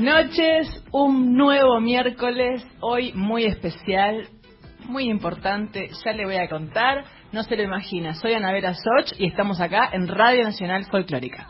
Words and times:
Buenas 0.00 0.28
noches, 0.28 0.84
un 0.92 1.36
nuevo 1.36 1.78
miércoles, 1.78 2.66
hoy 2.80 3.12
muy 3.12 3.44
especial, 3.44 4.28
muy 4.86 5.10
importante, 5.10 5.90
ya 6.02 6.12
le 6.12 6.24
voy 6.24 6.36
a 6.36 6.48
contar, 6.48 7.04
no 7.32 7.42
se 7.42 7.54
lo 7.54 7.62
imagina, 7.62 8.14
soy 8.14 8.32
Anabela 8.32 8.72
Soch 8.72 9.12
y 9.18 9.26
estamos 9.26 9.60
acá 9.60 9.90
en 9.92 10.08
Radio 10.08 10.44
Nacional 10.44 10.86
Folclórica. 10.86 11.49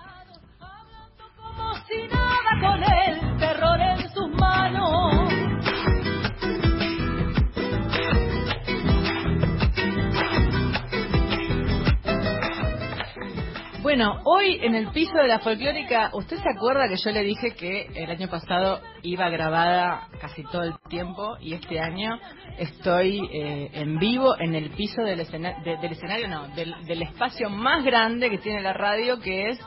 Bueno, 14.00 14.22
hoy 14.24 14.58
en 14.62 14.74
el 14.74 14.88
piso 14.92 15.12
de 15.12 15.28
la 15.28 15.40
folclórica, 15.40 16.08
¿usted 16.14 16.38
se 16.38 16.48
acuerda 16.56 16.88
que 16.88 16.96
yo 16.96 17.10
le 17.10 17.22
dije 17.22 17.50
que 17.50 17.82
el 17.94 18.10
año 18.10 18.28
pasado 18.30 18.80
iba 19.02 19.28
grabada 19.28 20.08
casi 20.18 20.42
todo 20.44 20.62
el 20.62 20.72
tiempo 20.88 21.36
y 21.38 21.52
este 21.52 21.78
año 21.78 22.18
estoy 22.56 23.20
eh, 23.30 23.68
en 23.74 23.98
vivo 23.98 24.34
en 24.40 24.54
el 24.54 24.70
piso 24.70 25.02
del, 25.02 25.20
escena- 25.20 25.62
de- 25.62 25.76
del 25.76 25.92
escenario, 25.92 26.28
no, 26.28 26.48
del, 26.54 26.74
del 26.86 27.02
espacio 27.02 27.50
más 27.50 27.84
grande 27.84 28.30
que 28.30 28.38
tiene 28.38 28.62
la 28.62 28.72
radio, 28.72 29.20
que 29.20 29.50
es 29.50 29.58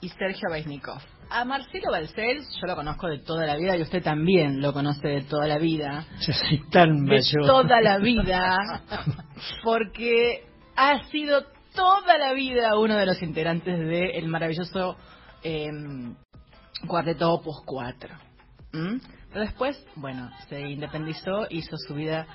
y 0.00 0.08
Sergio 0.08 0.48
Baisnikov. 0.50 1.00
A 1.30 1.44
Marcelo 1.44 1.90
Balcells 1.90 2.48
yo 2.60 2.66
lo 2.66 2.74
conozco 2.74 3.06
de 3.06 3.18
toda 3.18 3.44
la 3.44 3.56
vida 3.56 3.76
y 3.76 3.82
usted 3.82 4.02
también 4.02 4.62
lo 4.62 4.72
conoce 4.72 5.06
de 5.08 5.22
toda 5.22 5.46
la 5.46 5.58
vida. 5.58 6.06
Yo 6.26 6.32
soy 6.32 6.62
tan 6.70 7.04
De 7.04 7.16
mayor. 7.16 7.46
toda 7.46 7.80
la 7.82 7.98
vida, 7.98 8.56
porque 9.62 10.46
ha 10.74 11.02
sido 11.10 11.44
toda 11.74 12.16
la 12.16 12.32
vida 12.32 12.78
uno 12.78 12.96
de 12.96 13.06
los 13.06 13.20
integrantes 13.22 13.78
del 13.78 14.26
maravilloso 14.28 14.96
eh, 15.42 15.70
Cuarteto 16.86 17.32
Opus 17.32 17.60
4. 17.66 18.14
¿Mm? 18.72 18.98
Pero 19.30 19.40
después, 19.40 19.84
bueno, 19.96 20.30
se 20.48 20.60
independizó, 20.60 21.46
hizo 21.50 21.76
su 21.76 21.94
vida 21.94 22.26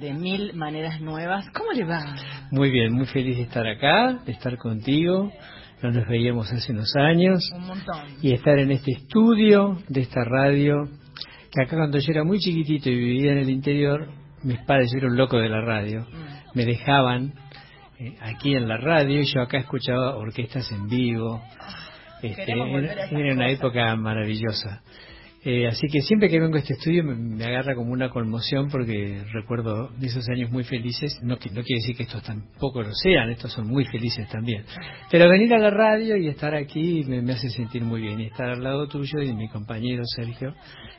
de 0.00 0.12
mil 0.14 0.54
maneras 0.54 1.00
nuevas. 1.00 1.46
¿Cómo 1.54 1.72
le 1.72 1.84
va? 1.84 2.02
Muy 2.50 2.70
bien, 2.70 2.92
muy 2.92 3.06
feliz 3.06 3.36
de 3.36 3.42
estar 3.44 3.66
acá, 3.66 4.20
de 4.24 4.32
estar 4.32 4.56
contigo. 4.56 5.30
No 5.82 5.90
nos 5.90 6.06
veíamos 6.08 6.50
hace 6.52 6.72
unos 6.72 6.94
años. 6.96 7.42
Un 7.54 7.66
montón. 7.66 8.06
Y 8.22 8.32
estar 8.32 8.58
en 8.58 8.70
este 8.70 8.92
estudio 8.92 9.78
de 9.88 10.00
esta 10.02 10.24
radio. 10.24 10.88
Que 11.50 11.62
acá 11.64 11.76
cuando 11.76 11.98
yo 11.98 12.06
era 12.12 12.24
muy 12.24 12.38
chiquitito 12.38 12.88
y 12.88 12.96
vivía 12.96 13.32
en 13.32 13.38
el 13.38 13.50
interior, 13.50 14.08
mis 14.42 14.58
padres, 14.60 14.90
yo 14.92 14.98
era 14.98 15.08
un 15.08 15.16
loco 15.16 15.38
de 15.38 15.48
la 15.48 15.60
radio, 15.60 16.00
Mm. 16.02 16.56
me 16.58 16.64
dejaban 16.64 17.34
eh, 17.98 18.16
aquí 18.20 18.54
en 18.56 18.66
la 18.68 18.78
radio 18.78 19.20
y 19.20 19.24
yo 19.26 19.42
acá 19.42 19.58
escuchaba 19.58 20.16
orquestas 20.16 20.70
en 20.72 20.88
vivo. 20.88 21.42
Este, 22.22 22.44
Queremos 22.46 22.70
volver 22.70 22.98
a 22.98 23.04
era, 23.04 23.34
una 23.34 23.48
época 23.50 23.94
maravillosa. 23.96 24.82
Eh, 25.44 25.66
así 25.66 25.88
que 25.88 26.00
siempre 26.02 26.28
que 26.28 26.38
vengo 26.38 26.54
a 26.54 26.60
este 26.60 26.74
estudio 26.74 27.02
me, 27.02 27.44
agarra 27.44 27.74
como 27.74 27.90
una 27.92 28.10
conmoción 28.10 28.68
porque 28.70 29.24
recuerdo 29.32 29.90
esos 30.00 30.28
años 30.28 30.52
muy 30.52 30.62
felices. 30.62 31.18
No, 31.22 31.36
que- 31.36 31.50
no 31.50 31.62
quiere 31.62 31.80
decir 31.80 31.96
que 31.96 32.04
estos 32.04 32.22
tampoco 32.22 32.82
lo 32.82 32.92
sean, 32.94 33.28
estos 33.30 33.52
son 33.52 33.66
muy 33.66 33.84
felices 33.86 34.28
también. 34.28 34.64
Pero 35.10 35.28
venir 35.28 35.52
a 35.52 35.58
la 35.58 35.70
radio 35.70 36.16
y 36.16 36.28
estar 36.28 36.54
aquí 36.54 37.02
me, 37.08 37.32
hace 37.32 37.50
sentir 37.50 37.82
muy 37.82 38.02
bien. 38.02 38.20
Y 38.20 38.26
estar 38.26 38.50
al 38.50 38.62
lado 38.62 38.86
tuyo 38.86 39.20
y 39.20 39.32
mi 39.34 39.48
compañero 39.48 40.04
Sergio 40.04 40.54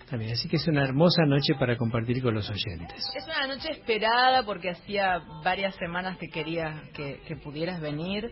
también. 0.10 0.34
Así 0.34 0.50
que 0.50 0.58
es 0.58 0.68
una 0.68 0.84
hermosa 0.84 1.24
noche 1.26 1.54
para 1.58 1.78
compartir 1.78 2.22
con 2.22 2.34
los 2.34 2.50
oyentes. 2.50 3.02
Es 3.16 3.26
una 3.26 3.48
noche 3.48 3.72
esperada 3.72 4.44
porque 4.44 4.72
hacía 4.72 5.22
varias 5.44 5.74
semanas 5.78 6.18
que 6.18 6.28
quería 6.28 6.84
que, 6.94 7.22
que 7.26 7.38
pudieras 7.38 7.80
venir. 7.80 8.30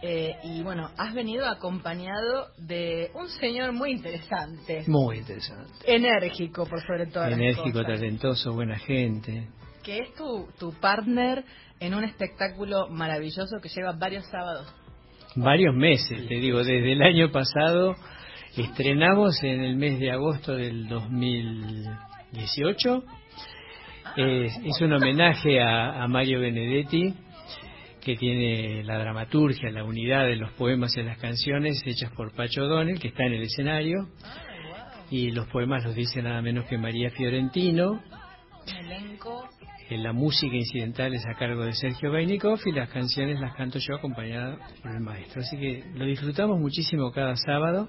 Eh, 0.00 0.36
y 0.44 0.62
bueno, 0.62 0.90
has 0.96 1.12
venido 1.12 1.44
acompañado 1.46 2.52
de 2.56 3.10
un 3.14 3.28
señor 3.28 3.72
muy 3.72 3.90
interesante, 3.92 4.84
Muy 4.86 5.18
interesante. 5.18 5.72
enérgico 5.86 6.64
por 6.66 6.80
sobre 6.86 7.06
todo. 7.06 7.24
Enérgico, 7.26 7.82
talentoso, 7.82 8.52
buena 8.52 8.78
gente. 8.78 9.48
Que 9.82 9.98
es 9.98 10.14
tu, 10.14 10.46
tu 10.58 10.72
partner 10.80 11.44
en 11.80 11.94
un 11.94 12.04
espectáculo 12.04 12.86
maravilloso 12.88 13.58
que 13.60 13.68
lleva 13.68 13.90
varios 13.92 14.24
sábados. 14.26 14.72
varios 15.34 15.74
meses, 15.74 16.28
te 16.28 16.34
digo, 16.36 16.58
desde 16.58 16.92
el 16.92 17.02
año 17.02 17.32
pasado 17.32 17.96
estrenamos 18.56 19.42
en 19.42 19.60
el 19.62 19.74
mes 19.76 19.98
de 19.98 20.12
agosto 20.12 20.54
del 20.54 20.86
2018. 20.88 23.02
Es, 24.16 24.52
es 24.64 24.80
un 24.80 24.92
homenaje 24.92 25.60
a, 25.60 26.02
a 26.02 26.08
Mario 26.08 26.40
Benedetti, 26.40 27.14
que 28.00 28.16
tiene 28.16 28.82
la 28.84 28.98
dramaturgia, 28.98 29.70
la 29.70 29.84
unidad 29.84 30.26
de 30.26 30.36
los 30.36 30.52
poemas 30.52 30.96
y 30.96 31.02
las 31.02 31.18
canciones 31.18 31.82
hechas 31.84 32.12
por 32.12 32.34
Pacho 32.34 32.62
O'Donnell, 32.62 32.98
que 32.98 33.08
está 33.08 33.24
en 33.24 33.34
el 33.34 33.42
escenario. 33.42 34.08
Y 35.10 35.30
los 35.30 35.46
poemas 35.48 35.84
los 35.84 35.94
dice 35.94 36.22
nada 36.22 36.42
menos 36.42 36.66
que 36.66 36.78
María 36.78 37.10
Fiorentino. 37.10 38.02
Elenco. 38.78 39.48
La 39.90 40.12
música 40.12 40.54
incidental 40.54 41.14
es 41.14 41.24
a 41.26 41.38
cargo 41.38 41.64
de 41.64 41.72
Sergio 41.72 42.12
Bainikov 42.12 42.60
y 42.66 42.72
las 42.72 42.90
canciones 42.90 43.40
las 43.40 43.54
canto 43.56 43.78
yo 43.78 43.96
acompañada 43.96 44.58
por 44.82 44.94
el 44.94 45.00
maestro. 45.00 45.40
Así 45.40 45.56
que 45.56 45.82
lo 45.94 46.04
disfrutamos 46.04 46.60
muchísimo 46.60 47.10
cada 47.10 47.34
sábado 47.36 47.88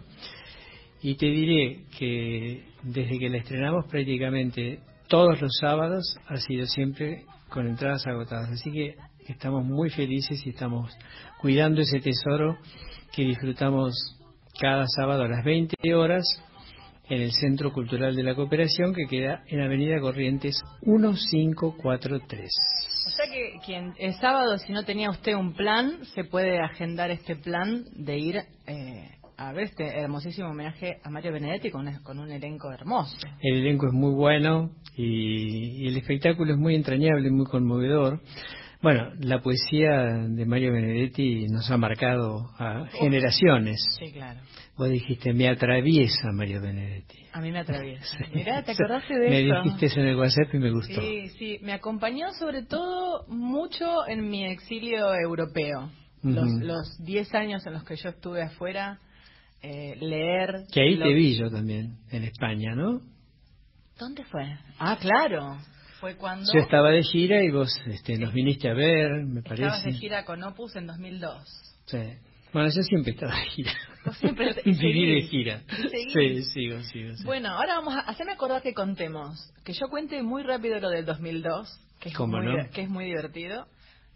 y 1.01 1.15
te 1.15 1.25
diré 1.25 1.83
que 1.97 2.63
desde 2.83 3.19
que 3.19 3.29
la 3.29 3.37
estrenamos 3.37 3.85
prácticamente 3.89 4.79
todos 5.09 5.41
los 5.41 5.51
sábados 5.59 6.17
ha 6.27 6.37
sido 6.37 6.65
siempre 6.67 7.25
con 7.49 7.67
entradas 7.67 8.07
agotadas. 8.07 8.49
Así 8.51 8.71
que 8.71 8.95
estamos 9.33 9.65
muy 9.65 9.89
felices 9.89 10.45
y 10.45 10.49
estamos 10.49 10.91
cuidando 11.39 11.81
ese 11.81 11.99
tesoro 11.99 12.57
que 13.13 13.23
disfrutamos 13.23 13.93
cada 14.59 14.85
sábado 14.87 15.23
a 15.23 15.27
las 15.27 15.43
20 15.43 15.75
horas 15.93 16.23
en 17.09 17.21
el 17.21 17.31
Centro 17.31 17.71
Cultural 17.71 18.15
de 18.15 18.23
la 18.23 18.35
Cooperación 18.35 18.93
que 18.93 19.05
queda 19.09 19.43
en 19.47 19.61
Avenida 19.61 19.99
Corrientes 19.99 20.61
1543. 20.81 22.49
O 23.07 23.11
sea 23.11 23.25
que 23.31 23.59
quien 23.65 23.93
el 23.97 24.13
sábado, 24.15 24.57
si 24.57 24.71
no 24.71 24.83
tenía 24.83 25.09
usted 25.09 25.33
un 25.33 25.53
plan, 25.53 26.05
se 26.13 26.23
puede 26.23 26.59
agendar 26.59 27.09
este 27.09 27.35
plan 27.35 27.85
de 27.93 28.17
ir 28.17 28.35
eh, 28.67 29.09
a 29.37 29.53
ver 29.53 29.65
este 29.65 29.87
hermosísimo 29.87 30.49
homenaje 30.49 30.97
a 31.03 31.09
Mario 31.09 31.31
Benedetti 31.31 31.71
con, 31.71 31.91
con 32.03 32.19
un 32.19 32.29
elenco 32.29 32.71
hermoso. 32.71 33.15
El 33.41 33.59
elenco 33.59 33.87
es 33.87 33.93
muy 33.93 34.13
bueno 34.13 34.71
y, 34.95 35.83
y 35.83 35.87
el 35.87 35.97
espectáculo 35.97 36.53
es 36.53 36.59
muy 36.59 36.75
entrañable, 36.75 37.31
muy 37.31 37.45
conmovedor. 37.45 38.19
Bueno, 38.81 39.11
la 39.19 39.41
poesía 39.41 39.91
de 40.29 40.45
Mario 40.45 40.71
Benedetti 40.71 41.47
nos 41.49 41.69
ha 41.69 41.75
marcado 41.77 42.49
a 42.57 42.85
generaciones. 42.99 43.77
Sí, 43.99 44.11
claro. 44.13 44.39
Vos 44.77 44.89
dijiste, 44.89 45.33
me 45.33 45.49
atraviesa 45.49 46.31
Mario 46.31 46.61
Benedetti. 46.61 47.25
A 47.33 47.41
mí 47.41 47.51
me 47.51 47.59
atraviesa. 47.59 48.17
Mirá, 48.33 48.63
¿te 48.63 48.71
acordaste 48.79 49.13
de 49.19 49.29
me 49.29 49.41
eso? 49.45 49.61
dijiste 49.63 49.85
eso 49.87 49.99
en 49.99 50.07
el 50.07 50.15
WhatsApp 50.15 50.53
y 50.53 50.59
me 50.59 50.71
gustó. 50.71 51.01
Sí, 51.01 51.27
sí, 51.37 51.59
me 51.61 51.73
acompañó 51.73 52.31
sobre 52.33 52.63
todo 52.63 53.25
mucho 53.27 54.07
en 54.07 54.29
mi 54.29 54.45
exilio 54.45 55.13
europeo. 55.13 55.89
Los 56.23 56.47
Ujú. 56.47 56.59
los 56.65 56.97
10 57.03 57.33
años 57.35 57.65
en 57.65 57.73
los 57.73 57.83
que 57.83 57.97
yo 57.97 58.09
estuve 58.09 58.41
afuera, 58.43 58.97
eh, 59.61 59.95
leer... 59.99 60.63
Que 60.71 60.81
ahí 60.81 60.95
lo- 60.95 61.05
te 61.05 61.13
vi 61.13 61.37
yo 61.37 61.49
también, 61.49 61.97
en 62.11 62.23
España, 62.23 62.75
¿no? 62.75 63.01
¿Dónde 63.97 64.23
fue? 64.23 64.45
Ah, 64.79 64.97
claro. 64.99 65.57
Fue 65.99 66.15
cuando 66.15 66.51
Yo 66.53 66.59
estaba 66.61 66.89
de 66.91 67.03
gira 67.03 67.43
y 67.43 67.49
vos 67.51 67.69
este, 67.87 68.17
nos 68.17 68.33
viniste 68.33 68.69
a 68.69 68.73
ver, 68.73 69.25
me 69.25 69.41
parece. 69.41 69.63
estabas 69.65 69.83
de 69.83 69.91
gira 69.93 70.25
con 70.25 70.43
Opus 70.43 70.75
en 70.75 70.87
2002. 70.87 71.47
Sí. 71.85 71.97
Bueno, 72.53 72.69
yo 72.69 72.81
siempre 72.83 73.11
estaba 73.13 73.35
de 73.35 73.45
gira. 73.45 73.71
Vos 74.05 74.17
siempre 74.17 74.53
te- 74.53 74.61
Viví 74.63 75.15
de 75.15 75.21
gira. 75.27 75.61
Sí, 76.13 76.43
sigo, 76.43 76.81
sigo. 76.83 77.15
sí. 77.15 77.23
Bueno, 77.25 77.49
ahora 77.49 77.75
vamos 77.75 77.93
a 77.95 77.99
hacerme 77.99 78.33
acordar 78.33 78.61
que 78.61 78.73
contemos, 78.73 79.51
que 79.65 79.73
yo 79.73 79.87
cuente 79.89 80.21
muy 80.23 80.43
rápido 80.43 80.79
lo 80.79 80.89
del 80.89 81.05
2002, 81.05 81.79
que 81.99 82.09
es, 82.09 82.15
¿Cómo 82.15 82.37
muy, 82.37 82.45
no? 82.57 82.69
que 82.71 82.81
es 82.83 82.89
muy 82.89 83.05
divertido, 83.05 83.67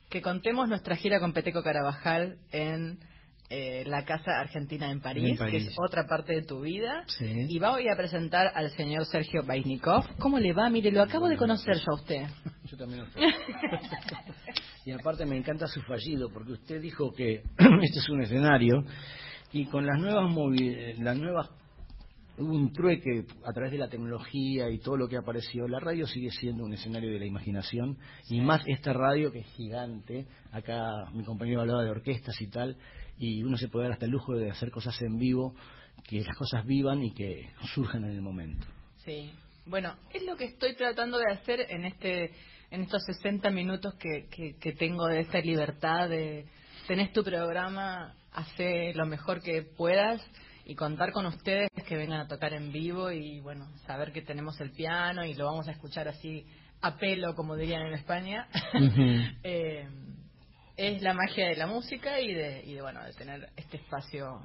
que 0.10 0.22
contemos 0.22 0.70
nuestra 0.70 0.96
gira 0.96 1.20
con 1.20 1.34
Peteco 1.34 1.62
Carabajal 1.64 2.38
en 2.52 2.98
eh, 3.50 3.84
la 3.86 4.04
Casa 4.06 4.40
Argentina 4.40 4.90
en 4.90 5.00
París, 5.02 5.32
En 5.32 5.38
París. 5.38 5.64
que 5.66 5.70
es 5.70 5.76
otra 5.78 6.06
parte 6.08 6.34
de 6.34 6.42
tu 6.44 6.62
vida, 6.62 7.04
Sí. 7.08 7.26
y 7.50 7.60
voy 7.60 7.88
a 7.88 7.96
presentar 7.96 8.52
al 8.56 8.72
señor 8.72 9.06
Sergio 9.06 9.44
Bainikov. 9.44 10.06
¿Cómo 10.18 10.40
le 10.40 10.54
va? 10.54 10.70
Mire, 10.70 10.92
lo 10.92 11.02
acabo 11.04 11.28
de 11.28 11.38
conocer 11.38 11.76
yo 11.78 11.92
a 11.92 11.96
usted. 11.96 12.26
Yo 12.72 12.78
también 12.78 13.02
lo 13.02 13.06
sé. 13.08 13.20
y 14.86 14.92
aparte 14.92 15.26
me 15.26 15.38
encanta 15.38 15.68
su 15.68 15.82
fallido, 15.84 16.30
porque 16.34 16.54
usted 16.54 16.82
dijo 16.82 17.12
que 17.14 17.36
este 17.82 18.00
es 18.00 18.10
un 18.10 18.22
escenario 18.22 18.84
y 19.52 19.66
con 19.66 19.86
las 19.86 20.00
nuevas 20.00 20.32
movi- 20.32 20.96
las 20.98 21.18
nuevas 21.18 21.50
hubo 22.38 22.52
un 22.56 22.74
trueque 22.74 23.26
a 23.46 23.52
través 23.54 23.72
de 23.74 23.78
la 23.78 23.90
tecnología 23.90 24.68
y 24.72 24.80
todo 24.80 24.98
lo 24.98 25.08
que 25.08 25.18
apareció. 25.18 25.68
La 25.68 25.80
radio 25.80 26.08
sigue 26.08 26.32
siendo 26.32 26.64
un 26.64 26.74
escenario 26.74 27.12
de 27.12 27.20
la 27.20 27.26
imaginación 27.28 27.98
y 28.28 28.42
más 28.42 28.64
esta 28.66 28.92
radio 28.92 29.32
que 29.32 29.40
es 29.42 29.48
gigante. 29.56 30.26
Acá 30.52 30.82
mi 31.14 31.24
compañero 31.24 31.62
hablaba 31.62 31.84
de 31.84 31.92
orquestas 31.92 32.42
y 32.42 32.48
tal 32.50 32.76
y 33.18 33.44
uno 33.44 33.58
se 33.58 33.68
puede 33.68 33.86
dar 33.86 33.94
hasta 33.94 34.06
el 34.06 34.12
lujo 34.12 34.34
de 34.34 34.52
hacer 34.52 34.72
cosas 34.72 35.00
en 35.02 35.18
vivo, 35.18 35.56
que 36.08 36.22
las 36.22 36.36
cosas 36.36 36.66
vivan 36.66 37.04
y 37.04 37.14
que 37.14 37.50
surjan 37.74 38.04
en 38.06 38.12
el 38.12 38.22
momento. 38.22 38.66
Sí. 39.06 39.32
Bueno, 39.66 39.96
es 40.14 40.24
lo 40.24 40.36
que 40.36 40.46
estoy 40.46 40.76
tratando 40.76 41.18
de 41.18 41.32
hacer 41.32 41.66
en 41.70 41.86
este 41.86 42.32
en 42.72 42.82
estos 42.82 43.04
60 43.06 43.52
minutos 43.52 43.94
que, 43.96 44.28
que, 44.32 44.58
que 44.60 44.74
tengo 44.74 45.06
de 45.06 45.20
esta 45.20 45.40
libertad 45.40 46.10
de 46.10 46.48
tenés 46.88 47.14
tu 47.14 47.24
programa, 47.24 48.16
hace 48.32 48.94
lo 48.96 49.06
mejor 49.06 49.42
que 49.42 49.62
puedas 49.62 50.26
y 50.66 50.76
contar 50.76 51.12
con 51.12 51.26
ustedes 51.26 51.70
que 51.88 51.96
vengan 51.96 52.22
a 52.22 52.28
tocar 52.28 52.54
en 52.54 52.72
vivo 52.72 53.12
y 53.12 53.40
bueno, 53.42 53.68
saber 53.86 54.12
que 54.12 54.22
tenemos 54.22 54.60
el 54.60 54.72
piano 54.72 55.24
y 55.24 55.34
lo 55.34 55.46
vamos 55.46 55.68
a 55.68 55.72
escuchar 55.72 56.08
así 56.08 56.46
a 56.82 56.98
pelo, 56.98 57.36
como 57.36 57.56
dirían 57.56 57.86
en 57.88 57.94
España. 57.94 58.48
Eh, 59.44 59.88
es 60.78 61.02
la 61.02 61.14
magia 61.14 61.48
de 61.50 61.56
la 61.56 61.68
música 61.68 62.20
y 62.20 62.34
de, 62.34 62.64
y 62.66 62.74
de 62.74 62.82
bueno, 62.82 63.04
de 63.04 63.14
tener 63.14 63.50
este 63.56 63.78
espacio 63.78 64.42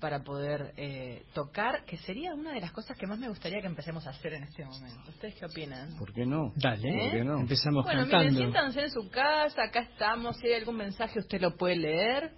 para 0.00 0.20
poder 0.24 0.72
eh, 0.78 1.24
tocar, 1.34 1.84
que 1.84 1.98
sería 1.98 2.32
una 2.34 2.52
de 2.52 2.60
las 2.60 2.72
cosas 2.72 2.96
que 2.96 3.06
más 3.06 3.18
me 3.18 3.28
gustaría 3.28 3.60
que 3.60 3.66
empecemos 3.66 4.06
a 4.06 4.10
hacer 4.10 4.32
en 4.32 4.44
este 4.44 4.64
momento. 4.64 5.10
¿Ustedes 5.10 5.34
qué 5.34 5.44
opinan? 5.44 5.94
¿Por 5.98 6.12
qué 6.14 6.24
no? 6.24 6.52
Dale, 6.56 6.88
¿Eh? 6.88 7.00
¿Por 7.02 7.10
qué 7.18 7.24
no? 7.24 7.38
empezamos 7.38 7.84
Bueno, 7.84 8.06
miren, 8.06 8.10
cantando. 8.10 8.38
siéntanse 8.40 8.80
en 8.80 8.90
su 8.90 9.10
casa, 9.10 9.64
acá 9.64 9.80
estamos, 9.80 10.38
si 10.38 10.46
hay 10.46 10.54
algún 10.54 10.76
mensaje 10.76 11.18
usted 11.18 11.40
lo 11.40 11.54
puede 11.56 11.76
leer 11.76 12.32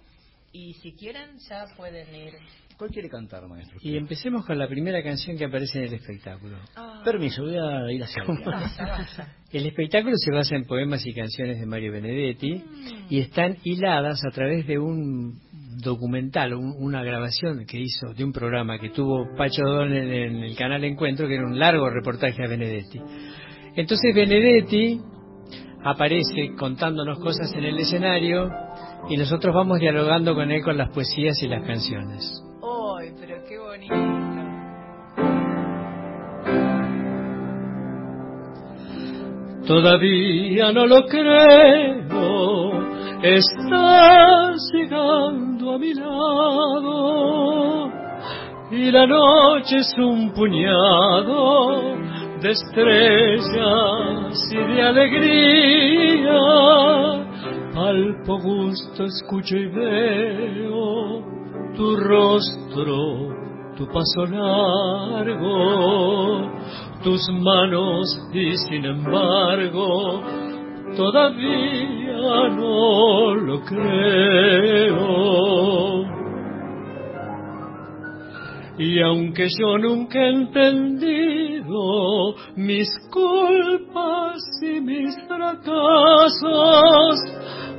y 0.51 0.73
si 0.75 0.93
quieren 0.93 1.37
ya 1.49 1.65
pueden 1.77 2.13
ir. 2.13 2.33
¿Cuál 2.77 2.89
quiere 2.89 3.07
cantar, 3.09 3.47
maestro? 3.47 3.77
Y 3.81 3.95
empecemos 3.97 4.45
con 4.45 4.57
la 4.57 4.67
primera 4.67 5.01
canción 5.03 5.37
que 5.37 5.45
aparece 5.45 5.79
en 5.79 5.85
el 5.85 5.93
espectáculo. 5.93 6.57
Ah, 6.75 7.01
Permiso, 7.05 7.43
voy 7.43 7.55
a 7.57 7.91
ir 7.91 8.03
hacia 8.03 8.23
allá. 8.27 9.27
El 9.51 9.65
espectáculo 9.67 10.13
se 10.17 10.31
basa 10.33 10.55
en 10.55 10.65
poemas 10.65 11.05
y 11.05 11.13
canciones 11.13 11.59
de 11.59 11.65
Mario 11.65 11.91
Benedetti 11.91 12.53
Mm. 12.55 13.05
y 13.09 13.19
están 13.19 13.57
hiladas 13.63 14.21
a 14.25 14.31
través 14.31 14.65
de 14.67 14.79
un 14.79 15.39
documental, 15.83 16.53
un- 16.53 16.75
una 16.79 17.03
grabación 17.03 17.65
que 17.65 17.79
hizo 17.79 18.13
de 18.15 18.23
un 18.23 18.31
programa 18.31 18.79
que 18.79 18.89
tuvo 18.89 19.25
Pacho 19.37 19.63
Don 19.63 19.91
en, 19.93 20.11
en 20.11 20.35
el 20.43 20.55
canal 20.55 20.83
Encuentro, 20.83 21.27
que 21.27 21.35
era 21.35 21.45
un 21.45 21.57
largo 21.59 21.89
reportaje 21.89 22.43
a 22.43 22.47
Benedetti. 22.47 22.99
Entonces 23.75 24.13
Benedetti 24.15 24.99
aparece 25.83 26.53
contándonos 26.57 27.19
cosas 27.19 27.51
en 27.53 27.63
el 27.65 27.77
escenario 27.77 28.49
y 29.09 29.17
nosotros 29.17 29.53
vamos 29.53 29.79
dialogando 29.79 30.33
con 30.35 30.51
él 30.51 30.63
con 30.63 30.77
las 30.77 30.89
poesías 30.89 31.41
y 31.43 31.47
las 31.47 31.63
canciones. 31.65 32.41
Todavía 39.67 40.71
no 40.73 40.85
lo 40.85 41.05
creo, 41.05 42.71
estás 43.21 44.71
llegando 44.73 45.73
a 45.73 45.77
mi 45.79 45.93
lado. 45.93 47.89
Y 48.71 48.91
la 48.91 49.07
noche 49.07 49.77
es 49.77 49.93
un 49.97 50.33
puñado 50.33 51.95
de 52.41 52.51
estrellas 52.51 53.47
y 54.51 54.57
de 54.57 54.81
alegría. 54.81 56.39
Palpo 57.73 58.37
gusto, 58.39 59.05
escucho 59.05 59.55
y 59.55 59.67
veo 59.67 61.23
tu 61.75 61.95
rostro, 61.95 63.42
tu 63.75 63.85
paso 63.87 64.25
largo, 64.25 65.49
tus 67.03 67.21
manos 67.41 68.05
y 68.33 68.55
sin 68.69 68.85
embargo 68.85 70.21
todavía 70.95 72.49
no 72.49 73.35
lo 73.35 73.61
creo. 73.61 75.33
Y 78.77 79.01
aunque 79.01 79.47
yo 79.59 79.77
nunca 79.77 80.19
he 80.19 80.29
entendido 80.29 82.35
mis 82.55 82.87
culpas 83.11 84.41
y 84.63 84.79
mis 84.81 85.15
fracasos, 85.27 87.15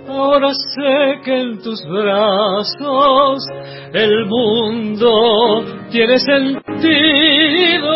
ahora 0.09 0.51
sé 0.53 1.21
que 1.25 1.41
en 1.41 1.63
tus 1.63 1.81
brazos 1.89 3.47
el 3.93 4.27
mundo 4.27 5.65
tiene 5.91 6.19
sentido. 6.19 7.95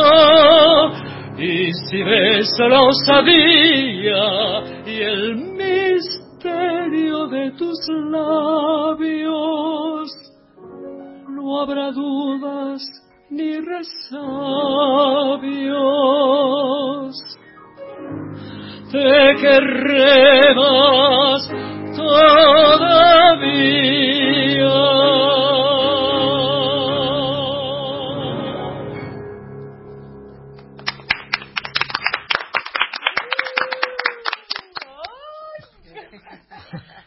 Y 1.38 1.73
si 1.73 2.03
ves 2.03 2.53
la 2.59 2.83
osadía 2.83 4.62
y 4.87 5.03
el 5.03 5.37
misterio 5.37 7.29
de 7.29 7.53
tus 7.53 7.79
labios, 8.11 10.11
no 11.29 11.61
habrá 11.61 11.93
dudas 11.93 12.83
ni 13.31 13.61
resabios. 13.61 14.19
Te 18.91 19.37
querré 19.41 20.55
más 20.55 21.49
todavía. 22.09 23.99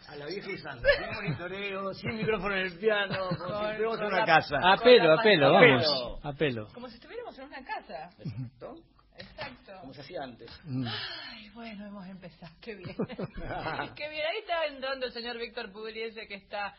A 0.08 0.16
la 0.18 0.26
vieja 0.26 0.52
y 0.52 0.58
santa, 0.58 0.88
sin 0.98 1.16
monitoreo, 1.16 1.94
sin 1.94 2.16
micrófono 2.18 2.56
en 2.56 2.62
el 2.62 2.78
piano, 2.78 3.16
como 3.38 3.40
si 3.40 3.72
estuviéramos 3.72 4.00
en 4.00 4.06
una 4.08 4.26
casa. 4.26 4.58
A 4.62 4.78
pelo, 4.78 5.14
a 5.14 5.24
pelo, 5.24 5.52
vamos. 5.52 6.20
A 6.24 6.34
pelo. 6.34 6.68
Como 6.74 6.88
si 6.88 6.96
estuviéramos 6.96 7.38
en 7.40 7.46
una 7.46 7.64
casa. 7.64 8.10
Exacto. 8.20 8.76
Exacto. 9.22 9.74
Como 9.82 9.94
se 9.94 10.02
hacía 10.02 10.24
antes. 10.24 10.52
Mm. 10.64 10.86
Ay, 10.88 11.50
bueno, 11.50 11.88
hemos 11.88 12.08
empezado. 12.08 12.54
Qué 12.62 12.76
bien. 12.76 12.96
Qué 13.96 14.10
bien. 14.10 14.26
Ahí 14.26 14.38
está 14.40 14.66
entrando 14.68 15.06
el 15.06 15.14
señor 15.14 15.38
Víctor 15.38 15.72
Pugliese, 15.72 16.28
que 16.28 16.36
está 16.36 16.76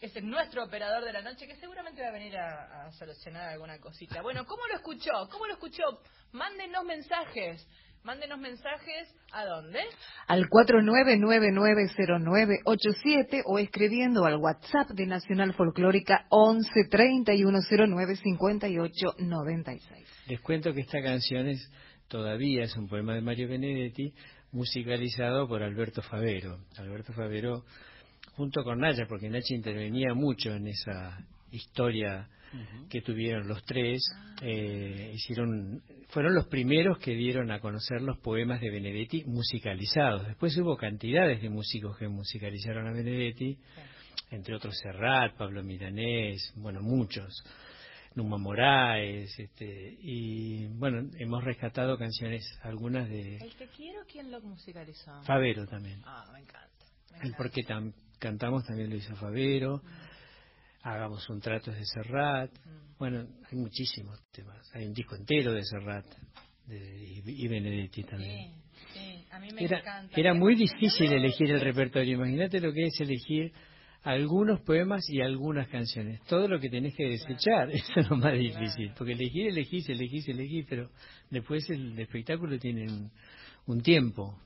es 0.00 0.22
nuestro 0.22 0.64
operador 0.64 1.04
de 1.04 1.12
la 1.12 1.20
noche, 1.20 1.46
que 1.46 1.56
seguramente 1.56 2.00
va 2.00 2.08
a 2.08 2.12
venir 2.12 2.34
a, 2.38 2.86
a 2.86 2.92
solucionar 2.92 3.50
alguna 3.50 3.78
cosita. 3.78 4.22
Bueno, 4.22 4.46
¿cómo 4.46 4.66
lo 4.66 4.76
escuchó? 4.76 5.10
¿Cómo 5.30 5.46
lo 5.46 5.52
escuchó? 5.52 5.82
Mándenos 6.32 6.84
mensajes. 6.84 7.66
Mándenos 8.02 8.38
mensajes 8.38 9.14
a 9.30 9.44
dónde? 9.44 9.78
al 10.26 10.48
49990987 10.48 13.42
o 13.44 13.58
escribiendo 13.58 14.24
al 14.24 14.36
WhatsApp 14.36 14.88
de 14.94 15.04
Nacional 15.04 15.52
Folclórica 15.52 16.24
11 16.30 16.70
3109 16.90 18.16
5896. 18.16 20.08
Les 20.28 20.40
cuento 20.40 20.72
que 20.72 20.80
esta 20.80 21.02
canción 21.02 21.48
es, 21.48 21.70
todavía 22.08 22.64
es 22.64 22.74
un 22.74 22.88
poema 22.88 23.14
de 23.14 23.20
Mario 23.20 23.48
Benedetti, 23.48 24.14
musicalizado 24.52 25.46
por 25.46 25.62
Alberto 25.62 26.00
Favero. 26.00 26.58
Alberto 26.78 27.12
Favero, 27.12 27.66
junto 28.32 28.64
con 28.64 28.78
Nacha, 28.78 29.04
porque 29.06 29.28
Nacha 29.28 29.54
intervenía 29.54 30.14
mucho 30.14 30.54
en 30.54 30.68
esa 30.68 31.18
historia 31.50 32.30
que 32.88 33.00
tuvieron 33.02 33.46
los 33.48 33.62
tres, 33.64 34.02
eh, 34.42 35.12
hicieron, 35.14 35.82
fueron 36.08 36.34
los 36.34 36.46
primeros 36.48 36.98
que 36.98 37.14
dieron 37.14 37.50
a 37.50 37.60
conocer 37.60 38.02
los 38.02 38.18
poemas 38.18 38.60
de 38.60 38.70
Benedetti 38.70 39.24
musicalizados. 39.24 40.26
Después 40.26 40.56
hubo 40.58 40.76
cantidades 40.76 41.40
de 41.42 41.48
músicos 41.50 41.96
que 41.98 42.08
musicalizaron 42.08 42.88
a 42.88 42.92
Benedetti, 42.92 43.58
entre 44.30 44.54
otros 44.56 44.76
Serrat, 44.78 45.36
Pablo 45.36 45.62
Milanés, 45.62 46.52
bueno, 46.56 46.80
muchos. 46.82 47.32
Numa 48.16 48.38
Moraes, 48.38 49.38
este, 49.38 49.96
y 50.00 50.66
bueno, 50.66 51.08
hemos 51.20 51.44
rescatado 51.44 51.96
canciones, 51.96 52.42
algunas 52.64 53.08
de... 53.08 53.36
¿El 53.36 53.54
que 53.54 53.68
quiero 53.68 54.00
quién 54.10 54.32
lo 54.32 54.40
musicalizó? 54.40 55.22
Favero 55.22 55.64
también. 55.66 56.00
Ah, 56.04 56.24
me 56.32 56.40
encanta. 56.40 56.68
me 57.12 57.18
El 57.18 57.26
encanta. 57.28 57.36
porque 57.36 57.60
tam- 57.62 57.94
cantamos 58.18 58.64
también 58.64 58.90
lo 58.90 58.96
hizo 58.96 59.14
Favero. 59.14 59.80
Hagamos 60.82 61.28
un 61.28 61.40
trato 61.40 61.70
de 61.70 61.84
Serrat. 61.84 62.50
Mm. 62.64 62.98
Bueno, 62.98 63.26
hay 63.50 63.58
muchísimos 63.58 64.18
temas. 64.32 64.70
Hay 64.74 64.86
un 64.86 64.92
disco 64.94 65.14
entero 65.16 65.52
de 65.52 65.62
Serrat 65.64 66.06
de, 66.66 67.22
y, 67.26 67.44
y 67.44 67.48
Benedetti 67.48 68.02
también. 68.04 68.52
Sí, 68.92 68.98
sí, 68.98 69.24
a 69.30 69.38
mí 69.38 69.48
me 69.52 69.64
Era, 69.64 69.78
encanta. 69.80 70.20
era 70.20 70.34
muy 70.34 70.54
difícil 70.54 71.12
elegir 71.12 71.50
el 71.50 71.60
repertorio. 71.60 72.14
Imagínate 72.16 72.60
lo 72.60 72.72
que 72.72 72.84
es 72.84 73.00
elegir 73.00 73.52
algunos 74.02 74.60
poemas 74.62 75.02
y 75.08 75.20
algunas 75.20 75.68
canciones. 75.68 76.20
Todo 76.26 76.48
lo 76.48 76.58
que 76.58 76.70
tenés 76.70 76.94
que 76.96 77.04
desechar, 77.08 77.70
eso 77.72 77.92
es 78.00 78.08
lo 78.08 78.16
más 78.16 78.32
difícil. 78.34 78.92
Porque 78.96 79.12
elegir, 79.12 79.48
elegís, 79.48 79.88
elegís, 79.88 80.28
elegís, 80.28 80.66
pero 80.68 80.90
después 81.30 81.68
el 81.70 81.98
espectáculo 81.98 82.58
tiene 82.58 82.84
un, 82.90 83.10
un 83.66 83.82
tiempo. 83.82 84.38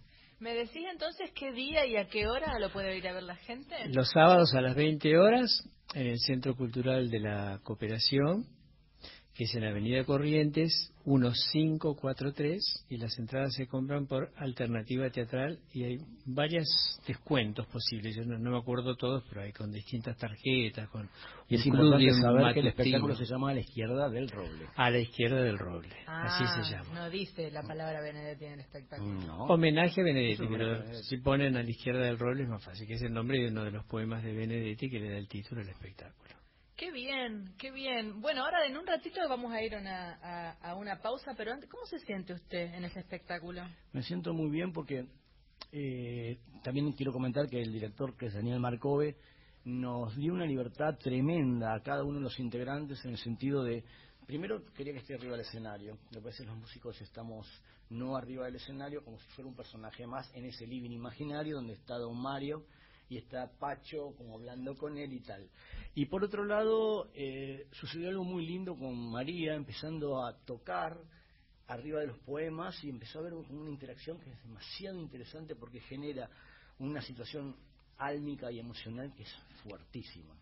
¿Me 0.44 0.52
decís 0.52 0.84
entonces 0.92 1.30
qué 1.34 1.52
día 1.52 1.86
y 1.86 1.96
a 1.96 2.06
qué 2.06 2.26
hora 2.26 2.58
lo 2.58 2.70
puede 2.70 2.98
ir 2.98 3.08
a 3.08 3.14
ver 3.14 3.22
la 3.22 3.34
gente? 3.34 3.74
Los 3.88 4.10
sábados 4.10 4.52
a 4.52 4.60
las 4.60 4.76
20 4.76 5.16
horas 5.16 5.66
en 5.94 6.06
el 6.06 6.18
Centro 6.18 6.54
Cultural 6.54 7.08
de 7.08 7.18
la 7.18 7.60
Cooperación, 7.62 8.44
que 9.34 9.44
es 9.44 9.54
en 9.56 9.64
Avenida 9.64 10.04
Corrientes 10.04 10.92
1543, 11.06 12.86
y 12.88 12.96
las 12.98 13.18
entradas 13.18 13.52
se 13.54 13.66
compran 13.66 14.06
por 14.06 14.30
alternativa 14.36 15.10
teatral 15.10 15.58
y 15.72 15.84
hay 15.84 15.98
varios 16.24 16.66
descuentos 17.06 17.66
posibles. 17.66 18.14
Yo 18.16 18.24
no, 18.24 18.38
no 18.38 18.52
me 18.52 18.58
acuerdo 18.58 18.94
todos, 18.96 19.24
pero 19.28 19.42
hay 19.42 19.52
con 19.52 19.72
distintas 19.72 20.16
tarjetas, 20.16 20.88
con 20.88 21.08
Y 21.48 21.56
es 21.56 21.66
importante 21.66 22.10
saber 22.12 22.54
que 22.54 22.60
el 22.60 22.66
espectáculo 22.68 23.14
se 23.16 23.24
llama 23.26 23.50
A 23.50 23.54
la 23.54 23.60
izquierda 23.60 24.08
del 24.08 24.28
roble. 24.30 24.66
a 24.76 24.90
la 24.90 24.98
izquierda 24.98 25.42
del 25.42 25.58
roble, 25.58 25.94
Ah, 26.06 26.24
así 26.26 26.62
se 26.62 26.70
llama. 26.76 26.94
No 26.94 27.10
dice 27.10 27.50
la 27.50 27.62
palabra 27.62 28.00
Benedetti 28.00 28.44
en 28.44 28.52
el 28.54 28.60
espectáculo. 28.60 29.12
No. 29.26 29.44
Homenaje 29.46 30.00
a 30.00 30.04
Benedetti, 30.04 30.46
pero 30.48 30.78
Benedetti. 30.80 31.02
si 31.04 31.16
ponen 31.18 31.56
a 31.56 31.62
la 31.62 31.70
izquierda 31.70 32.02
del 32.06 32.18
roble 32.18 32.44
es 32.44 32.48
más 32.48 32.64
fácil, 32.64 32.86
que 32.86 32.94
es 32.94 33.02
el 33.02 33.12
nombre 33.12 33.38
de 33.40 33.48
uno 33.48 33.64
de 33.64 33.72
los 33.72 33.84
poemas 33.86 34.22
de 34.22 34.32
Benedetti 34.32 34.88
que 34.88 35.00
le 35.00 35.10
da 35.10 35.18
el 35.18 35.28
título 35.28 35.60
al 35.60 35.68
espectáculo. 35.68 36.34
Qué 36.76 36.90
bien, 36.90 37.54
qué 37.56 37.70
bien. 37.70 38.20
Bueno, 38.20 38.44
ahora 38.44 38.66
en 38.66 38.76
un 38.76 38.84
ratito 38.84 39.20
vamos 39.28 39.52
a 39.52 39.62
ir 39.62 39.76
una, 39.76 40.52
a 40.54 40.74
una 40.74 41.00
pausa, 41.00 41.32
pero 41.36 41.52
antes, 41.52 41.70
¿cómo 41.70 41.86
se 41.86 42.00
siente 42.00 42.32
usted 42.32 42.74
en 42.74 42.84
ese 42.84 42.98
espectáculo? 42.98 43.62
Me 43.92 44.02
siento 44.02 44.34
muy 44.34 44.50
bien 44.50 44.72
porque 44.72 45.06
eh, 45.70 46.38
también 46.64 46.92
quiero 46.92 47.12
comentar 47.12 47.48
que 47.48 47.60
el 47.60 47.72
director, 47.72 48.16
que 48.16 48.26
es 48.26 48.34
Daniel 48.34 48.58
Marcove, 48.58 49.16
nos 49.64 50.16
dio 50.16 50.32
una 50.32 50.46
libertad 50.46 50.98
tremenda 50.98 51.74
a 51.74 51.80
cada 51.80 52.04
uno 52.04 52.18
de 52.18 52.24
los 52.24 52.38
integrantes 52.38 53.04
en 53.04 53.12
el 53.12 53.18
sentido 53.18 53.62
de, 53.62 53.84
primero 54.26 54.64
quería 54.74 54.92
que 54.92 54.98
esté 54.98 55.14
arriba 55.14 55.32
del 55.32 55.46
escenario, 55.46 55.98
a 56.14 56.20
veces 56.20 56.46
los 56.46 56.56
músicos 56.56 57.00
estamos 57.00 57.46
no 57.88 58.16
arriba 58.16 58.44
del 58.46 58.56
escenario 58.56 59.02
como 59.04 59.18
si 59.18 59.26
fuera 59.30 59.48
un 59.48 59.56
personaje 59.56 60.06
más 60.06 60.30
en 60.34 60.44
ese 60.44 60.66
living 60.66 60.90
imaginario 60.90 61.56
donde 61.56 61.74
está 61.74 61.96
Don 61.96 62.20
Mario 62.20 62.66
y 63.08 63.18
está 63.18 63.50
Pacho 63.58 64.14
como 64.16 64.34
hablando 64.34 64.76
con 64.76 64.96
él 64.98 65.12
y 65.12 65.20
tal. 65.20 65.48
Y 65.94 66.06
por 66.06 66.24
otro 66.24 66.44
lado, 66.44 67.10
eh, 67.14 67.66
sucedió 67.72 68.08
algo 68.08 68.24
muy 68.24 68.46
lindo 68.46 68.76
con 68.76 68.96
María, 69.10 69.54
empezando 69.54 70.24
a 70.24 70.36
tocar 70.44 70.98
arriba 71.68 72.00
de 72.00 72.08
los 72.08 72.18
poemas 72.18 72.82
y 72.84 72.90
empezó 72.90 73.18
a 73.18 73.22
haber 73.22 73.34
una 73.34 73.70
interacción 73.70 74.18
que 74.20 74.30
es 74.30 74.42
demasiado 74.42 74.98
interesante 74.98 75.54
porque 75.54 75.80
genera 75.80 76.28
una 76.78 77.00
situación 77.00 77.56
álmica 77.98 78.50
y 78.50 78.58
emocional 78.58 79.12
que 79.14 79.22
es 79.22 79.34
fuertísima. 79.62 80.34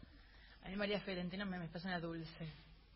A 0.65 0.69
mí 0.69 0.77
María 0.77 1.01
Fiorentino 1.01 1.45
me, 1.45 1.59
me 1.59 1.69
parece 1.69 1.89
una 1.89 2.01
dulce. 2.01 2.49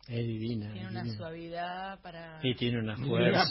Es 0.09 0.25
divina. 0.25 0.71
Tiene 0.71 0.85
es 0.85 0.91
una 0.91 1.01
divina. 1.03 1.17
suavidad 1.17 2.01
para... 2.01 2.39
Y 2.41 2.55
tiene 2.55 2.79
una 2.79 2.95
fuerza. 2.97 3.43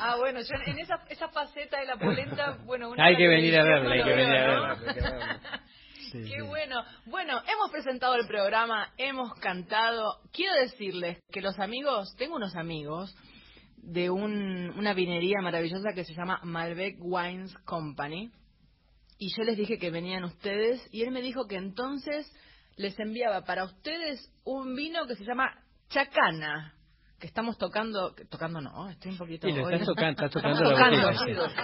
Ah, 0.00 0.16
bueno, 0.18 0.40
yo 0.40 0.54
en 0.66 0.78
esa, 0.78 0.96
esa 1.08 1.28
faceta 1.28 1.80
de 1.80 1.86
la 1.86 1.96
polenta, 1.96 2.58
bueno... 2.64 2.90
una 2.90 3.04
Hay 3.04 3.16
que 3.16 3.26
venir 3.26 3.58
a 3.58 3.64
verla, 3.64 3.94
hay 3.94 4.02
que 4.04 4.10
venir 4.14 4.34
a 4.34 4.46
verla. 4.46 5.60
Sí, 6.12 6.22
Qué 6.22 6.40
sí. 6.40 6.46
bueno. 6.46 6.82
Bueno, 7.06 7.40
hemos 7.52 7.70
presentado 7.72 8.14
el 8.14 8.26
programa, 8.26 8.92
hemos 8.96 9.32
cantado. 9.40 10.20
Quiero 10.32 10.54
decirles 10.54 11.18
que 11.32 11.40
los 11.40 11.58
amigos, 11.58 12.14
tengo 12.16 12.36
unos 12.36 12.54
amigos 12.54 13.14
de 13.76 14.10
un- 14.10 14.72
una 14.78 14.94
vinería 14.94 15.40
maravillosa 15.42 15.92
que 15.94 16.04
se 16.04 16.14
llama 16.14 16.40
Malbec 16.44 16.96
Wines 17.00 17.52
Company. 17.64 18.30
Y 19.18 19.34
yo 19.36 19.42
les 19.44 19.56
dije 19.56 19.78
que 19.78 19.90
venían 19.90 20.24
ustedes 20.24 20.86
y 20.92 21.02
él 21.02 21.10
me 21.10 21.22
dijo 21.22 21.46
que 21.48 21.56
entonces 21.56 22.30
les 22.76 22.98
enviaba 22.98 23.42
para 23.44 23.64
ustedes 23.64 24.30
un 24.44 24.74
vino 24.74 25.06
que 25.06 25.16
se 25.16 25.24
llama 25.24 25.52
Chacana. 25.88 26.72
Que 27.18 27.26
estamos 27.28 27.56
tocando, 27.56 28.14
tocando 28.28 28.60
no, 28.60 28.90
estoy 28.90 29.12
un 29.12 29.16
poquito... 29.16 29.48
Sí, 29.48 29.54
lo 29.54 29.64
hoy 29.64 29.72
estás 29.72 29.88
no- 29.88 29.94
tocando, 29.94 30.26
estás 30.26 30.30
tocando 30.32 30.70
Estamos 30.70 31.54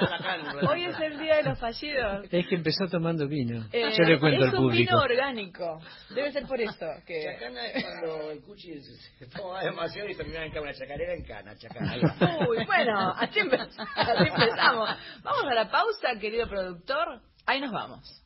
la 0.00 0.18
tocando. 0.18 0.70
Hoy 0.70 0.84
es 0.84 1.00
el 1.00 1.18
día 1.18 1.36
de 1.38 1.42
los 1.42 1.58
fallidos. 1.58 2.26
Es 2.30 2.46
que 2.46 2.54
empezó 2.54 2.86
tomando 2.86 3.26
vino. 3.26 3.66
Eh, 3.72 3.90
Yo 3.98 4.04
le 4.04 4.20
cuento 4.20 4.44
es 4.44 4.50
al 4.50 4.54
un 4.60 4.62
público. 4.66 4.92
vino 4.92 5.02
orgánico. 5.02 5.80
Debe 6.14 6.30
ser 6.30 6.46
por 6.46 6.60
eso 6.60 6.86
que. 7.04 7.24
Chacana 7.24 7.66
es 7.66 7.82
cuando 7.84 8.30
el 8.30 8.40
cuchi 8.42 8.80
se, 9.18 9.26
toma 9.36 9.64
demasiado 9.64 10.08
y 10.10 10.14
termina 10.14 10.44
en 10.44 10.52
cana. 10.52 10.62
Una 10.62 10.74
chacarera 10.74 11.14
en 11.14 11.24
cana, 11.24 11.56
chacana. 11.56 11.96
Uy, 12.48 12.64
bueno, 12.64 13.10
así 13.16 13.40
empezamos. 13.40 14.90
Vamos 15.24 15.42
a 15.44 15.54
la 15.54 15.68
pausa, 15.72 16.20
querido 16.20 16.46
productor. 16.48 17.20
Ahí 17.46 17.60
nos 17.60 17.72
vamos. 17.72 18.19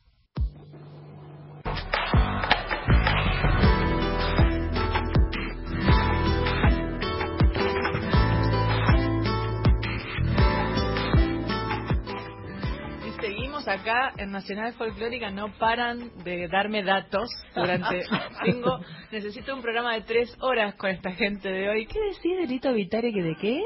Acá 13.67 14.13
en 14.17 14.31
Nacional 14.31 14.73
Folclórica, 14.73 15.31
no 15.31 15.51
paran 15.57 16.11
de 16.23 16.47
darme 16.47 16.83
datos 16.83 17.29
durante... 17.55 18.03
Tengo, 18.45 18.79
necesito 19.11 19.55
un 19.55 19.61
programa 19.61 19.95
de 19.95 20.01
tres 20.01 20.35
horas 20.39 20.75
con 20.75 20.89
esta 20.89 21.11
gente 21.11 21.49
de 21.49 21.69
hoy. 21.69 21.85
¿Qué 21.87 21.99
decís 21.99 22.37
de 22.39 22.47
Lito 22.47 22.73
Vitari 22.73 23.13
que 23.13 23.21
de 23.23 23.35
qué? 23.35 23.61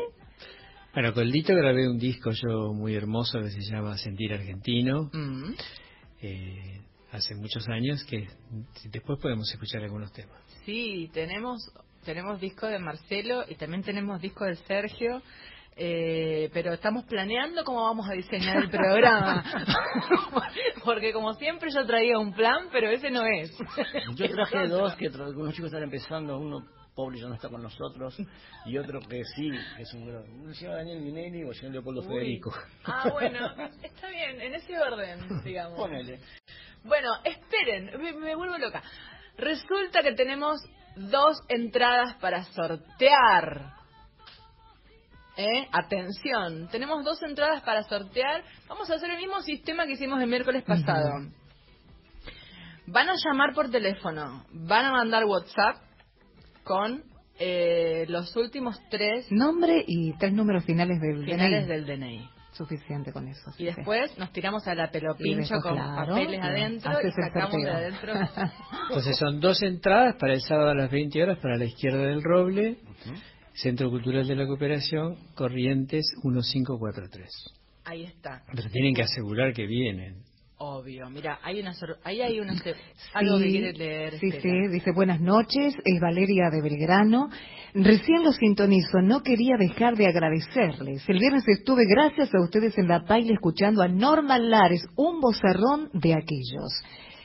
Bueno, 0.94 1.13
con 1.13 1.27
Lito 1.29 1.53
grabé 1.53 1.88
un 1.89 1.98
disco 1.98 2.32
yo 2.32 2.74
muy 2.74 2.96
hermoso 2.96 3.39
que 3.39 3.51
se 3.51 3.62
llama 3.62 3.98
Sentir 3.98 4.34
Argentino, 4.34 5.10
Mm. 5.13 5.53
eh, 6.22 6.82
hace 7.12 7.36
muchos 7.36 7.68
años, 7.70 8.03
que 8.06 8.27
después 8.91 9.20
podemos 9.22 9.51
escuchar 9.51 9.84
algunos 9.84 10.12
temas. 10.13 10.41
Sí, 10.65 11.10
tenemos 11.13 11.60
tenemos 12.06 12.39
disco 12.39 12.65
de 12.68 12.79
Marcelo 12.79 13.44
y 13.48 13.56
también 13.56 13.84
tenemos 13.84 14.22
disco 14.22 14.46
de 14.46 14.56
Sergio. 14.56 15.22
Eh, 15.75 16.49
pero 16.53 16.73
estamos 16.73 17.05
planeando 17.05 17.63
cómo 17.63 17.83
vamos 17.83 18.09
a 18.09 18.13
diseñar 18.13 18.57
el 18.57 18.69
programa. 18.69 19.43
Porque 20.83 21.13
como 21.13 21.33
siempre 21.35 21.69
yo 21.73 21.85
traía 21.85 22.17
un 22.17 22.33
plan, 22.33 22.67
pero 22.71 22.89
ese 22.89 23.09
no 23.09 23.25
es. 23.25 23.51
Yo 24.15 24.29
traje 24.35 24.67
dos 24.67 24.95
que 24.95 25.09
tra- 25.11 25.33
unos 25.35 25.53
chicos 25.53 25.67
están 25.71 25.83
empezando, 25.83 26.38
uno 26.38 26.65
pobre 26.95 27.19
ya 27.19 27.27
no 27.27 27.35
está 27.35 27.47
con 27.47 27.63
nosotros 27.63 28.17
y 28.65 28.77
otro 28.77 28.99
que 28.99 29.23
sí, 29.23 29.49
que 29.77 29.83
es 29.83 29.93
un 29.93 30.05
gran... 30.05 30.23
Uno 30.41 30.53
se 30.53 30.65
llama 30.65 30.77
Daniel 30.77 30.99
Minelli 31.01 31.43
o 31.45 31.49
el 31.51 31.55
señor 31.55 31.73
Leopoldo 31.75 32.01
Uy. 32.01 32.07
Federico. 32.07 32.53
Ah, 32.83 33.09
bueno, 33.13 33.39
está 33.81 34.09
bien, 34.09 34.41
en 34.41 34.55
ese 34.55 34.77
orden, 34.77 35.41
digamos. 35.45 35.79
Ponele. 35.79 36.19
Bueno, 36.83 37.09
esperen, 37.23 38.01
me, 38.01 38.11
me 38.13 38.35
vuelvo 38.35 38.57
loca. 38.57 38.83
Resulta 39.38 40.01
que 40.01 40.11
tenemos 40.13 40.59
dos 40.97 41.38
entradas 41.47 42.15
para 42.19 42.43
sortear. 42.43 43.78
¿Eh? 45.39 45.69
Atención, 45.72 46.67
tenemos 46.69 47.05
dos 47.05 47.24
entradas 47.24 47.62
para 47.62 47.84
sortear. 47.84 48.43
Vamos 48.67 48.91
a 48.91 48.96
hacer 48.96 49.10
el 49.10 49.15
mismo 49.15 49.39
sistema 49.39 49.86
que 49.86 49.93
hicimos 49.93 50.22
el 50.22 50.27
miércoles 50.27 50.63
pasado. 50.63 51.29
Van 52.88 53.08
a 53.08 53.13
llamar 53.15 53.53
por 53.53 53.72
teléfono, 53.72 54.43
van 54.51 54.86
a 54.88 54.91
mandar 54.91 55.24
WhatsApp 55.24 55.77
con 56.65 57.03
eh, 57.39 58.05
los 58.10 58.36
últimos 58.36 58.77
tres 58.89 59.31
Nombre 59.31 59.86
y 59.88 60.12
tres 60.17 60.34
números 60.34 60.65
finales 60.65 61.00
del 61.00 61.24
finales 61.24 61.67
DNI. 61.67 61.74
del 61.74 61.86
DNI. 61.86 62.29
Suficiente 62.51 63.13
con 63.13 63.29
eso. 63.29 63.53
Y 63.58 63.63
después 63.63 64.17
nos 64.17 64.34
tiramos 64.34 64.67
a 64.67 64.75
la 64.75 64.91
pelopincho 64.91 65.62
con 65.62 65.75
claro, 65.75 66.15
papeles 66.15 66.41
claro, 66.41 66.53
adentro 66.53 66.91
y 66.91 66.96
haces 66.96 67.13
sacamos 67.15 67.63
de 67.63 67.72
adentro. 67.72 68.13
Entonces 68.89 69.17
son 69.17 69.39
dos 69.39 69.63
entradas 69.63 70.17
para 70.19 70.34
el 70.34 70.41
sábado 70.41 70.72
a 70.72 70.75
las 70.75 70.91
20 70.91 71.24
horas 71.24 71.38
para 71.38 71.55
la 71.55 71.63
izquierda 71.63 72.00
del 72.00 72.22
Roble 72.22 72.79
Centro 73.53 73.89
Cultural 73.89 74.27
de 74.27 74.36
la 74.36 74.46
Cooperación, 74.48 75.15
Corrientes 75.36 76.06
1543. 76.24 77.29
Ahí 77.86 78.03
está. 78.06 78.44
Pero 78.53 78.70
tienen 78.70 78.94
que 78.94 79.03
asegurar 79.03 79.53
que 79.53 79.65
vienen. 79.65 80.24
Obvio. 80.62 81.10
Mira, 81.10 81.39
hay 81.41 81.62
una 81.62 81.74
sor- 81.74 81.98
ahí 82.03 82.22
hay 82.22 82.39
una 82.41 82.53
algo 83.13 83.39
que 83.39 83.46
quiere 83.50 83.72
leer. 83.74 84.20
Sí, 84.20 84.27
Estela. 84.27 84.41
sí, 84.68 84.74
dice 84.74 84.91
buenas 84.94 85.22
noches, 85.22 85.74
es 85.86 86.01
Valeria 86.01 86.50
de 86.51 86.62
Belgrano. 86.62 87.29
Recién 87.74 88.24
lo 88.24 88.34
sintonizo, 88.34 89.01
no 89.01 89.22
quería 89.24 89.56
dejar 89.58 89.96
de 89.96 90.08
agradecerles. 90.08 91.08
El 91.08 91.20
viernes 91.20 91.46
estuve 91.48 91.84
gracias 91.88 92.29
a 92.36 92.41
ustedes 92.44 92.77
en 92.77 92.89
la 92.89 93.06
paila 93.06 93.34
escuchando 93.34 93.82
a 93.82 93.88
Norma 93.88 94.38
Lares, 94.38 94.86
un 94.98 95.22
bozarrón 95.22 95.89
de 95.94 96.13
aquellos. 96.13 96.74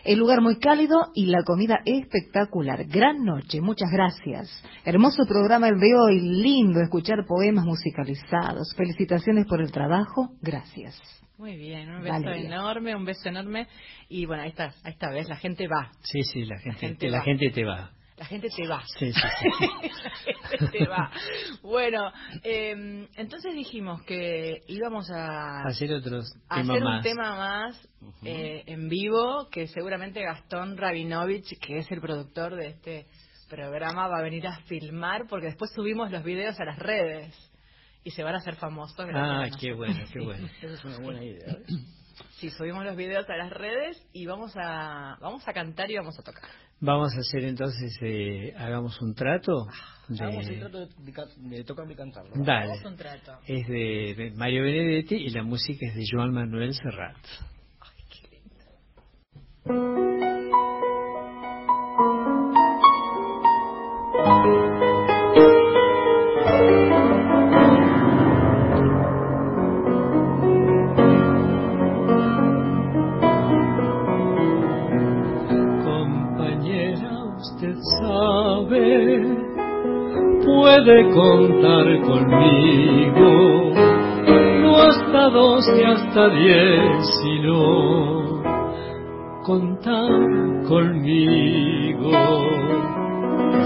El 0.04 0.18
lugar 0.18 0.42
muy 0.42 0.58
cálido 0.58 1.11
y 1.14 1.26
la 1.26 1.42
comida 1.44 1.80
espectacular. 1.87 2.84
Gran 2.84 3.25
noche, 3.25 3.62
muchas 3.62 3.90
gracias. 3.90 4.50
Hermoso 4.84 5.25
programa 5.26 5.68
el 5.68 5.80
de 5.80 5.94
hoy, 5.94 6.20
lindo 6.20 6.80
escuchar 6.82 7.25
poemas 7.26 7.64
musicalizados. 7.64 8.75
Felicitaciones 8.76 9.46
por 9.46 9.62
el 9.62 9.73
trabajo, 9.73 10.28
gracias. 10.42 11.00
Muy 11.38 11.56
bien, 11.56 11.90
un 11.90 12.02
beso 12.02 12.12
Valeria. 12.12 12.46
enorme, 12.46 12.94
un 12.94 13.06
beso 13.06 13.30
enorme. 13.30 13.66
Y 14.11 14.26
bueno, 14.26 14.42
ahí 14.42 14.50
está, 14.50 14.75
ahí 14.84 14.92
está, 14.92 15.11
¿ves? 15.11 15.26
La 15.26 15.37
gente 15.37 15.66
va. 15.68 15.90
Sí, 16.02 16.23
sí, 16.23 16.44
la 16.44 16.58
gente, 16.58 16.80
gente 16.80 17.08
la 17.08 17.23
gente 17.23 17.50
te 17.50 17.64
va. 17.64 17.90
La 18.16 18.26
gente 18.26 18.49
te 18.49 18.68
va. 18.68 18.80
Sí, 18.99 19.12
sí, 19.12 19.21
sí. 19.40 19.49
La 20.26 20.49
gente 20.49 20.78
te 20.78 20.87
va. 20.87 21.11
Bueno, 21.62 22.12
eh, 22.44 23.09
entonces 23.16 23.54
dijimos 23.54 24.02
que 24.02 24.61
íbamos 24.68 25.11
a 25.11 25.62
Hacer 25.64 25.92
otros 25.94 26.33
a 26.49 26.56
temas 26.56 26.71
hacer 26.71 26.83
un 26.85 26.92
más. 26.92 27.02
tema 27.02 27.37
más 27.37 27.88
eh, 28.23 28.62
en 28.66 28.88
vivo 28.88 29.49
que 29.50 29.66
seguramente 29.66 30.23
Gastón 30.23 30.76
Rabinovich, 30.76 31.59
que 31.59 31.78
es 31.78 31.90
el 31.90 32.00
productor 32.00 32.54
de 32.54 32.68
este 32.68 33.06
programa, 33.49 34.06
va 34.06 34.18
a 34.18 34.23
venir 34.23 34.47
a 34.47 34.59
filmar 34.66 35.26
porque 35.28 35.47
después 35.47 35.73
subimos 35.75 36.11
los 36.12 36.23
videos 36.23 36.59
a 36.61 36.64
las 36.64 36.78
redes 36.78 37.35
y 38.04 38.11
se 38.11 38.23
van 38.23 38.35
a 38.37 38.38
hacer 38.38 38.54
famosos. 38.56 38.97
Ah, 39.12 39.49
qué 39.61 39.73
bueno, 39.73 40.04
qué 40.12 40.21
bueno. 40.21 40.47
Esa 40.62 40.75
es 40.75 40.85
una 40.85 40.99
buena 40.99 41.25
idea. 41.25 41.56
Sí, 42.44 42.50
subimos 42.50 42.84
los 42.84 42.94
videos 42.94 43.26
a 43.30 43.36
las 43.36 43.50
redes 43.50 43.96
y 44.12 44.26
vamos 44.26 44.52
a 44.56 45.16
vamos 45.18 45.48
a 45.48 45.52
cantar 45.54 45.90
y 45.90 45.96
vamos 45.96 46.18
a 46.18 46.22
tocar. 46.22 46.42
Vamos 46.78 47.14
a 47.16 47.20
hacer 47.20 47.42
entonces, 47.44 47.96
eh, 48.02 48.52
hagamos 48.58 49.00
un 49.00 49.14
trato. 49.14 49.66
Hagamos 50.10 50.46
el 50.48 50.54
De... 50.56 50.60
trato 50.60 50.78
de, 50.86 50.88
de 51.04 51.12
ca- 51.12 51.26
de 51.36 51.64
tocarme 51.64 51.94
y 51.94 51.96
cantarlo. 51.96 52.36
¿no? 52.36 52.44
Dale. 52.44 52.72
Hagamos 52.72 52.84
un 52.84 52.96
trato. 52.98 53.38
Es 53.46 53.66
de 53.66 54.14
de 54.14 54.30
Mario 54.36 54.64
Benedetti 54.64 55.14
y 55.14 55.30
la 55.30 55.42
música 55.42 55.86
es 55.86 55.94
de 55.94 56.04
Joan 56.10 56.32
Manuel 56.34 56.74
Serrat. 56.74 57.16
Puede 80.75 81.10
contar 81.10 81.87
conmigo, 82.00 83.71
no 84.63 84.76
hasta 84.76 85.28
dos 85.30 85.69
ni 85.69 85.82
hasta 85.84 86.28
diez, 86.30 87.06
sino 87.23 88.43
contar 89.45 90.10
conmigo. 90.67 92.10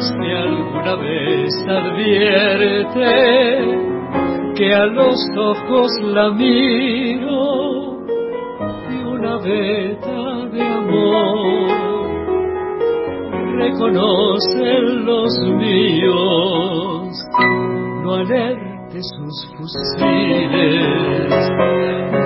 Si 0.01 0.31
alguna 0.33 0.95
vez 0.97 1.51
advierte 1.67 3.11
que 4.55 4.75
a 4.75 4.87
los 4.87 5.17
ojos 5.37 5.91
la 6.03 6.31
miro 6.31 8.05
y 8.91 9.03
una 9.07 9.39
veta 9.39 10.47
de 10.53 10.63
amor. 10.63 11.79
Reconocen 13.59 15.05
los 15.05 15.33
míos, 15.59 16.98
no 18.09 18.15
alerte 18.15 19.03
sus 19.03 19.47
fusiles, 19.59 21.35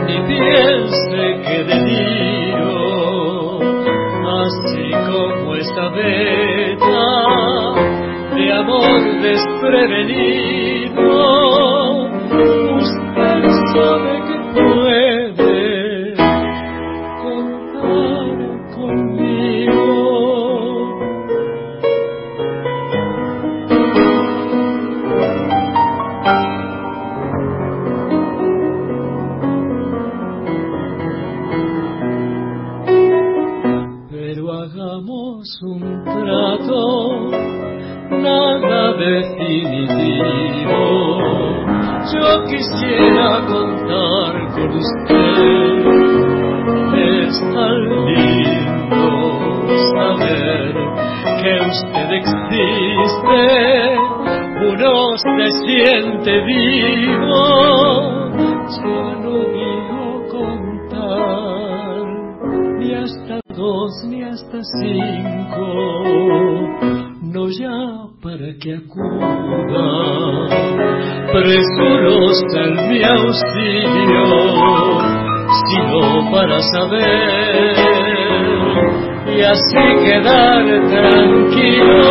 ni 0.06 0.16
piense 0.28 1.24
que 1.44 1.58
deliro, 1.64 2.60
así 4.44 4.86
como 5.10 5.56
esta 5.56 5.88
veta 5.88 7.02
de 8.36 8.52
amor 8.52 9.00
desprevenido, 9.22 11.02
usted 12.76 13.42
sabe 13.74 14.11
Yo 42.12 42.44
quisiera 42.44 43.40
contar 43.46 44.32
con 44.54 44.68
usted. 44.76 45.82
Es 46.94 47.40
tan 47.54 47.78
lindo 48.06 49.04
saber 49.94 50.74
que 51.40 51.52
usted 51.70 52.08
existe. 52.12 53.42
Uno 54.68 54.92
se 55.16 55.50
siente 55.64 56.32
vivo. 56.44 57.31
Auxilio, 73.42 74.98
sino 75.68 76.30
para 76.30 76.58
saber 76.60 77.76
y 79.36 79.42
así 79.42 80.04
quedar 80.04 80.64
tranquilo 80.88 82.01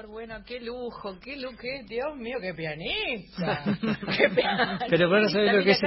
favor, 0.00 0.12
bueno, 0.12 0.42
qué 0.46 0.60
lujo, 0.60 1.18
qué 1.20 1.36
lujo, 1.36 1.56
qué, 1.60 1.82
Dios 1.86 2.16
mío, 2.16 2.38
qué 2.40 2.54
pianista. 2.54 3.64
qué 4.16 4.28
pianista. 4.30 4.86
Pero 4.88 5.08
bueno, 5.08 5.28
¿sabes 5.28 5.54
lo 5.54 5.64
que 5.64 5.70
es, 5.72 5.80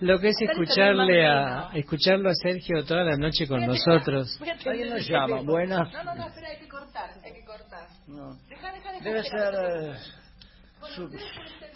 lo 0.00 0.18
que 0.18 0.28
es 0.28 0.36
escucharle 0.40 1.26
a, 1.26 1.70
escucharlo 1.74 2.30
a 2.30 2.34
Sergio 2.34 2.84
toda 2.84 3.04
la 3.04 3.16
noche 3.16 3.46
con 3.46 3.64
nosotros? 3.66 4.38
Alguien 4.66 4.90
nos 4.90 5.06
llama, 5.06 5.42
buenas. 5.42 5.92
No, 5.92 6.04
no, 6.04 6.14
no, 6.14 6.28
espera, 6.28 6.48
hay 6.48 6.58
que 6.58 6.68
cortar, 6.68 7.10
hay 7.24 7.32
que 7.32 7.44
cortar. 7.44 7.86
No. 8.06 8.36
Deja, 8.48 8.72
deja, 8.72 8.92
deja. 8.92 9.04
Debe 9.04 9.20
espera, 9.20 9.50
ser... 9.50 10.22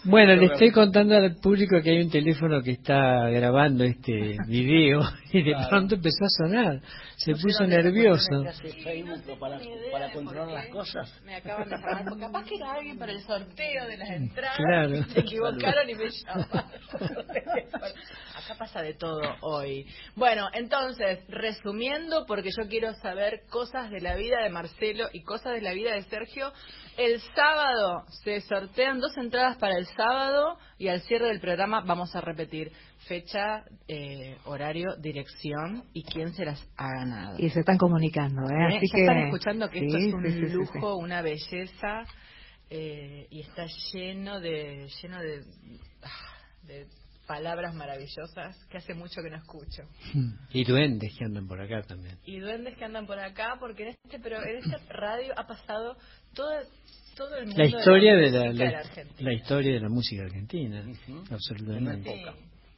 Bueno, 0.09 0.35
le 0.35 0.45
estoy 0.45 0.71
contando 0.71 1.17
al 1.17 1.35
público 1.35 1.81
que 1.83 1.89
hay 1.89 2.01
un 2.01 2.09
teléfono 2.09 2.61
que 2.61 2.71
está 2.71 3.29
grabando 3.29 3.83
este 3.83 4.37
video 4.47 5.01
y 5.33 5.43
de 5.43 5.51
Claro. 5.51 5.69
pronto 5.69 5.95
empezó 5.95 6.23
a 6.23 6.29
sonar. 6.47 6.81
Se 7.17 7.31
¿no 7.31 7.37
puso 7.39 7.65
nervioso. 7.65 8.43
Facebook 8.83 9.37
para, 9.39 9.59
para 9.91 10.11
controlar 10.13 10.47
las 10.47 10.67
cosas? 10.67 11.21
Me 11.25 11.35
acaban 11.35 11.67
de 11.67 11.75
llamar, 11.75 12.05
capaz 12.19 12.45
que 12.45 12.55
era 12.55 12.71
alguien 12.73 12.97
para 12.97 13.11
el 13.11 13.21
sorteo 13.21 13.85
de 13.87 13.97
las 13.97 14.09
entradas. 14.11 14.57
Claro. 14.57 15.03
Se 15.13 15.19
equivocaron 15.19 15.89
y 15.89 15.95
me 15.95 16.09
llamaron. 16.25 16.71
acá 18.35 18.55
pasa 18.57 18.81
de 18.81 18.93
todo 18.93 19.19
hoy. 19.41 19.85
Bueno, 20.15 20.47
entonces, 20.53 21.19
resumiendo, 21.27 22.25
porque 22.27 22.51
yo 22.57 22.67
quiero 22.69 22.93
saber 23.01 23.41
cosas 23.49 23.89
de 23.91 23.99
la 23.99 24.15
vida 24.15 24.41
de 24.41 24.49
Marcelo 24.51 25.09
y 25.11 25.23
cosas 25.23 25.53
de 25.53 25.61
la 25.61 25.73
vida 25.73 25.93
de 25.95 26.03
Sergio, 26.03 26.53
el 26.97 27.19
sábado 27.35 28.03
se 28.23 28.39
sortean 28.41 28.99
dos 28.99 29.15
entradas 29.17 29.57
para 29.57 29.77
el 29.77 29.85
sábado 29.97 30.57
y 30.77 30.87
al 30.87 31.01
cierre 31.01 31.27
del 31.27 31.41
programa 31.41 31.81
vamos 31.81 32.15
a 32.15 32.21
repetir 32.21 32.71
fecha, 33.07 33.65
eh, 33.87 34.37
horario, 34.45 34.95
dirección 34.99 35.83
y 35.93 36.03
quién 36.03 36.33
se 36.33 36.45
las 36.45 36.61
ha 36.77 36.87
ganado. 36.99 37.39
Y 37.39 37.49
se 37.49 37.59
están 37.59 37.77
comunicando, 37.77 38.43
¿eh? 38.43 38.53
¿Eh? 38.53 38.77
Así 38.77 38.87
ya 38.87 38.95
que... 38.95 39.01
están 39.01 39.17
escuchando 39.17 39.69
que 39.69 39.79
esto 39.79 39.97
es 39.97 40.13
un 40.13 40.23
sí, 40.23 40.31
sí, 40.31 40.39
sí, 40.39 40.47
sí. 40.47 40.53
lujo, 40.53 40.95
una 40.95 41.21
belleza 41.21 42.05
eh, 42.69 43.27
y 43.29 43.41
está 43.41 43.65
lleno 43.91 44.39
de 44.39 44.87
lleno 45.01 45.19
de, 45.19 45.43
ah, 46.03 46.67
de 46.67 46.87
palabras 47.27 47.75
maravillosas 47.75 48.57
que 48.69 48.77
hace 48.77 48.93
mucho 48.93 49.21
que 49.21 49.29
no 49.29 49.37
escucho. 49.37 49.83
Y 50.51 50.63
duendes 50.63 51.13
que 51.17 51.25
andan 51.25 51.47
por 51.47 51.61
acá 51.61 51.81
también. 51.83 52.17
Y 52.25 52.39
duendes 52.39 52.77
que 52.77 52.85
andan 52.85 53.05
por 53.05 53.19
acá 53.19 53.57
porque 53.59 53.83
en 53.83 53.89
este 53.89 54.19
pero 54.19 54.41
en 54.43 54.57
esta 54.57 54.77
radio 54.93 55.33
ha 55.37 55.45
pasado 55.45 55.97
todo 56.33 56.51
todo 57.17 57.35
el 57.35 57.47
mundo 57.47 57.61
La 57.61 57.65
historia 57.67 58.15
de 58.15 58.31
la, 58.31 58.39
la, 58.39 58.45
música 58.45 58.53
de 58.53 58.65
la, 58.65 58.71
la 58.71 58.79
Argentina. 58.79 59.29
la 59.29 59.33
historia 59.33 59.73
de 59.73 59.79
la 59.79 59.89
música 59.89 60.23
argentina, 60.23 60.85
absolutamente. 61.31 62.23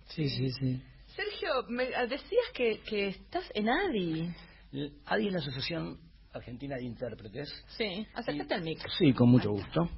Sí. 0.08 0.28
Sí, 0.28 0.30
sí, 0.30 0.52
sí. 0.52 0.82
Sergio, 1.16 1.50
me 1.68 1.86
decías 2.08 2.46
que, 2.54 2.80
que 2.88 3.08
estás 3.10 3.44
en 3.54 3.70
ADI. 3.70 4.34
El 4.72 4.94
ADI 5.06 5.28
es 5.28 5.34
la 5.34 5.40
Asociación 5.40 5.98
Argentina 6.34 6.76
de 6.78 6.86
Intérpretes. 6.86 7.50
Sí, 7.78 8.08
acércate 8.14 8.54
al 8.54 8.64
mic. 8.64 8.80
Sí, 8.98 9.14
con 9.14 9.30
mucho 9.30 9.52
gusto. 9.52 9.90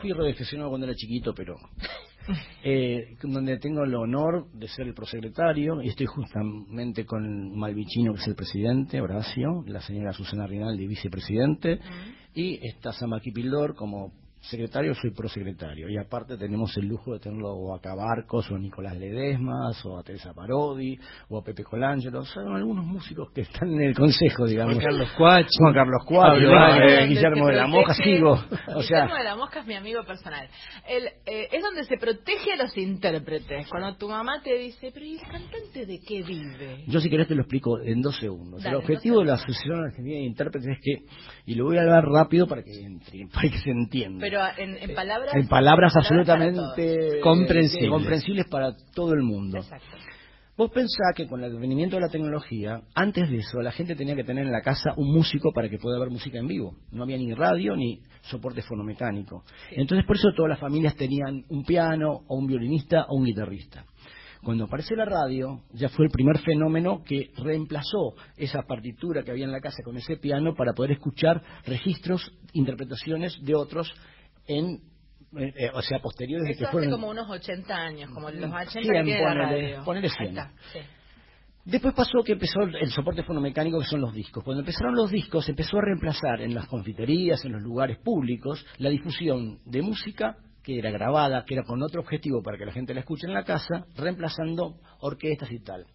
Fui 0.00 0.12
radioaficionado 0.12 0.70
cuando 0.70 0.86
era 0.86 0.94
chiquito, 0.94 1.34
pero 1.34 1.56
eh, 2.64 3.16
donde 3.22 3.58
tengo 3.58 3.82
el 3.84 3.94
honor 3.94 4.50
de 4.52 4.68
ser 4.68 4.86
el 4.86 4.94
prosecretario 4.94 5.82
y 5.82 5.88
estoy 5.88 6.06
justamente 6.06 7.04
con 7.04 7.58
Malvicino, 7.58 8.14
que 8.14 8.20
es 8.20 8.28
el 8.28 8.36
presidente, 8.36 9.00
Horacio, 9.00 9.64
la 9.66 9.80
señora 9.80 10.12
Susana 10.12 10.46
Rinaldi, 10.46 10.86
vicepresidente, 10.86 11.80
y 12.34 12.66
está 12.66 12.92
Samaki 12.92 13.30
Pildor 13.32 13.74
como 13.74 14.12
secretario, 14.40 14.94
soy 14.94 15.10
prosecretario. 15.12 15.88
Y 15.88 15.96
aparte 15.98 16.36
tenemos 16.36 16.76
el 16.76 16.86
lujo 16.86 17.12
de 17.12 17.20
tenerlo 17.20 17.50
o 17.52 17.74
a 17.74 17.80
Cabarcos, 17.80 18.50
o 18.50 18.56
a 18.56 18.58
Nicolás 18.58 18.96
Ledesmas, 18.96 19.84
o 19.84 19.98
a 19.98 20.02
Teresa 20.02 20.32
Parodi, 20.34 20.98
o 21.28 21.38
a 21.38 21.44
Pepe 21.44 21.62
Colangelo. 21.62 22.24
Son 22.24 22.54
algunos 22.56 22.84
músicos 22.84 23.30
que 23.32 23.42
están 23.42 23.70
en 23.72 23.82
el 23.82 23.94
consejo, 23.94 24.46
digamos. 24.46 24.74
Juan 24.74 24.84
Carlos 24.84 25.08
Cuachi. 25.16 25.48
Juan 25.58 25.74
Carlos 25.74 26.02
Ángel. 26.10 26.88
eh, 26.88 27.06
Guillermo 27.06 27.46
de 27.46 27.54
la 27.56 27.66
Moja, 27.66 27.94
sigo. 27.94 28.32
O 28.32 28.82
sea, 28.82 29.02
Guillermo 29.04 29.14
de 29.16 29.24
la 29.24 29.36
Mosca 29.36 29.60
es 29.60 29.66
mi 29.66 29.74
amigo 29.74 30.04
personal. 30.04 30.48
El, 30.88 31.06
eh, 31.26 31.48
es 31.52 31.62
donde 31.62 31.84
se 31.84 31.96
protege 31.98 32.52
a 32.52 32.56
los 32.62 32.76
intérpretes. 32.76 33.68
Cuando 33.68 33.96
tu 33.96 34.08
mamá 34.08 34.40
te 34.42 34.54
dice, 34.58 34.90
pero 34.92 35.04
¿y 35.04 35.14
el 35.14 35.20
cantante 35.20 35.86
de 35.86 35.98
qué 36.06 36.22
vive? 36.22 36.84
Yo 36.86 37.00
si 37.00 37.10
querés 37.10 37.28
te 37.28 37.34
lo 37.34 37.42
explico 37.42 37.80
en 37.80 38.00
dos 38.00 38.16
segundos. 38.18 38.62
Dale, 38.62 38.76
el 38.76 38.82
objetivo 38.82 39.20
de 39.20 39.26
la 39.26 39.34
Asociación 39.34 39.84
Argentina 39.84 40.16
de 40.16 40.24
Intérpretes 40.24 40.68
es 40.70 40.78
que, 40.82 41.04
y 41.46 41.54
lo 41.54 41.64
voy 41.66 41.76
a 41.76 41.82
hablar 41.82 42.04
rápido 42.04 42.46
para 42.46 42.62
que, 42.62 42.72
entre- 42.80 43.26
para 43.32 43.48
que 43.50 43.58
se 43.58 43.70
entienda. 43.70 44.18
Pero 44.20 44.29
en, 44.56 44.76
en 44.76 44.94
palabras... 44.94 45.34
en 45.34 45.48
palabras 45.48 45.92
absolutamente 45.96 47.16
eh, 47.16 47.20
Comprensibles. 47.20 47.90
comprensibles 47.90 48.46
para 48.48 48.72
todo 48.94 49.12
el 49.14 49.22
mundo. 49.22 49.58
Exacto. 49.58 49.86
Vos 50.56 50.70
pensás 50.72 51.14
que 51.16 51.26
con 51.26 51.42
el 51.42 51.56
advenimiento 51.56 51.96
de 51.96 52.02
la 52.02 52.08
tecnología, 52.10 52.82
antes 52.94 53.30
de 53.30 53.38
eso, 53.38 53.62
la 53.62 53.72
gente 53.72 53.94
tenía 53.96 54.14
que 54.14 54.24
tener 54.24 54.44
en 54.44 54.52
la 54.52 54.60
casa 54.60 54.92
un 54.96 55.10
músico 55.10 55.52
para 55.54 55.70
que 55.70 55.78
pueda 55.78 55.98
ver 55.98 56.10
música 56.10 56.38
en 56.38 56.46
vivo. 56.46 56.76
No 56.92 57.04
había 57.04 57.16
ni 57.16 57.32
radio 57.32 57.74
ni 57.74 58.02
soporte 58.20 58.60
fonomecánico. 58.60 59.42
Entonces, 59.70 60.06
por 60.06 60.16
eso 60.16 60.28
todas 60.36 60.50
las 60.50 60.60
familias 60.60 60.94
tenían 60.96 61.44
un 61.48 61.64
piano, 61.64 62.24
o 62.28 62.36
un 62.36 62.46
violinista, 62.46 63.06
o 63.08 63.16
un 63.16 63.24
guitarrista. 63.24 63.86
Cuando 64.42 64.64
apareció 64.64 64.96
la 64.96 65.06
radio, 65.06 65.62
ya 65.72 65.88
fue 65.88 66.04
el 66.06 66.10
primer 66.10 66.38
fenómeno 66.40 67.02
que 67.06 67.30
reemplazó 67.38 68.14
esa 68.36 68.62
partitura 68.62 69.22
que 69.22 69.30
había 69.30 69.46
en 69.46 69.52
la 69.52 69.60
casa 69.60 69.82
con 69.82 69.96
ese 69.96 70.16
piano 70.18 70.54
para 70.54 70.74
poder 70.74 70.92
escuchar 70.92 71.42
registros, 71.64 72.32
interpretaciones 72.52 73.38
de 73.42 73.54
otros 73.54 73.90
en, 74.56 74.80
eh, 75.38 75.52
eh, 75.56 75.70
o 75.72 75.82
sea, 75.82 76.00
posteriores 76.00 76.48
de 76.48 76.54
que 76.56 76.64
hace 76.64 76.72
fueron... 76.72 76.90
como 76.90 77.10
unos 77.10 77.28
80 77.30 77.74
años, 77.74 78.10
como 78.12 78.30
los 78.30 78.38
80 78.38 78.70
100, 78.70 78.84
que 78.84 78.90
tiene 78.90 79.22
la 79.22 79.28
ponele, 79.28 79.44
radio. 79.72 79.84
ponele 79.84 80.08
Ahí 80.08 80.14
100. 80.16 80.28
está, 80.28 80.52
sí. 80.72 80.78
Después 81.64 81.94
pasó 81.94 82.22
que 82.24 82.32
empezó 82.32 82.62
el 82.62 82.90
soporte 82.90 83.22
fonomecánico, 83.22 83.78
que 83.78 83.84
son 83.84 84.00
los 84.00 84.14
discos. 84.14 84.42
Cuando 84.42 84.60
empezaron 84.60 84.94
los 84.94 85.10
discos, 85.10 85.48
empezó 85.48 85.76
a 85.76 85.82
reemplazar 85.82 86.40
en 86.40 86.54
las 86.54 86.66
confiterías, 86.66 87.44
en 87.44 87.52
los 87.52 87.62
lugares 87.62 87.98
públicos, 87.98 88.64
la 88.78 88.88
difusión 88.88 89.58
de 89.66 89.82
música 89.82 90.36
que 90.62 90.78
era 90.78 90.90
grabada, 90.90 91.44
que 91.46 91.54
era 91.54 91.62
con 91.64 91.82
otro 91.82 92.00
objetivo 92.00 92.42
para 92.42 92.58
que 92.58 92.66
la 92.66 92.72
gente 92.72 92.94
la 92.94 93.00
escuche 93.00 93.26
en 93.26 93.34
la 93.34 93.44
casa, 93.44 93.84
reemplazando 93.96 94.76
orquestas 95.00 95.50
y 95.52 95.60
tal. 95.60 95.86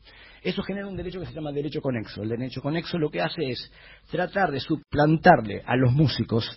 Eso 0.42 0.62
genera 0.64 0.88
un 0.88 0.96
derecho 0.96 1.20
que 1.20 1.26
se 1.26 1.34
llama 1.34 1.52
derecho 1.52 1.82
conexo. 1.82 2.22
El 2.24 2.30
derecho 2.30 2.62
conexo 2.62 2.98
lo 2.98 3.10
que 3.10 3.22
hace 3.22 3.50
es 3.50 3.72
tratar 4.10 4.52
de 4.52 4.60
suplantarle 4.60 5.62
a 5.66 5.76
los 5.76 5.92
músicos 5.94 6.50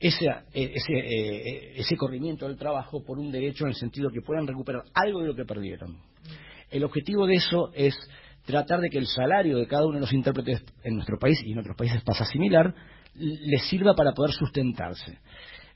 ese, 0.00 0.26
eh, 0.26 0.72
ese, 0.74 0.92
eh, 0.92 1.72
ese 1.76 1.96
corrimiento 1.96 2.46
del 2.46 2.56
trabajo 2.56 3.02
por 3.04 3.18
un 3.18 3.30
derecho 3.30 3.64
en 3.64 3.70
el 3.70 3.74
sentido 3.74 4.10
que 4.10 4.22
puedan 4.22 4.46
recuperar 4.46 4.82
algo 4.94 5.20
de 5.20 5.28
lo 5.28 5.34
que 5.34 5.44
perdieron. 5.44 5.98
El 6.70 6.84
objetivo 6.84 7.26
de 7.26 7.34
eso 7.34 7.70
es 7.74 7.96
tratar 8.44 8.80
de 8.80 8.90
que 8.90 8.98
el 8.98 9.06
salario 9.06 9.58
de 9.58 9.66
cada 9.66 9.86
uno 9.86 9.94
de 9.94 10.00
los 10.00 10.12
intérpretes 10.12 10.62
en 10.82 10.94
nuestro 10.94 11.18
país 11.18 11.38
y 11.44 11.52
en 11.52 11.58
otros 11.58 11.76
países 11.76 12.02
pasa 12.02 12.24
similar, 12.24 12.74
les 13.14 13.62
sirva 13.68 13.94
para 13.94 14.12
poder 14.12 14.32
sustentarse. 14.32 15.18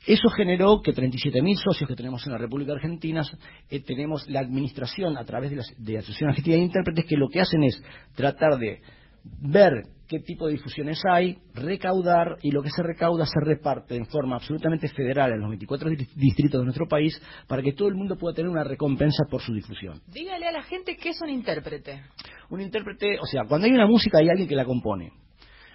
Eso 0.06 0.28
generó 0.30 0.80
que 0.82 0.92
37.000 0.92 1.56
socios 1.62 1.88
que 1.88 1.94
tenemos 1.94 2.26
en 2.26 2.32
la 2.32 2.38
República 2.38 2.72
Argentina, 2.72 3.22
eh, 3.70 3.80
tenemos 3.80 4.28
la 4.28 4.40
administración 4.40 5.16
a 5.16 5.24
través 5.24 5.50
de 5.50 5.56
la, 5.56 5.62
de 5.76 5.92
la 5.92 5.98
Asociación 6.00 6.30
Argentina 6.30 6.56
de 6.56 6.62
Intérpretes 6.62 7.04
que 7.04 7.16
lo 7.16 7.28
que 7.28 7.40
hacen 7.40 7.62
es 7.62 7.80
tratar 8.14 8.58
de 8.58 8.80
ver 9.24 9.84
qué 10.12 10.20
tipo 10.20 10.46
de 10.46 10.52
difusiones 10.52 11.00
hay, 11.10 11.38
recaudar 11.54 12.36
y 12.42 12.50
lo 12.50 12.62
que 12.62 12.68
se 12.68 12.82
recauda 12.82 13.24
se 13.24 13.40
reparte 13.42 13.96
en 13.96 14.04
forma 14.04 14.36
absolutamente 14.36 14.86
federal 14.88 15.32
en 15.32 15.40
los 15.40 15.48
24 15.48 15.88
distri- 15.88 16.12
distritos 16.14 16.60
de 16.60 16.64
nuestro 16.66 16.86
país 16.86 17.18
para 17.48 17.62
que 17.62 17.72
todo 17.72 17.88
el 17.88 17.94
mundo 17.94 18.16
pueda 18.18 18.34
tener 18.34 18.50
una 18.50 18.62
recompensa 18.62 19.24
por 19.30 19.40
su 19.40 19.54
difusión. 19.54 20.02
Dígale 20.08 20.46
a 20.48 20.52
la 20.52 20.62
gente 20.64 20.96
qué 20.98 21.08
es 21.08 21.20
un 21.22 21.30
intérprete. 21.30 22.02
Un 22.50 22.60
intérprete, 22.60 23.18
o 23.18 23.24
sea, 23.24 23.44
cuando 23.48 23.66
hay 23.66 23.72
una 23.72 23.86
música 23.86 24.18
hay 24.18 24.28
alguien 24.28 24.46
que 24.48 24.54
la 24.54 24.66
compone. 24.66 25.12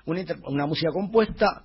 Una, 0.06 0.22
una 0.48 0.68
música 0.68 0.92
compuesta 0.92 1.64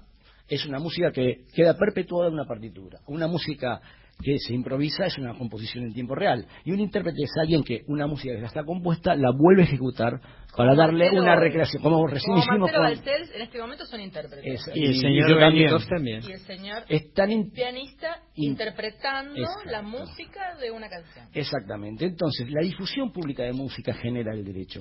es 0.49 0.65
una 0.65 0.79
música 0.79 1.13
que 1.13 1.45
queda 1.55 1.77
perpetuada 1.77 2.29
en 2.29 2.35
una 2.35 2.47
partitura. 2.47 3.01
Una 3.07 3.27
música 3.27 3.83
que 4.21 4.39
se 4.39 4.55
improvisa 4.55 5.07
es 5.07 5.19
una 5.19 5.35
composición 5.37 5.85
en 5.85 5.93
tiempo 5.95 6.15
real. 6.15 6.47
Y 6.65 6.73
un 6.73 6.81
intérprete 6.81 7.23
es 7.25 7.31
alguien 7.41 7.63
que 7.65 7.83
una 7.89 8.07
música 8.07 8.35
que 8.35 8.41
ya 8.41 8.47
está 8.47 8.65
compuesta 8.65 9.15
la 9.17 9.31
vuelve 9.37 9.63
a 9.63 9.65
ejecutar 9.65 10.21
para 10.57 10.75
darle 10.75 11.11
una 11.11 11.35
recreación. 11.35 11.83
Como 11.83 12.07
recién 12.07 12.35
Como 12.35 12.45
hicimos 12.45 12.71
con... 12.71 12.83
Balcells, 12.83 13.35
en 13.35 13.43
este 13.43 13.59
momento 13.59 13.85
son 13.87 14.01
intérpretes. 14.01 14.67
Es- 14.69 14.77
Y 14.77 14.85
el 14.87 14.95
señor 14.97 15.39
también. 15.89 16.23
Y 16.23 16.33
el 16.33 16.41
señor 16.41 16.85
Es 16.89 17.13
tan 17.15 17.33
in- 17.33 17.51
pianista 17.51 18.21
In- 18.37 18.51
interpretando 18.53 19.41
Exacto. 19.41 19.71
la 19.71 19.83
música 19.83 20.57
de 20.61 20.71
una 20.71 20.89
canción. 20.89 21.27
Exactamente. 21.33 22.05
Entonces, 22.05 22.49
la 22.51 22.61
difusión 22.63 23.13
pública 23.13 23.43
de 23.43 23.53
música 23.53 23.93
genera 23.95 24.35
el 24.35 24.45
derecho. 24.45 24.81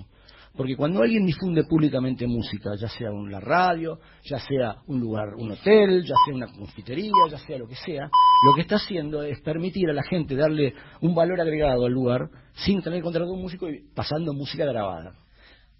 Porque 0.55 0.75
cuando 0.75 1.01
alguien 1.01 1.25
difunde 1.25 1.63
públicamente 1.63 2.27
música, 2.27 2.71
ya 2.75 2.89
sea 2.89 3.09
en 3.09 3.31
la 3.31 3.39
radio, 3.39 3.99
ya 4.23 4.37
sea 4.37 4.81
un 4.87 4.99
lugar, 4.99 5.33
un 5.37 5.51
hotel, 5.51 6.03
ya 6.03 6.15
sea 6.25 6.35
una 6.35 6.47
confitería, 6.47 7.11
ya 7.29 7.37
sea 7.37 7.57
lo 7.57 7.67
que 7.67 7.75
sea, 7.75 8.03
lo 8.03 8.55
que 8.55 8.61
está 8.61 8.75
haciendo 8.75 9.23
es 9.23 9.39
permitir 9.41 9.89
a 9.89 9.93
la 9.93 10.03
gente 10.03 10.35
darle 10.35 10.73
un 10.99 11.15
valor 11.15 11.39
agregado 11.39 11.85
al 11.85 11.93
lugar 11.93 12.29
sin 12.53 12.81
tener 12.81 12.99
que 12.99 13.03
contratar 13.03 13.29
un 13.29 13.41
músico 13.41 13.69
y 13.69 13.81
pasando 13.95 14.33
música 14.33 14.65
grabada. 14.65 15.15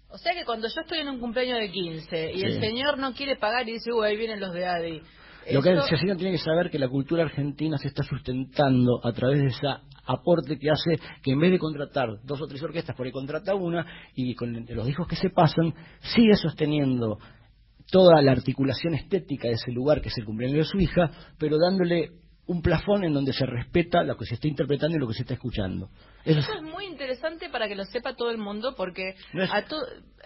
O 0.08 0.18
sea 0.18 0.32
que 0.34 0.44
cuando 0.44 0.68
yo 0.68 0.80
estoy 0.80 0.98
en 0.98 1.08
un 1.08 1.20
cumpleaños 1.20 1.58
de 1.58 1.70
15 1.70 2.32
y 2.34 2.42
el 2.42 2.60
señor 2.60 2.98
no 2.98 3.14
quiere 3.14 3.36
pagar 3.36 3.66
y 3.68 3.72
dice, 3.72 3.92
uy, 3.92 4.06
ahí 4.06 4.16
vienen 4.16 4.40
los 4.40 4.52
de 4.52 4.66
ADI. 4.66 5.02
Lo 5.50 5.62
que 5.62 5.70
el 5.70 5.78
eso- 5.78 5.96
señor 5.96 6.16
tiene 6.16 6.32
que 6.32 6.38
saber 6.42 6.70
que 6.70 6.78
la 6.78 6.88
cultura 6.88 7.24
argentina 7.24 7.76
se 7.78 7.88
está 7.88 8.02
sustentando 8.02 9.00
a 9.04 9.12
través 9.12 9.40
de 9.40 9.46
ese 9.46 9.66
aporte 10.06 10.58
que 10.58 10.70
hace 10.70 10.98
que 11.22 11.32
en 11.32 11.40
vez 11.40 11.50
de 11.52 11.58
contratar 11.58 12.08
dos 12.24 12.40
o 12.40 12.46
tres 12.46 12.62
orquestas, 12.62 12.94
por 12.96 13.06
ahí 13.06 13.12
contrata 13.12 13.54
una 13.54 13.86
y 14.14 14.34
con 14.34 14.66
los 14.68 14.86
discos 14.86 15.08
que 15.08 15.16
se 15.16 15.30
pasan, 15.30 15.74
sigue 16.00 16.34
sosteniendo 16.34 17.18
toda 17.90 18.22
la 18.22 18.32
articulación 18.32 18.94
estética 18.94 19.48
de 19.48 19.54
ese 19.54 19.70
lugar 19.72 20.00
que 20.00 20.08
es 20.08 20.18
el 20.18 20.24
cumpleaños 20.24 20.58
de 20.58 20.64
su 20.64 20.78
hija, 20.78 21.10
pero 21.38 21.58
dándole 21.58 22.10
un 22.46 22.60
plafón 22.60 23.04
en 23.04 23.12
donde 23.14 23.32
se 23.32 23.46
respeta 23.46 24.02
lo 24.02 24.16
que 24.16 24.26
se 24.26 24.34
está 24.34 24.48
interpretando 24.48 24.96
y 24.96 25.00
lo 25.00 25.06
que 25.06 25.14
se 25.14 25.22
está 25.22 25.34
escuchando. 25.34 25.88
Eso 26.24 26.40
es- 26.40 26.48
Eso 26.48 26.54
es 26.56 26.62
muy 26.62 26.86
interesante 26.86 27.48
para 27.48 27.68
que 27.68 27.76
lo 27.76 27.84
sepa 27.84 28.14
todo 28.14 28.30
el 28.30 28.38
mundo 28.38 28.74
porque 28.76 29.14
No 29.32 29.44
es- 29.44 29.50
a 29.52 29.62
to- 29.64 29.76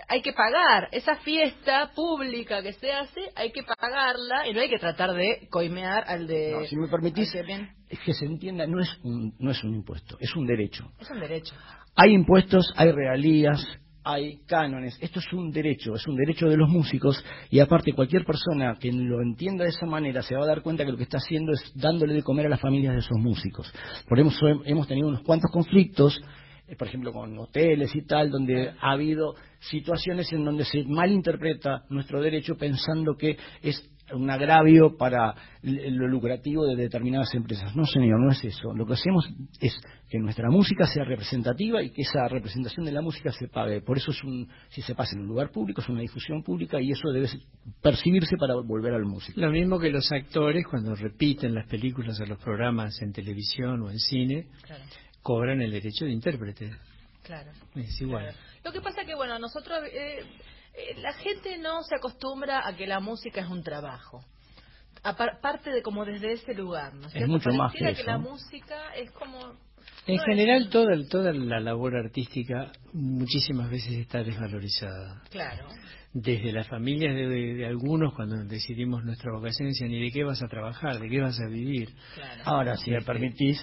hay 0.08 0.22
que 0.22 0.32
pagar. 0.32 0.88
Esa 0.92 1.16
fiesta 1.16 1.92
pública 1.94 2.62
que 2.62 2.72
se 2.72 2.90
hace, 2.92 3.20
hay 3.36 3.52
que 3.52 3.62
pagarla 3.62 4.48
y 4.48 4.54
no 4.54 4.60
hay 4.60 4.68
que 4.70 4.78
tratar 4.78 5.12
de 5.12 5.46
coimear 5.50 6.04
al 6.08 6.26
de... 6.26 6.52
no, 6.52 6.64
si 6.66 6.76
me 6.76 6.88
permitís, 6.88 7.32
es 7.34 7.98
que 8.00 8.14
se 8.14 8.24
entienda, 8.24 8.66
no 8.66 8.80
es, 8.80 8.88
un, 9.02 9.34
no 9.38 9.50
es 9.50 9.62
un 9.62 9.74
impuesto, 9.74 10.16
es 10.18 10.34
un 10.34 10.46
derecho. 10.46 10.90
Es 10.98 11.10
un 11.10 11.20
derecho. 11.20 11.54
Hay 11.96 12.12
impuestos, 12.12 12.72
hay 12.76 12.92
regalías, 12.92 13.62
hay 14.08 14.38
cánones. 14.46 14.96
Esto 15.00 15.18
es 15.18 15.32
un 15.32 15.50
derecho, 15.50 15.94
es 15.96 16.06
un 16.06 16.14
derecho 16.14 16.46
de 16.46 16.56
los 16.56 16.68
músicos 16.68 17.22
y 17.50 17.58
aparte 17.58 17.92
cualquier 17.92 18.24
persona 18.24 18.76
que 18.80 18.92
lo 18.92 19.20
entienda 19.20 19.64
de 19.64 19.70
esa 19.70 19.84
manera 19.84 20.22
se 20.22 20.36
va 20.36 20.44
a 20.44 20.46
dar 20.46 20.62
cuenta 20.62 20.84
que 20.84 20.92
lo 20.92 20.96
que 20.96 21.02
está 21.02 21.18
haciendo 21.18 21.52
es 21.52 21.72
dándole 21.74 22.14
de 22.14 22.22
comer 22.22 22.46
a 22.46 22.50
las 22.50 22.60
familias 22.60 22.94
de 22.94 23.00
esos 23.00 23.18
músicos. 23.18 23.72
Por 24.08 24.20
eso 24.20 24.46
hem- 24.46 24.62
hemos 24.64 24.86
tenido 24.86 25.08
unos 25.08 25.22
cuantos 25.22 25.50
conflictos 25.50 26.20
eh, 26.68 26.74
por 26.74 26.88
ejemplo, 26.88 27.12
con 27.12 27.38
hoteles 27.38 27.94
y 27.94 28.04
tal, 28.06 28.28
donde 28.30 28.70
ha 28.80 28.90
habido 28.90 29.34
situaciones 29.60 30.32
en 30.32 30.44
donde 30.44 30.64
se 30.64 30.82
malinterpreta 30.84 31.84
nuestro 31.90 32.20
derecho 32.20 32.56
pensando 32.56 33.14
que 33.16 33.36
es 33.62 33.80
un 34.12 34.30
agravio 34.30 34.96
para 34.96 35.34
lo 35.62 36.06
lucrativo 36.06 36.66
de 36.66 36.76
determinadas 36.76 37.34
empresas. 37.34 37.74
No, 37.74 37.84
señor, 37.84 38.20
no 38.20 38.30
es 38.30 38.44
eso. 38.44 38.72
Lo 38.72 38.86
que 38.86 38.94
hacemos 38.94 39.28
es 39.60 39.76
que 40.08 40.18
nuestra 40.18 40.48
música 40.48 40.86
sea 40.86 41.04
representativa 41.04 41.82
y 41.82 41.90
que 41.90 42.02
esa 42.02 42.28
representación 42.28 42.86
de 42.86 42.92
la 42.92 43.02
música 43.02 43.32
se 43.32 43.48
pague. 43.48 43.80
Por 43.80 43.96
eso 43.96 44.12
es 44.12 44.22
un, 44.22 44.48
si 44.68 44.82
se 44.82 44.94
pasa 44.94 45.16
en 45.16 45.22
un 45.22 45.28
lugar 45.28 45.50
público, 45.50 45.80
es 45.80 45.88
una 45.88 46.00
difusión 46.00 46.42
pública 46.42 46.80
y 46.80 46.92
eso 46.92 47.10
debe 47.10 47.28
percibirse 47.82 48.36
para 48.36 48.54
volver 48.54 48.94
al 48.94 49.04
músico. 49.04 49.40
Lo 49.40 49.50
mismo 49.50 49.78
que 49.78 49.90
los 49.90 50.10
actores 50.12 50.64
cuando 50.68 50.94
repiten 50.94 51.54
las 51.54 51.66
películas 51.66 52.20
o 52.20 52.26
los 52.26 52.38
programas 52.38 53.00
en 53.02 53.12
televisión 53.12 53.82
o 53.82 53.90
en 53.90 53.98
cine, 53.98 54.46
cobran 55.22 55.60
el 55.60 55.72
derecho 55.72 56.04
de 56.04 56.12
intérprete. 56.12 56.70
Claro. 57.22 57.50
Es 57.74 58.00
igual. 58.00 58.32
Lo 58.64 58.72
que 58.72 58.80
pasa 58.80 59.04
que, 59.04 59.16
bueno, 59.16 59.38
nosotros... 59.38 59.80
Eh, 59.92 60.20
la 60.98 61.12
gente 61.14 61.58
no 61.58 61.82
se 61.82 61.96
acostumbra 61.96 62.66
a 62.66 62.76
que 62.76 62.86
la 62.86 63.00
música 63.00 63.40
es 63.40 63.48
un 63.48 63.62
trabajo. 63.62 64.24
Aparte 65.02 65.70
de 65.70 65.82
como 65.82 66.04
desde 66.04 66.32
ese 66.32 66.54
lugar, 66.54 66.94
¿no 66.94 67.06
es 67.06 67.28
mucho 67.28 67.50
más 67.50 67.72
que, 67.72 67.94
que 67.94 68.02
la 68.02 68.18
música 68.18 68.94
es 68.94 69.10
como 69.12 69.56
en 70.06 70.18
general, 70.20 70.68
toda, 70.70 70.96
toda 71.08 71.32
la 71.32 71.58
labor 71.58 71.96
artística 71.96 72.70
muchísimas 72.92 73.70
veces 73.70 73.92
está 73.94 74.22
desvalorizada. 74.22 75.22
Claro. 75.30 75.66
Desde 76.12 76.52
las 76.52 76.68
familias 76.68 77.14
de, 77.14 77.66
algunos, 77.66 78.14
cuando 78.14 78.36
decidimos 78.44 79.04
nuestra 79.04 79.32
vocación, 79.32 79.68
decían, 79.68 79.90
¿y 79.90 80.00
de 80.00 80.10
qué 80.12 80.24
vas 80.24 80.42
a 80.42 80.46
trabajar? 80.46 81.00
¿De 81.00 81.08
qué 81.08 81.20
vas 81.20 81.38
a 81.40 81.48
vivir? 81.48 81.90
Ahora, 82.44 82.76
si 82.76 82.90
me 82.90 83.02
permitís, 83.02 83.60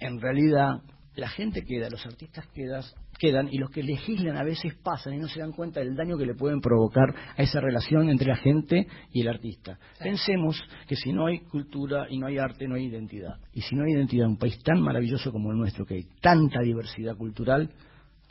en 0.00 0.20
realidad 0.20 0.80
la 1.14 1.28
gente 1.28 1.62
queda, 1.64 1.88
los 1.88 2.04
artistas 2.04 2.46
quedan, 2.48 2.82
quedan 3.20 3.48
y 3.52 3.58
los 3.58 3.70
que 3.70 3.82
legislan 3.82 4.36
a 4.38 4.42
veces 4.42 4.74
pasan 4.82 5.14
y 5.14 5.18
no 5.18 5.28
se 5.28 5.40
dan 5.40 5.52
cuenta 5.52 5.80
del 5.80 5.94
daño 5.94 6.16
que 6.16 6.24
le 6.24 6.34
pueden 6.34 6.60
provocar 6.60 7.14
a 7.36 7.42
esa 7.42 7.60
relación 7.60 8.08
entre 8.08 8.28
la 8.28 8.36
gente 8.36 8.88
y 9.12 9.20
el 9.20 9.28
artista. 9.28 9.78
Pensemos 9.98 10.60
que 10.88 10.96
si 10.96 11.12
no 11.12 11.26
hay 11.26 11.40
cultura 11.40 12.06
y 12.08 12.18
no 12.18 12.26
hay 12.26 12.38
arte, 12.38 12.66
no 12.66 12.76
hay 12.76 12.86
identidad. 12.86 13.38
Y 13.52 13.60
si 13.60 13.76
no 13.76 13.84
hay 13.84 13.92
identidad 13.92 14.24
en 14.24 14.32
un 14.32 14.38
país 14.38 14.60
tan 14.62 14.80
maravilloso 14.80 15.30
como 15.30 15.52
el 15.52 15.58
nuestro, 15.58 15.84
que 15.84 15.94
hay 15.94 16.06
tanta 16.20 16.60
diversidad 16.60 17.14
cultural, 17.16 17.70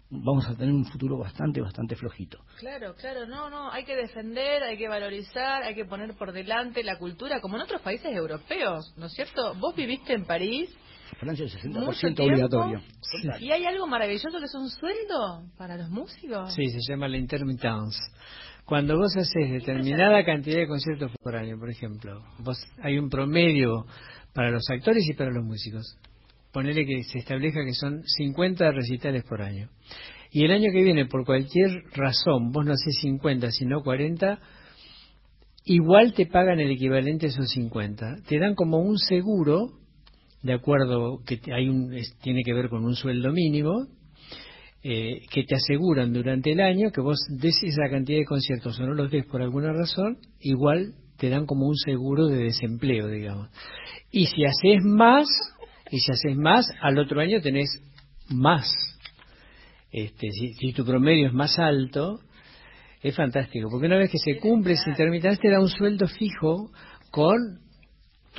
vamos 0.09 0.49
a 0.49 0.55
tener 0.55 0.73
un 0.73 0.85
futuro 0.85 1.19
bastante, 1.19 1.61
bastante 1.61 1.95
flojito. 1.95 2.39
Claro, 2.57 2.95
claro, 2.95 3.27
no, 3.27 3.49
no, 3.49 3.71
hay 3.71 3.85
que 3.85 3.95
defender, 3.95 4.63
hay 4.63 4.77
que 4.77 4.87
valorizar, 4.87 5.61
hay 5.61 5.75
que 5.75 5.85
poner 5.85 6.15
por 6.15 6.31
delante 6.31 6.83
la 6.83 6.97
cultura, 6.97 7.39
como 7.41 7.57
en 7.57 7.61
otros 7.61 7.81
países 7.81 8.11
europeos, 8.11 8.91
¿no 8.97 9.05
es 9.05 9.13
cierto? 9.13 9.53
Vos 9.55 9.75
viviste 9.75 10.13
en 10.13 10.25
París 10.25 10.75
Francia 11.19 11.43
el 11.43 11.51
60% 11.51 12.19
obligatorio. 12.21 12.81
¿Y 13.41 13.51
hay 13.51 13.65
algo 13.65 13.87
maravilloso 13.87 14.39
que 14.39 14.45
es 14.45 14.55
un 14.55 14.69
sueldo 14.69 15.43
para 15.57 15.75
los 15.75 15.89
músicos? 15.89 16.53
Sí, 16.55 16.69
se 16.69 16.79
llama 16.87 17.09
la 17.09 17.17
intermittence. 17.17 17.99
Cuando 18.63 18.95
vos 18.97 19.15
haces 19.17 19.51
determinada 19.51 20.23
cantidad 20.23 20.59
de 20.59 20.67
conciertos 20.67 21.11
por 21.21 21.35
año, 21.35 21.57
por 21.59 21.69
ejemplo, 21.69 22.23
vos 22.39 22.57
hay 22.81 22.97
un 22.97 23.09
promedio 23.09 23.85
para 24.33 24.49
los 24.49 24.63
actores 24.69 25.03
y 25.09 25.13
para 25.13 25.31
los 25.31 25.43
músicos. 25.43 25.97
Ponele 26.53 26.85
que 26.85 27.03
se 27.03 27.19
establezca 27.19 27.65
que 27.65 27.73
son 27.73 28.01
50 28.05 28.71
recitales 28.71 29.23
por 29.23 29.41
año. 29.41 29.69
Y 30.31 30.45
el 30.45 30.51
año 30.51 30.71
que 30.71 30.83
viene, 30.83 31.05
por 31.05 31.25
cualquier 31.25 31.83
razón, 31.95 32.51
vos 32.51 32.65
no 32.65 32.73
haces 32.73 32.97
50, 33.01 33.51
sino 33.51 33.81
40, 33.81 34.39
igual 35.65 36.13
te 36.13 36.27
pagan 36.27 36.59
el 36.59 36.71
equivalente 36.71 37.25
a 37.25 37.29
esos 37.29 37.49
50. 37.49 38.17
Te 38.27 38.39
dan 38.39 38.55
como 38.55 38.77
un 38.77 38.97
seguro 38.97 39.78
de 40.41 40.53
acuerdo 40.53 41.21
que 41.25 41.39
hay 41.53 41.67
un, 41.67 41.91
tiene 42.21 42.43
que 42.43 42.53
ver 42.53 42.69
con 42.69 42.85
un 42.85 42.95
sueldo 42.95 43.31
mínimo, 43.31 43.87
eh, 44.81 45.21
que 45.29 45.43
te 45.43 45.55
aseguran 45.55 46.13
durante 46.13 46.53
el 46.53 46.61
año 46.61 46.91
que 46.91 47.01
vos 47.01 47.19
des 47.29 47.61
esa 47.63 47.89
cantidad 47.89 48.19
de 48.19 48.25
conciertos 48.25 48.79
o 48.79 48.87
no 48.87 48.93
los 48.93 49.11
des 49.11 49.25
por 49.25 49.41
alguna 49.41 49.73
razón, 49.73 50.17
igual 50.39 50.93
te 51.17 51.29
dan 51.29 51.45
como 51.45 51.67
un 51.67 51.75
seguro 51.75 52.27
de 52.27 52.45
desempleo, 52.45 53.09
digamos. 53.09 53.49
Y 54.09 54.27
si 54.27 54.45
haces 54.45 54.81
más, 54.83 55.27
y 55.91 55.99
si 55.99 56.11
haces 56.11 56.37
más, 56.37 56.65
al 56.81 56.97
otro 56.97 57.19
año 57.19 57.41
tenés 57.41 57.69
más. 58.29 58.71
Este, 59.91 60.31
si, 60.31 60.53
si 60.53 60.71
tu 60.71 60.85
promedio 60.85 61.27
es 61.27 61.33
más 61.33 61.59
alto, 61.59 62.21
es 63.01 63.15
fantástico, 63.15 63.69
porque 63.69 63.87
una 63.87 63.97
vez 63.97 64.09
que 64.09 64.17
se 64.17 64.37
cumple 64.39 64.73
ese 64.73 64.89
intermitente 64.89 65.41
te 65.41 65.49
da 65.49 65.59
un 65.59 65.69
sueldo 65.69 66.07
fijo 66.07 66.71
con 67.11 67.59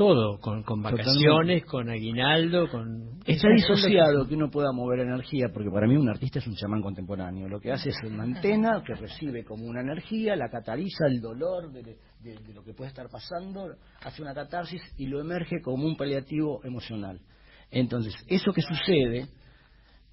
todo, 0.00 0.40
con, 0.40 0.62
con 0.62 0.80
vacaciones, 0.80 1.66
con 1.66 1.90
aguinaldo, 1.90 2.70
con... 2.70 3.20
Está 3.26 3.48
disociado 3.50 4.26
que 4.26 4.34
uno 4.34 4.50
pueda 4.50 4.72
mover 4.72 5.00
energía, 5.00 5.50
porque 5.52 5.68
para 5.68 5.86
mí 5.86 5.94
un 5.94 6.08
artista 6.08 6.38
es 6.38 6.46
un 6.46 6.54
chamán 6.54 6.80
contemporáneo. 6.80 7.46
Lo 7.50 7.60
que 7.60 7.70
hace 7.70 7.90
es 7.90 7.96
una 8.02 8.22
antena 8.22 8.82
que 8.82 8.94
recibe 8.94 9.44
como 9.44 9.66
una 9.66 9.82
energía, 9.82 10.36
la 10.36 10.48
cataliza 10.48 11.06
el 11.06 11.20
dolor 11.20 11.70
de, 11.70 11.82
de 11.82 12.54
lo 12.54 12.64
que 12.64 12.72
puede 12.72 12.88
estar 12.88 13.10
pasando, 13.10 13.74
hace 14.02 14.22
una 14.22 14.32
catarsis 14.32 14.80
y 14.96 15.06
lo 15.06 15.20
emerge 15.20 15.60
como 15.60 15.84
un 15.84 15.98
paliativo 15.98 16.64
emocional. 16.64 17.20
Entonces, 17.70 18.14
eso 18.26 18.52
que 18.54 18.62
sucede 18.62 19.28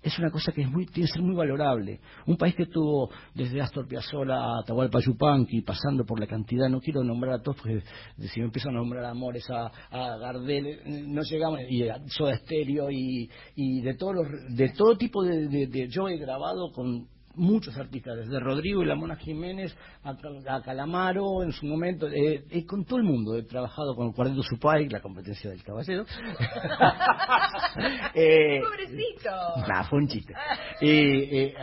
es 0.08 0.20
una 0.20 0.32
cosa 0.32 0.52
que 0.52 0.62
es 0.62 0.70
muy, 0.70 0.86
tiene 0.86 1.08
que 1.08 1.14
ser 1.14 1.22
muy 1.22 1.36
valorable. 1.36 2.00
Un 2.26 2.38
país 2.38 2.56
que 2.56 2.66
tuvo 2.66 3.10
desde 3.34 3.62
Astor 3.62 3.88
Piazzolla 3.88 4.36
a 4.36 4.60
Atahualpa 4.62 5.00
Yupanqui, 5.00 5.62
pasando 5.62 6.06
por 6.06 6.20
la 6.20 6.28
cantidad, 6.28 6.70
no 6.70 6.80
quiero 6.80 7.04
nombrar 7.04 7.36
a 7.36 7.42
todos, 7.42 7.58
porque 7.58 7.82
si 8.28 8.40
me 8.40 8.48
empiezo 8.48 8.70
a 8.70 8.74
nombrar 8.74 9.06
Amores, 9.06 9.48
a, 9.50 9.72
Gardel, 9.92 10.80
no 11.08 11.22
llegamos, 11.22 11.60
y 11.70 11.88
a 11.88 12.00
Soda 12.08 12.38
Stereo, 12.38 12.90
y, 12.90 13.30
y 13.56 13.82
de, 13.82 13.96
todos 13.96 14.16
los, 14.16 14.56
de 14.56 14.70
todo 14.70 14.98
tipo 14.98 15.24
de, 15.24 15.48
de... 15.48 15.88
Yo 15.90 16.08
he 16.08 16.18
grabado 16.18 16.72
con 16.72 17.08
muchos 17.38 17.78
artistas, 17.78 18.18
desde 18.18 18.40
Rodrigo 18.40 18.84
y 18.84 18.86
la 18.86 18.96
Mona 18.96 19.16
Jiménez 19.16 19.76
a, 20.04 20.16
Calamaro 20.62 21.42
en 21.44 21.52
su 21.52 21.66
momento, 21.66 22.08
eh, 22.08 22.46
eh, 22.50 22.66
con 22.66 22.86
todo 22.86 23.00
el 23.00 23.06
mundo. 23.06 23.36
He 23.36 23.44
trabajado 23.44 23.96
con 23.96 24.08
el 24.08 24.14
Cuarteto 24.14 24.44
Supay, 24.44 24.90
la 24.90 25.02
competencia 25.02 25.50
del 25.50 25.64
caballero. 25.64 26.04
eh, 28.14 28.60
¡Pobrecito! 28.62 29.32
Nah, 29.68 29.84
fue 29.84 30.00
un 30.00 30.08
chiste. 30.08 30.34
Eh, 30.82 31.54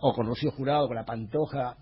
o 0.00 0.12
con 0.14 0.26
Rocío 0.26 0.50
Jurado, 0.52 0.86
con 0.86 0.96
la 0.96 1.04
Pantoja. 1.04 1.76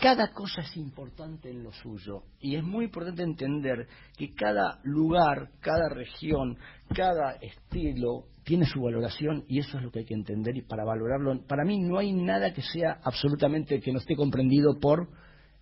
Cada 0.00 0.32
cosa 0.32 0.62
es 0.62 0.76
importante 0.76 1.50
en 1.50 1.62
lo 1.62 1.72
suyo 1.72 2.24
y 2.40 2.56
es 2.56 2.64
muy 2.64 2.86
importante 2.86 3.22
entender 3.22 3.86
que 4.18 4.34
cada 4.34 4.80
lugar, 4.82 5.50
cada 5.60 5.88
región, 5.88 6.58
cada 6.94 7.36
estilo 7.36 8.26
tiene 8.44 8.66
su 8.66 8.82
valoración 8.82 9.44
y 9.48 9.58
eso 9.58 9.78
es 9.78 9.84
lo 9.84 9.90
que 9.90 10.00
hay 10.00 10.04
que 10.04 10.14
entender 10.14 10.56
y 10.56 10.62
para 10.62 10.84
valorarlo. 10.84 11.44
Para 11.46 11.64
mí 11.64 11.80
no 11.80 11.98
hay 11.98 12.12
nada 12.12 12.52
que 12.52 12.62
sea 12.62 13.00
absolutamente 13.02 13.80
que 13.80 13.92
no 13.92 13.98
esté 13.98 14.14
comprendido 14.14 14.78
por 14.78 15.08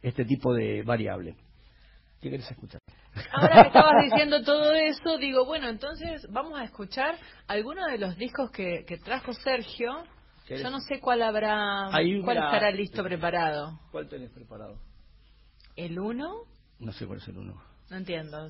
este 0.03 0.25
tipo 0.25 0.53
de 0.53 0.83
variable. 0.83 1.37
¿Qué 2.21 2.31
querés 2.31 2.51
escuchar? 2.51 2.81
Ahora 3.33 3.62
que 3.62 3.68
estabas 3.68 4.05
diciendo 4.05 4.42
todo 4.42 4.73
eso, 4.73 5.18
digo, 5.18 5.45
bueno, 5.45 5.68
entonces 5.68 6.27
vamos 6.31 6.59
a 6.59 6.64
escuchar 6.64 7.16
algunos 7.49 7.90
de 7.90 7.99
los 7.99 8.16
discos 8.16 8.51
que, 8.51 8.85
trajo 9.05 9.33
Sergio. 9.33 10.05
Yo 10.49 10.71
no 10.71 10.81
sé 10.81 11.01
cuál 11.01 11.23
habrá, 11.23 11.88
cuál 11.90 12.37
estará 12.37 12.71
listo, 12.71 13.03
preparado. 13.03 13.81
¿Cuál 13.90 14.09
tenés 14.09 14.31
preparado? 14.31 14.79
¿El 15.77 15.99
uno? 15.99 16.42
No 16.79 16.92
sé 16.92 17.07
cuál 17.07 17.18
es 17.18 17.29
el 17.29 17.38
uno. 17.38 17.62
No 17.90 17.97
entiendo. 17.97 18.49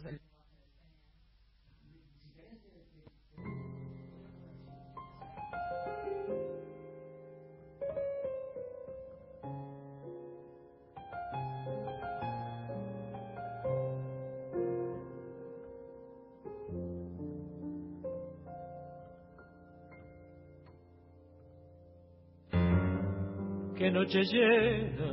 Qué 23.83 23.91
noche 23.91 24.23
llena 24.23 25.13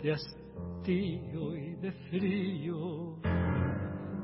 de 0.00 0.12
hastío 0.12 1.56
y 1.56 1.74
de 1.82 1.90
frío. 2.08 3.16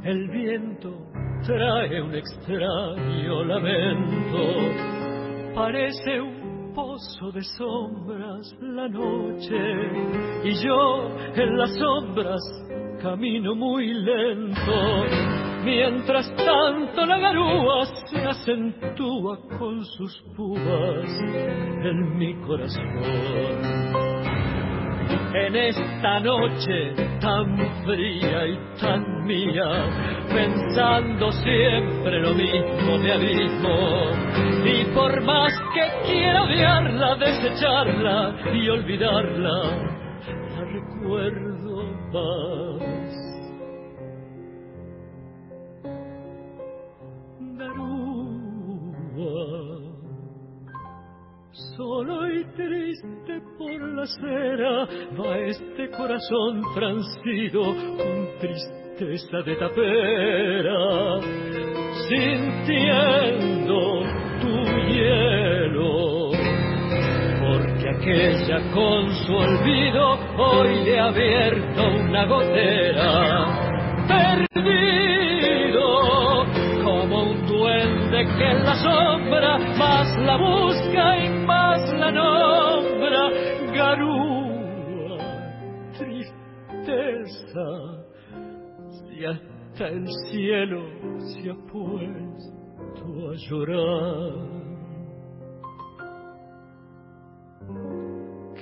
El 0.05 0.31
viento 0.31 1.11
trae 1.45 2.01
un 2.01 2.15
extraño 2.15 3.45
lamento, 3.47 4.45
parece 5.57 6.21
un 6.21 6.73
pozo 6.73 7.33
de 7.33 7.43
sombras 7.43 8.57
la 8.61 8.87
noche 8.87 9.59
y 10.45 10.53
yo 10.65 11.11
en 11.35 11.59
las 11.59 11.77
sombras 11.77 12.41
camino 13.03 13.57
muy 13.57 13.93
lento 13.93 15.30
Mientras 15.65 16.35
tanto 16.37 17.05
la 17.05 17.19
garúa 17.19 17.85
se 18.07 18.19
acentúa 18.19 19.39
con 19.59 19.85
sus 19.85 20.23
púas 20.37 21.21
en 21.83 22.19
mi 22.19 22.35
corazón. 22.41 23.81
en 25.35 25.57
esta 25.57 26.21
noche 26.21 26.95
tan 27.21 27.57
fría 27.85 28.47
y 28.47 28.59
tan 28.81 29.25
mía, 29.25 30.27
pensando 30.29 31.31
siempre 31.33 32.21
lo 32.21 32.35
mismo 32.35 32.99
de 32.99 33.13
abismo. 33.13 34.11
Y 34.65 34.85
por 34.95 35.23
más 35.23 35.53
que 35.75 36.11
quiera 36.11 36.43
odiarla, 36.43 37.17
desecharla 37.17 38.35
y 38.53 38.69
olvidarla, 38.69 39.91
la 40.51 40.65
recuerdo 40.65 41.85
más. 42.13 43.00
Triste 52.91 53.41
por 53.57 53.81
la 53.95 54.03
acera 54.03 54.89
va 55.19 55.39
este 55.39 55.91
corazón 55.91 56.63
transido 56.75 57.63
con 57.63 58.29
tristeza 58.41 59.43
de 59.45 59.57
tapera, 59.57 61.21
sintiendo 62.09 63.79
tu 64.41 64.53
hielo. 64.89 66.31
Porque 67.41 67.87
aquella 67.91 68.59
con 68.73 69.11
su 69.15 69.35
olvido 69.35 70.19
hoy 70.39 70.85
le 70.85 70.99
ha 70.99 71.07
abierto 71.07 71.83
una 71.89 72.27
gotera. 72.27 73.47
Perdido 74.09 75.87
como 76.83 77.23
un 77.31 77.47
duende 77.47 78.25
que 78.37 78.51
en 78.51 78.65
la 78.65 78.75
sombra 78.75 79.59
más 79.79 80.17
la 80.19 80.37
busca 80.37 81.19
y 81.19 81.40
el 89.89 90.07
cielo 90.31 90.83
se 91.19 91.51
ha 91.51 91.55
puesto 91.73 93.31
a 93.31 93.35
llorar. 93.49 94.51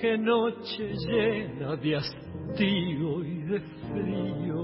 Qué 0.01 0.17
noche 0.17 0.95
llena 1.09 1.77
de 1.77 1.97
hastío 1.97 3.25
y 3.25 3.43
de 3.43 3.61
frío. 3.61 4.59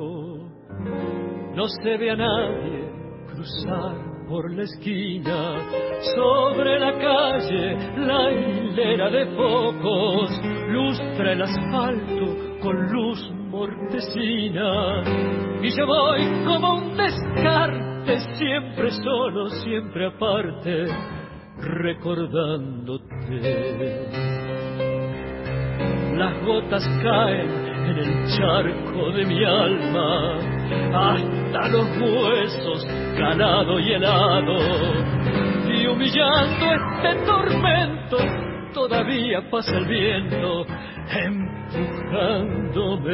No 1.54 1.66
se 1.82 1.96
ve 1.96 2.10
a 2.10 2.16
nadie 2.16 2.88
cruzar 3.26 4.26
por 4.28 4.54
la 4.54 4.62
esquina, 4.62 5.68
sobre 6.14 6.78
la 6.78 6.92
calle 6.92 7.76
la 7.98 8.32
hilera 8.32 9.10
de 9.10 9.26
focos, 9.36 10.30
lustra 10.68 11.32
el 11.32 11.42
asfalto 11.42 12.60
con 12.62 12.92
luz 12.92 13.43
mortecina, 13.54 15.04
y 15.62 15.70
yo 15.76 15.86
voy 15.86 16.22
como 16.44 16.74
un 16.74 16.96
descarte, 16.96 18.18
siempre 18.36 18.90
solo, 18.90 19.48
siempre 19.48 20.06
aparte, 20.06 20.86
recordándote. 21.58 23.04
Las 26.16 26.44
gotas 26.44 26.84
caen 27.02 27.50
en 27.90 27.98
el 27.98 28.26
charco 28.36 29.12
de 29.12 29.24
mi 29.24 29.44
alma, 29.44 30.38
hasta 30.92 31.68
los 31.68 31.86
huesos, 32.00 32.86
calado 33.16 33.78
y 33.78 33.92
helado, 33.92 34.58
y 35.68 35.86
humillando 35.86 36.72
este 36.72 37.24
tormento, 37.24 38.16
todavía 38.74 39.48
pasa 39.48 39.76
el 39.78 39.86
viento, 39.86 40.66
empujándome. 41.10 43.04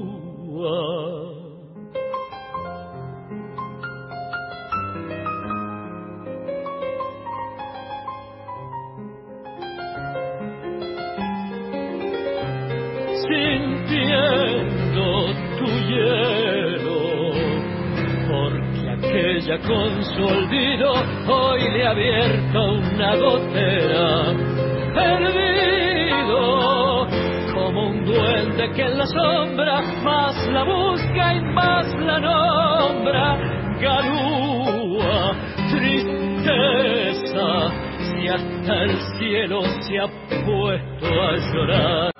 sintiendo 13.27 15.05
tu 15.57 15.65
hielo, 15.87 16.99
porque 18.27 18.83
aquella 18.89 19.57
con 19.67 19.91
su 20.15 20.23
olvido 20.25 20.93
hoy 21.27 21.61
le 21.71 21.85
ha 21.85 21.91
abierto 21.91 22.63
una 22.63 23.15
gotera, 23.15 24.33
perdido 24.93 26.37
como 27.53 27.89
un 27.89 28.05
duende 28.05 28.71
que 28.75 28.81
en 28.83 28.97
la 28.97 29.07
sombra 29.07 29.81
más 30.03 30.47
la 30.47 30.63
busca 30.63 31.33
y 31.33 31.41
más 31.53 31.87
la 31.99 32.19
nombra, 32.19 33.37
garúa, 33.81 35.35
tristeza, 35.71 37.47
si 37.99 38.27
hasta 38.29 38.83
el 38.83 38.97
cielo 39.19 39.63
se 39.81 39.99
ha 39.99 40.07
puesto 40.45 41.05
a 41.05 41.35
llorar. 41.53 42.14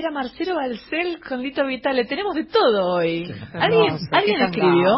Ay, 0.00 0.04
era 0.04 0.10
Marcelo 0.10 0.54
Balcel 0.54 1.20
con 1.20 1.42
Lito 1.42 1.66
Vitale. 1.66 2.06
Tenemos 2.06 2.34
de 2.34 2.44
todo 2.44 2.94
hoy. 2.94 3.30
¿Alguien, 3.52 3.84
Hermoso, 3.84 4.06
¿alguien 4.12 4.42
escribió? 4.42 4.94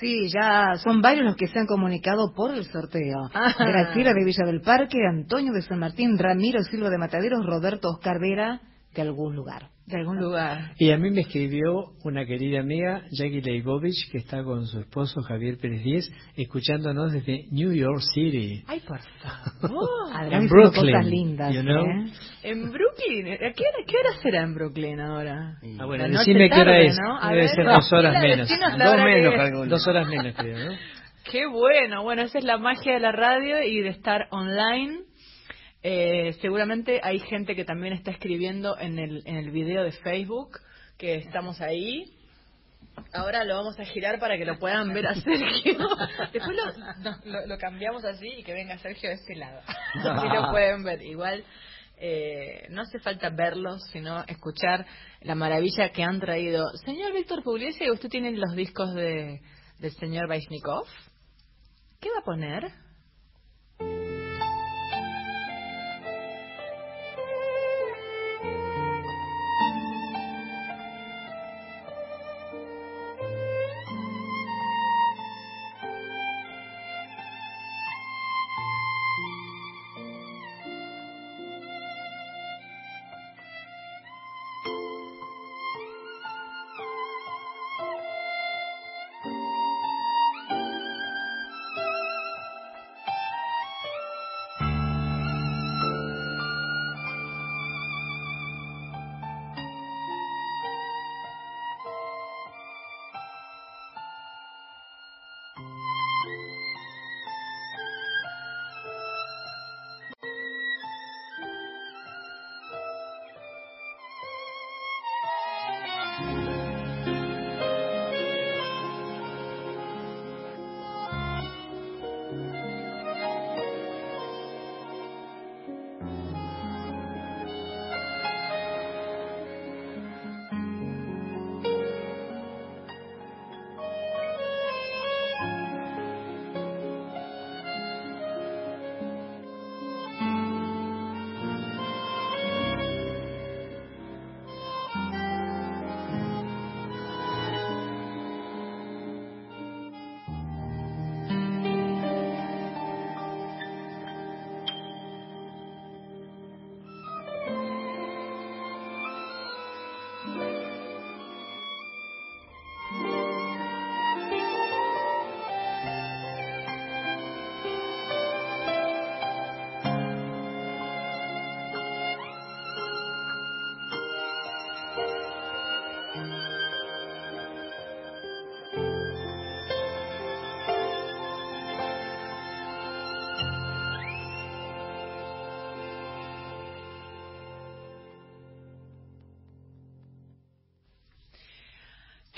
Sí, 0.00 0.30
ya 0.32 0.76
son 0.82 1.02
varios 1.02 1.26
los 1.26 1.36
que 1.36 1.46
se 1.46 1.58
han 1.58 1.66
comunicado 1.66 2.32
por 2.34 2.54
el 2.54 2.64
sorteo. 2.64 3.28
Ah. 3.34 3.54
Graciela 3.58 4.14
de 4.14 4.24
Villa 4.24 4.46
del 4.46 4.62
Parque, 4.62 4.98
Antonio 5.06 5.52
de 5.52 5.60
San 5.62 5.78
Martín, 5.78 6.18
Ramiro 6.18 6.62
Silva 6.62 6.88
de 6.88 6.96
Mataderos, 6.96 7.44
Roberto 7.44 7.90
Oscar 7.90 8.18
Vera, 8.18 8.60
de 8.94 9.02
algún 9.02 9.36
lugar. 9.36 9.68
De 9.88 9.96
algún 9.96 10.18
lugar. 10.20 10.72
Y 10.78 10.90
a 10.90 10.98
mí 10.98 11.10
me 11.10 11.22
escribió 11.22 11.92
una 12.04 12.26
querida 12.26 12.60
amiga, 12.60 13.02
Jackie 13.10 13.40
Leibovich, 13.40 14.10
que 14.12 14.18
está 14.18 14.42
con 14.44 14.66
su 14.66 14.80
esposo 14.80 15.22
Javier 15.22 15.56
Pérez 15.58 15.82
Díez, 15.82 16.12
escuchándonos 16.36 17.12
desde 17.12 17.46
New 17.50 17.72
York 17.72 18.00
City. 18.14 18.62
Ay, 18.66 18.80
por 18.86 18.98
favor. 19.60 20.32
En 20.32 20.46
Brooklyn, 20.48 20.92
cosas 20.92 21.06
lindas. 21.06 21.54
you 21.54 21.62
know. 21.62 21.84
¿eh? 21.86 22.04
En 22.42 22.70
Brooklyn. 22.70 23.32
¿A 23.32 23.52
qué 23.52 23.64
hora, 23.64 23.84
qué 23.86 23.96
hora 23.96 24.22
será 24.22 24.42
en 24.42 24.54
Brooklyn 24.54 25.00
ahora? 25.00 25.54
Ah, 25.78 25.86
bueno, 25.86 26.06
La 26.08 26.18
decime 26.18 26.48
qué 26.50 26.54
hora 26.60 26.64
tarde, 26.72 26.86
es. 26.86 26.98
¿no? 27.02 27.20
Debe 27.28 27.40
ver, 27.40 27.48
ser 27.48 27.64
dos 27.64 27.92
horas 27.92 28.22
menos. 28.22 28.48
Dos 28.48 28.96
menos. 29.04 29.68
Dos 29.68 29.86
horas 29.88 30.08
menos, 30.08 30.34
creo, 30.36 30.58
¿no? 30.70 30.76
Qué 31.30 31.46
bueno, 31.46 32.02
bueno, 32.02 32.22
esa 32.22 32.38
es 32.38 32.44
la 32.44 32.56
magia 32.58 32.94
de 32.94 33.00
la 33.00 33.12
radio 33.12 33.62
y 33.62 33.80
de 33.80 33.88
estar 33.90 34.28
online. 34.30 35.00
Eh, 35.82 36.34
seguramente 36.40 37.00
hay 37.02 37.20
gente 37.20 37.54
que 37.54 37.64
también 37.64 37.92
está 37.92 38.10
escribiendo 38.10 38.78
en 38.78 38.98
el, 38.98 39.22
en 39.26 39.36
el 39.36 39.50
video 39.50 39.84
de 39.84 39.92
Facebook, 39.92 40.58
que 40.96 41.16
estamos 41.16 41.60
ahí. 41.60 42.12
Ahora 43.12 43.44
lo 43.44 43.54
vamos 43.54 43.78
a 43.78 43.84
girar 43.84 44.18
para 44.18 44.36
que 44.36 44.44
lo 44.44 44.58
puedan 44.58 44.92
ver 44.92 45.06
a 45.06 45.14
Sergio. 45.14 45.78
Después 46.32 46.56
lo, 47.24 47.46
lo 47.46 47.58
cambiamos 47.58 48.04
así 48.04 48.28
y 48.38 48.42
que 48.42 48.52
venga 48.52 48.76
Sergio 48.78 49.08
de 49.10 49.14
este 49.16 49.36
lado. 49.36 49.60
Así 49.94 50.28
lo 50.34 50.50
pueden 50.50 50.82
ver. 50.82 51.00
Igual 51.02 51.44
eh, 52.00 52.66
no 52.70 52.82
hace 52.82 53.00
falta 53.00 53.30
verlos, 53.30 53.82
sino 53.92 54.24
escuchar 54.26 54.86
la 55.22 55.34
maravilla 55.34 55.90
que 55.90 56.04
han 56.04 56.20
traído. 56.20 56.64
Señor 56.84 57.12
Víctor 57.12 57.42
Pugliese, 57.42 57.90
¿usted 57.90 58.08
tiene 58.08 58.30
los 58.32 58.54
discos 58.54 58.94
de, 58.94 59.40
del 59.78 59.92
señor 59.92 60.28
Vaishnikov? 60.28 60.86
¿Qué 62.00 62.08
va 62.10 62.20
a 62.20 62.24
poner? 62.24 62.72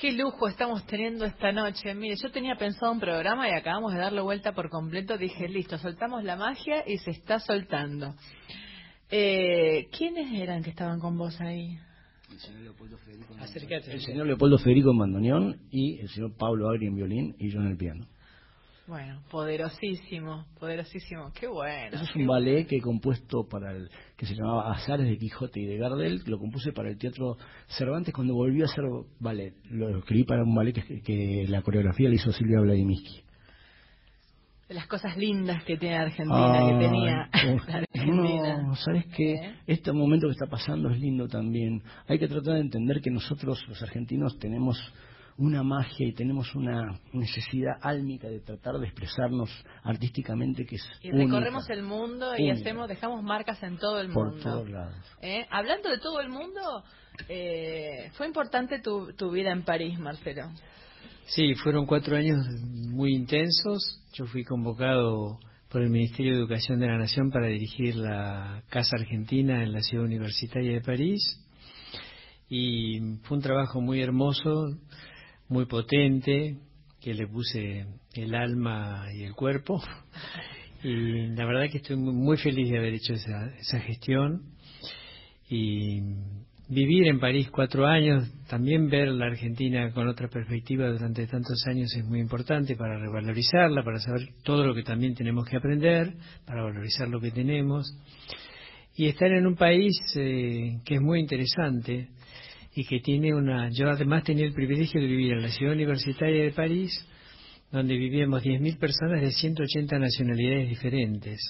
Qué 0.01 0.13
lujo 0.13 0.49
estamos 0.49 0.87
teniendo 0.87 1.27
esta 1.27 1.53
noche. 1.53 1.95
Mire, 1.95 2.17
yo 2.17 2.31
tenía 2.31 2.55
pensado 2.57 2.91
un 2.93 3.01
programa 3.01 3.49
y 3.49 3.53
acabamos 3.53 3.93
de 3.93 3.99
darle 3.99 4.23
vuelta 4.23 4.53
por 4.53 4.71
completo. 4.71 5.19
Dije, 5.19 5.47
listo, 5.49 5.77
soltamos 5.77 6.25
la 6.25 6.37
magia 6.37 6.85
y 6.87 6.97
se 6.99 7.11
está 7.11 7.39
soltando. 7.39 8.15
Eh, 9.11 9.89
¿Quiénes 9.97 10.33
eran 10.41 10.63
que 10.63 10.71
estaban 10.71 11.01
con 11.01 11.19
vos 11.19 11.39
ahí? 11.41 11.77
El 12.31 12.39
señor 12.39 12.61
Leopoldo 12.63 12.97
Federico, 12.99 13.35
en- 13.35 13.41
Acércate. 13.41 13.93
el 13.93 14.01
señor 14.01 14.27
Leopoldo 14.27 14.57
Federico 14.59 14.91
en 14.93 14.99
bandoneón 14.99 15.61
y 15.71 15.99
el 16.01 16.09
señor 16.09 16.35
Pablo 16.39 16.71
Agri 16.71 16.87
en 16.87 16.95
violín 16.95 17.35
y 17.39 17.51
yo 17.51 17.61
en 17.61 17.67
el 17.67 17.77
piano. 17.77 18.07
Bueno, 18.91 19.23
poderosísimo, 19.31 20.47
poderosísimo. 20.59 21.31
Qué 21.33 21.47
bueno. 21.47 21.95
Eso 21.95 22.03
es 22.03 22.17
un 22.17 22.27
ballet 22.27 22.67
que 22.67 22.79
he 22.79 22.81
compuesto 22.81 23.47
para 23.49 23.71
el 23.71 23.89
que 24.17 24.27
se 24.27 24.35
llamaba 24.35 24.73
Azares 24.73 25.07
de 25.07 25.17
Quijote 25.17 25.61
y 25.61 25.67
de 25.67 25.79
Gardel, 25.79 26.25
lo 26.27 26.41
compuse 26.41 26.73
para 26.73 26.89
el 26.91 26.99
Teatro 26.99 27.37
Cervantes 27.69 28.13
cuando 28.13 28.35
volvió 28.35 28.65
a 28.65 28.69
hacer 28.69 28.83
ballet. 29.21 29.55
Lo 29.71 29.97
escribí 29.99 30.25
para 30.25 30.43
un 30.43 30.57
ballet 30.57 30.73
que, 30.73 31.03
que 31.03 31.47
la 31.49 31.63
coreografía 31.63 32.09
la 32.09 32.17
hizo 32.17 32.33
Silvia 32.33 32.59
Vladimirsky. 32.63 33.23
de 34.69 34.75
las 34.75 34.89
cosas 34.89 35.17
lindas 35.17 35.63
que 35.63 35.77
tiene 35.77 35.97
Argentina, 35.97 36.59
que 36.67 36.75
Ay, 36.75 36.79
tenía 36.81 37.31
oh, 37.33 37.73
Argentina. 37.73 38.63
No, 38.65 38.75
¿sabes 38.75 39.07
qué? 39.17 39.35
¿Eh? 39.35 39.55
Este 39.69 39.93
momento 39.93 40.27
que 40.27 40.33
está 40.33 40.47
pasando 40.47 40.91
es 40.91 40.99
lindo 40.99 41.29
también. 41.29 41.81
Hay 42.09 42.19
que 42.19 42.27
tratar 42.27 42.55
de 42.55 42.61
entender 42.63 43.01
que 43.01 43.11
nosotros, 43.13 43.65
los 43.69 43.81
argentinos, 43.85 44.37
tenemos 44.41 44.77
una 45.41 45.63
magia 45.63 46.07
y 46.07 46.13
tenemos 46.13 46.55
una 46.55 47.01
necesidad 47.13 47.73
álmica 47.83 48.29
de 48.29 48.41
tratar 48.41 48.75
de 48.79 48.87
expresarnos 48.87 49.51
artísticamente 49.83 50.65
que 50.67 50.77
es 50.77 50.89
Y 51.03 51.11
recorremos 51.11 51.65
única. 51.65 51.75
el 51.75 51.83
mundo 51.83 52.33
y 52.37 52.43
Única. 52.51 52.61
hacemos, 52.61 52.89
dejamos 52.89 53.23
marcas 53.23 53.63
en 53.63 53.79
todo 53.79 54.01
el 54.01 54.11
por 54.13 54.29
mundo. 54.33 54.43
todos 54.43 54.71
lados. 54.71 54.95
¿Eh? 55.23 55.47
Hablando 55.51 55.89
de 55.89 55.99
todo 55.99 56.21
el 56.21 56.29
mundo, 56.29 56.85
eh, 57.29 58.11
fue 58.13 58.27
importante 58.27 58.81
tu, 58.81 59.13
tu 59.15 59.31
vida 59.31 59.51
en 59.51 59.63
París, 59.65 59.99
Marcelo. 59.99 60.51
Sí, 61.27 61.55
fueron 61.55 61.87
cuatro 61.87 62.17
años 62.17 62.39
muy 62.93 63.13
intensos. 63.15 64.03
Yo 64.13 64.27
fui 64.27 64.45
convocado 64.45 65.39
por 65.71 65.81
el 65.83 65.89
Ministerio 65.91 66.33
de 66.33 66.39
Educación 66.41 66.81
de 66.81 66.87
la 66.89 66.99
Nación 66.99 67.31
para 67.31 67.47
dirigir 67.47 67.95
la 67.97 68.63
Casa 68.69 68.97
Argentina 68.99 69.63
en 69.63 69.73
la 69.73 69.81
Ciudad 69.81 70.05
Universitaria 70.05 70.73
de 70.73 70.81
París. 70.81 71.21
Y 72.49 72.99
fue 73.23 73.37
un 73.37 73.43
trabajo 73.45 73.81
muy 73.81 74.01
hermoso, 74.03 74.51
muy 75.51 75.67
potente, 75.67 76.57
que 77.01 77.13
le 77.13 77.27
puse 77.27 77.85
el 78.15 78.35
alma 78.35 79.07
y 79.15 79.25
el 79.25 79.35
cuerpo. 79.35 79.83
Y 80.83 81.27
la 81.37 81.45
verdad 81.45 81.71
que 81.71 81.77
estoy 81.77 81.99
muy, 81.99 82.39
feliz 82.39 82.71
de 82.71 82.79
haber 82.79 82.95
hecho 82.95 83.13
esa, 83.13 83.55
esa 83.59 83.81
gestión. 83.81 84.45
Y 85.47 86.01
vivir 86.71 87.07
en 87.09 87.21
París 87.21 87.51
cuatro 87.51 87.87
años, 87.87 88.33
también 88.49 88.89
ver 88.89 89.09
la 89.09 89.27
Argentina 89.27 89.93
con 89.93 90.09
otra 90.09 90.29
perspectiva 90.29 90.89
durante 90.89 91.27
tantos 91.27 91.63
años 91.67 91.95
es 91.95 92.03
muy 92.07 92.21
importante 92.21 92.77
para 92.77 92.99
revalorizarla, 92.99 93.85
para 93.85 93.99
saber 93.99 94.23
todo 94.43 94.65
lo 94.65 94.75
que 94.75 94.83
también 94.83 95.15
tenemos 95.15 95.47
que 95.47 95.59
aprender, 95.59 96.15
para 96.47 96.63
valorizar 96.63 97.09
lo 97.09 97.21
que 97.21 97.31
tenemos. 97.31 97.95
Y 98.97 99.07
estar 99.07 99.31
en 99.31 99.47
un 99.47 99.57
país 99.57 100.01
eh, 100.17 100.79
que 100.83 100.95
es 100.95 101.01
muy 101.03 101.21
interesante 101.21 102.09
y 102.75 102.85
que 102.85 103.01
tiene 103.01 103.35
una... 103.35 103.71
Yo 103.71 103.89
además 103.89 104.25
tenía 104.25 104.47
el 104.47 104.53
privilegio 104.53 105.01
de 105.01 105.07
vivir 105.07 105.33
en 105.33 105.43
la 105.43 105.49
ciudad 105.49 105.75
universitaria 105.75 106.45
de 106.45 106.53
París, 106.53 106.93
donde 107.71 107.97
vivíamos 107.97 108.43
10.000 108.43 108.79
personas 108.79 109.21
de 109.21 109.31
180 109.31 109.99
nacionalidades 109.99 110.69
diferentes. 110.69 111.41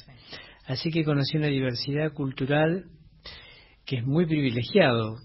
Así 0.67 0.91
que 0.91 1.05
conocí 1.05 1.37
una 1.37 1.49
diversidad 1.49 2.13
cultural 2.13 2.85
que 3.85 3.97
es 3.97 4.07
muy 4.07 4.27
privilegiado 4.27 5.17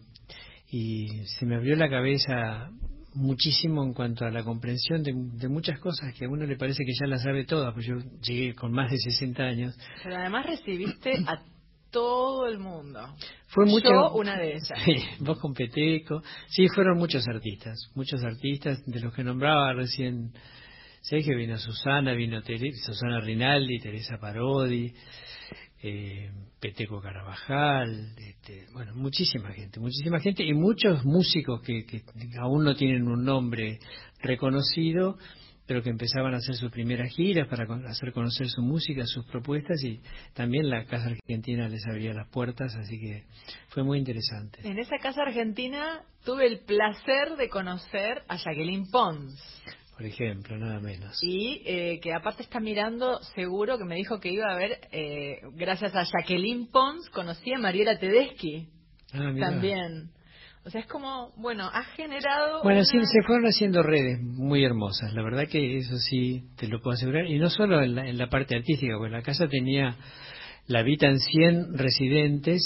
y 0.72 1.08
se 1.38 1.46
me 1.46 1.56
abrió 1.56 1.76
la 1.76 1.90
cabeza 1.90 2.70
muchísimo 3.14 3.84
en 3.84 3.94
cuanto 3.94 4.26
a 4.26 4.32
la 4.32 4.44
comprensión 4.44 5.04
de, 5.04 5.14
de 5.14 5.48
muchas 5.48 5.80
cosas 5.80 6.14
que 6.14 6.26
a 6.26 6.30
uno 6.30 6.46
le 6.46 6.58
parece 6.58 6.84
que 6.84 6.92
ya 7.00 7.08
las 7.08 7.24
sabe 7.24 7.46
todas, 7.46 7.74
pues 7.74 7.86
yo 7.86 7.96
llegué 8.22 8.54
con 8.54 8.72
más 8.72 8.92
de 8.92 8.98
60 8.98 9.44
años. 9.44 9.78
Pero 10.04 10.18
además 10.18 10.46
recibiste 10.46 11.12
a 11.26 11.42
todo 11.96 12.46
el 12.48 12.60
mundo. 12.60 13.00
Fue 13.48 13.66
mucho, 13.66 13.90
Yo 13.90 14.12
una 14.16 14.38
de 14.38 14.50
ellas. 14.56 14.68
Sí, 14.86 14.96
vos 15.20 15.40
con 15.40 15.54
Peteco. 15.54 16.22
Sí, 16.48 16.68
fueron 16.68 16.98
muchos 16.98 17.26
artistas, 17.26 17.78
muchos 17.96 18.22
artistas 18.22 18.84
de 18.86 19.00
los 19.00 19.14
que 19.14 19.24
nombraba 19.24 19.72
recién 19.72 20.34
Sergio, 21.02 21.38
vino 21.38 21.58
Susana, 21.58 22.12
vino 22.14 22.42
Tere- 22.42 22.74
Susana 22.86 23.22
Rinaldi, 23.22 23.80
Teresa 23.80 24.18
Parodi, 24.20 24.94
eh, 25.82 26.32
Peteco 26.60 27.00
Carabajal, 27.00 28.14
este, 28.18 28.66
bueno, 28.74 28.94
muchísima 28.96 29.52
gente, 29.54 29.80
muchísima 29.80 30.20
gente 30.20 30.44
y 30.44 30.54
muchos 30.54 31.06
músicos 31.06 31.62
que, 31.62 31.86
que 31.86 32.02
aún 32.42 32.66
no 32.66 32.76
tienen 32.76 33.08
un 33.08 33.24
nombre 33.24 33.80
reconocido, 34.20 35.18
pero 35.68 35.82
que 35.82 35.90
empezaban 35.90 36.34
a 36.34 36.38
hacer 36.38 36.56
sus 36.56 36.72
primeras 36.72 37.10
giras 37.12 37.48
para 37.48 37.66
hacer 37.90 38.12
conocer 38.14 38.48
su 38.50 38.62
música, 38.62 39.04
sus 39.06 39.26
propuestas 39.26 39.84
y 39.84 40.00
también 40.34 40.70
la 40.70 40.86
Casa 40.86 41.08
Argentina 41.08 41.68
les 41.68 41.86
abría 41.88 42.14
las 42.14 42.28
puertas, 42.30 42.76
así 42.76 43.00
que 43.00 43.24
fue 43.70 43.84
muy 43.84 43.98
interesante. 44.00 44.60
En 44.64 44.80
esa 44.80 44.98
casa 45.02 45.22
argentina 45.24 46.02
tuve 46.24 46.48
el 46.48 46.60
placer 46.60 47.36
de 47.38 47.50
conocer 47.50 48.24
a 48.28 48.38
Jacqueline 48.38 48.90
Pons. 48.92 49.64
Por 49.98 50.06
ejemplo, 50.06 50.58
nada 50.58 50.82
menos. 50.82 51.18
Y 51.24 51.62
eh, 51.66 52.00
que 52.02 52.14
aparte 52.14 52.44
está 52.44 52.60
mirando, 52.60 53.22
seguro 53.34 53.78
que 53.78 53.86
me 53.86 53.96
dijo 53.96 54.20
que 54.20 54.30
iba 54.30 54.52
a 54.52 54.58
ver, 54.58 54.80
eh, 54.92 55.40
gracias 55.54 55.96
a 55.96 56.04
Jacqueline 56.04 56.68
Pons, 56.68 57.10
conocí 57.12 57.54
a 57.54 57.60
Mariela 57.60 57.98
Tedeschi 57.98 58.76
Ah, 59.14 59.34
también. 59.40 60.10
O 60.66 60.70
sea, 60.72 60.82
es 60.82 60.88
como, 60.88 61.32
bueno, 61.38 61.70
ha 61.72 61.84
generado. 61.96 62.64
Bueno, 62.64 62.80
una- 62.80 62.86
sí, 62.86 62.98
se 63.06 63.22
fueron 63.28 63.46
haciendo 63.46 63.84
redes 63.84 64.20
muy 64.22 64.64
hermosas, 64.66 65.14
la 65.14 65.22
verdad 65.22 65.48
que 65.48 65.78
eso 65.78 65.96
sí 65.98 66.46
te 66.58 66.68
lo 66.68 66.80
puedo 66.82 66.96
asegurar, 66.96 67.28
y 67.28 67.38
no 67.38 67.50
solo 67.52 67.82
en 67.84 67.94
la, 67.96 68.08
en 68.08 68.18
la 68.18 68.30
parte 68.30 68.56
artística, 68.56 68.96
porque 68.98 69.12
la 69.12 69.22
casa 69.22 69.48
tenía, 69.48 69.96
la 70.68 70.80
habitan 70.80 71.20
100 71.20 71.78
residentes 71.78 72.62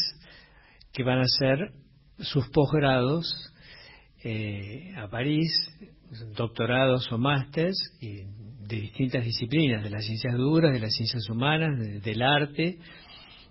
que 0.94 1.04
van 1.04 1.18
a 1.20 1.24
hacer 1.24 1.72
sus 2.20 2.50
posgrados 2.52 3.54
eh, 4.24 4.94
a 4.98 5.10
París, 5.10 5.52
doctorados 6.36 7.12
o 7.12 7.18
másters 7.18 7.76
de 8.00 8.76
distintas 8.76 9.24
disciplinas, 9.26 9.84
de 9.84 9.90
las 9.90 10.06
ciencias 10.06 10.36
duras, 10.36 10.72
de 10.72 10.80
las 10.80 10.94
ciencias 10.94 11.28
humanas, 11.30 11.78
de- 11.80 12.00
del 12.00 12.22
arte, 12.22 12.78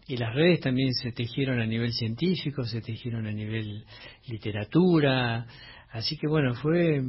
y 0.08 0.16
las 0.16 0.34
redes 0.34 0.60
también 0.60 0.94
se 0.94 1.12
tejieron 1.12 1.60
a 1.60 1.66
nivel 1.66 1.92
científico, 1.92 2.64
se 2.64 2.80
tejieron 2.80 3.26
a 3.26 3.30
nivel 3.30 3.84
literatura, 4.26 5.46
así 5.90 6.16
que 6.16 6.26
bueno, 6.26 6.54
fue 6.54 7.02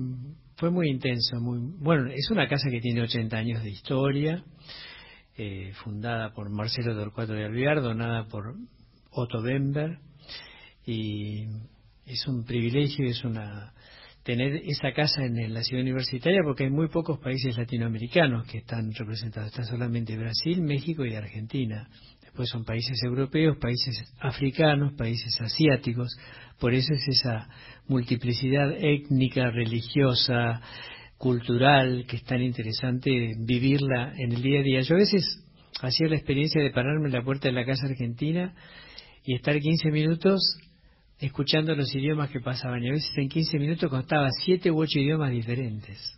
fue 0.58 0.70
muy 0.70 0.90
intenso, 0.90 1.40
muy 1.40 1.60
bueno, 1.80 2.12
es 2.12 2.30
una 2.30 2.50
casa 2.50 2.70
que 2.70 2.82
tiene 2.82 3.02
80 3.02 3.38
años 3.38 3.64
de 3.64 3.70
historia, 3.70 4.44
eh, 5.38 5.72
fundada 5.82 6.34
por 6.34 6.50
Marcelo 6.50 6.94
Torcuato 6.94 7.32
de 7.32 7.46
Alvear, 7.46 7.82
donada 7.82 8.28
por 8.28 8.56
Otto 9.12 9.42
Bember, 9.42 10.00
y 10.86 11.46
es 12.06 12.28
un 12.28 12.44
privilegio, 12.44 13.06
es 13.06 13.24
una 13.24 13.74
tener 14.24 14.56
esa 14.66 14.92
casa 14.92 15.24
en, 15.24 15.54
la 15.54 15.64
ciudad 15.64 15.82
universitaria 15.82 16.42
porque 16.44 16.66
hay 16.66 16.70
muy 16.70 16.90
pocos 16.90 17.20
países 17.20 17.58
latinoamericanos 17.58 18.48
que 18.48 18.60
están 18.60 18.92
representados, 18.94 19.52
está 19.52 19.64
solamente 19.64 20.18
Brasil, 20.18 20.62
México 20.62 21.06
y 21.06 21.16
Argentina. 21.16 21.90
Después 22.22 22.50
son 22.50 22.64
países 22.64 23.02
europeos, 23.04 23.58
países 23.58 24.14
africanos, 24.20 24.94
países 24.94 25.40
asiáticos, 25.42 26.16
por 26.60 26.74
eso 26.74 26.94
es 26.94 27.08
esa 27.08 27.50
multiplicidad 27.88 28.72
étnica, 28.78 29.50
religiosa, 29.50 30.62
cultural, 31.18 32.06
que 32.08 32.18
es 32.18 32.24
tan 32.24 32.42
interesante 32.42 33.34
vivirla 33.38 34.14
en 34.18 34.34
el 34.34 34.42
día 34.42 34.60
a 34.60 34.64
día. 34.64 34.82
Yo 34.82 34.96
a 34.96 35.00
veces 35.00 35.44
hacía 35.82 36.08
la 36.08 36.16
experiencia 36.16 36.62
de 36.62 36.72
pararme 36.72 37.08
en 37.08 37.14
la 37.14 37.24
puerta 37.24 37.48
de 37.48 37.54
la 37.54 37.66
casa 37.66 37.88
argentina 37.88 38.54
y 39.26 39.36
estar 39.36 39.58
15 39.60 39.92
minutos 39.92 40.58
escuchando 41.20 41.76
los 41.76 41.94
idiomas 41.94 42.30
que 42.30 42.40
pasaban. 42.40 42.84
Y 42.84 42.90
a 42.90 42.94
veces 42.94 43.12
en 43.18 43.30
15 43.30 43.58
minutos 43.60 43.90
contaba 43.90 44.30
7 44.46 44.72
u 44.72 44.82
8 44.82 45.00
idiomas 45.00 45.32
diferentes. 45.32 46.16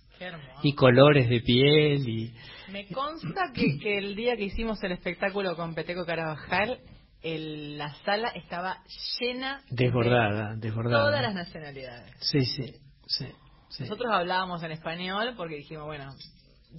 Y 0.62 0.74
colores 0.76 1.28
de 1.30 1.40
piel 1.42 2.08
y... 2.08 2.34
Me 2.72 2.86
consta 2.88 3.52
que, 3.56 3.80
que 3.80 3.98
el 3.98 4.16
día 4.16 4.36
que 4.38 4.44
hicimos 4.44 4.82
el 4.84 4.92
espectáculo 4.92 5.56
con 5.56 5.74
Peteco 5.74 6.06
Carabajal, 6.06 6.78
el- 7.24 7.78
la 7.80 7.92
sala 8.06 8.30
estaba 8.30 8.78
llena 9.20 9.62
Desbordada, 9.72 10.54
de 10.54 10.60
desbordada. 10.68 11.06
todas 11.06 11.22
las 11.24 11.34
nacionalidades. 11.34 12.14
Sí, 12.20 12.46
sí, 12.46 12.72
sí. 13.08 13.26
sí. 13.70 13.84
Nosotros 13.84 14.12
hablábamos 14.14 14.62
en 14.62 14.72
español 14.72 15.34
porque 15.36 15.56
dijimos, 15.56 15.86
bueno, 15.86 16.14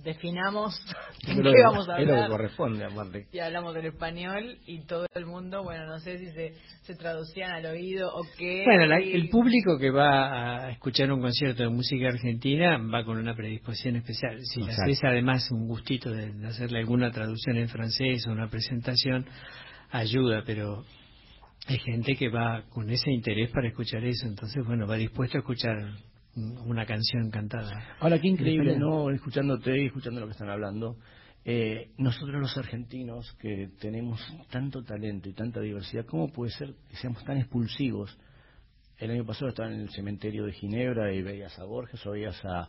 definamos 0.05 0.79
qué 1.25 1.63
vamos 1.63 1.89
a 1.89 1.99
es 2.01 2.07
lo 2.07 2.13
que 2.15 2.21
hablar. 2.21 2.31
corresponde, 2.31 2.85
aparte. 2.85 3.27
Y 3.33 3.39
hablamos 3.39 3.77
en 3.77 3.87
español 3.87 4.59
y 4.67 4.81
todo 4.87 5.07
el 5.15 5.27
mundo, 5.27 5.63
bueno, 5.63 5.87
no 5.87 5.99
sé 6.01 6.19
si 6.19 6.27
se, 6.33 6.55
se 6.83 6.95
traducían 6.95 7.51
al 7.53 7.67
oído 7.67 8.09
o 8.15 8.23
qué. 8.39 8.65
Bueno, 8.65 8.87
la- 8.87 8.99
el 8.99 9.29
público 9.29 9.79
que 9.79 9.91
va 9.91 10.65
a 10.67 10.71
escuchar 10.71 11.13
un 11.13 11.21
concierto 11.21 11.63
de 11.63 11.69
música 11.69 12.09
argentina 12.09 12.79
va 12.79 13.05
con 13.05 13.19
una 13.19 13.35
predisposición 13.35 13.97
especial. 13.97 14.39
Si 14.45 14.63
le 14.63 14.73
haces 14.73 15.01
además 15.05 15.51
un 15.51 15.67
gustito 15.69 16.11
de, 16.11 16.33
de 16.33 16.47
hacerle 16.47 16.79
alguna 16.81 17.11
traducción 17.11 17.57
en 17.59 17.69
francés 17.69 18.27
o 18.27 18.33
una 18.33 18.49
presentación, 18.49 19.27
ayuda, 19.91 20.43
pero 20.47 20.85
hay 21.69 21.79
gente 21.79 22.17
que 22.17 22.29
va 22.29 22.65
con 22.71 22.91
ese 22.91 23.11
interés 23.11 23.51
para 23.51 23.69
escuchar 23.69 24.03
eso, 24.05 24.27
entonces, 24.27 24.65
bueno, 24.67 24.87
va 24.87 24.97
dispuesto 24.97 25.39
a 25.39 25.41
escuchar 25.41 25.77
una 26.37 26.87
canción 26.87 27.31
cantada. 27.31 27.97
Ahora, 28.01 28.19
qué 28.19 28.29
increíble, 28.29 28.79
¿no? 28.79 29.11
Escuchándote 29.11 29.83
y 29.83 29.87
escuchando 29.87 30.21
lo 30.21 30.27
que 30.27 30.33
están 30.33 30.51
hablando. 30.51 30.97
Eh, 31.45 31.91
nosotros 31.99 32.41
los 32.41 32.57
argentinos 32.57 33.33
que 33.41 33.71
tenemos 33.81 34.21
tanto 34.51 34.83
talento 34.85 35.29
y 35.29 35.33
tanta 35.35 35.61
diversidad, 35.61 36.07
¿cómo 36.07 36.29
puede 36.33 36.53
ser 36.53 36.75
que 36.89 36.97
seamos 36.97 37.25
tan 37.25 37.39
expulsivos? 37.39 38.17
El 38.97 39.11
año 39.11 39.25
pasado 39.25 39.49
estaba 39.49 39.69
en 39.73 39.81
el 39.81 39.91
cementerio 39.91 40.45
de 40.47 40.53
Ginebra 40.53 41.13
y 41.13 41.23
veías 41.23 41.59
a 41.59 41.65
Borges 41.65 42.05
o 42.07 42.13
veías 42.13 42.41
a, 42.45 42.69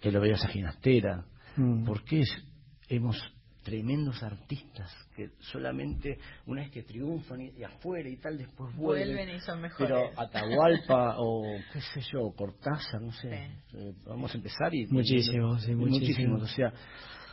que 0.00 0.10
lo 0.10 0.20
veías 0.20 0.42
a 0.44 0.48
Ginastera. 0.48 1.26
Mm. 1.56 1.84
¿Por 1.84 2.02
qué 2.04 2.20
es- 2.20 2.44
hemos 2.88 3.16
tremendos 3.64 4.22
artistas 4.22 4.92
que 5.16 5.30
solamente 5.40 6.18
una 6.46 6.62
vez 6.62 6.70
que 6.70 6.82
triunfan 6.82 7.40
y, 7.40 7.50
y 7.58 7.64
afuera 7.64 8.08
y 8.08 8.16
tal 8.18 8.36
después 8.38 8.74
vuelven, 8.76 9.16
Vuelven 9.16 9.36
y 9.36 9.40
son 9.40 9.60
mejores. 9.60 9.88
pero 9.88 10.10
Atahualpa 10.20 11.16
o 11.18 11.42
qué 11.72 11.80
sé 11.80 12.00
yo 12.12 12.30
Cortázar 12.36 13.00
no 13.02 13.12
sé 13.12 13.30
Sí. 13.70 13.76
eh, 13.78 13.94
vamos 14.06 14.32
a 14.32 14.36
empezar 14.36 14.74
y 14.74 14.86
Muchísimo, 14.86 15.58
sí, 15.58 15.72
y 15.72 15.74
muchísimo. 15.74 15.98
muchísimos 16.36 16.42
o 16.42 16.46
sea 16.46 16.72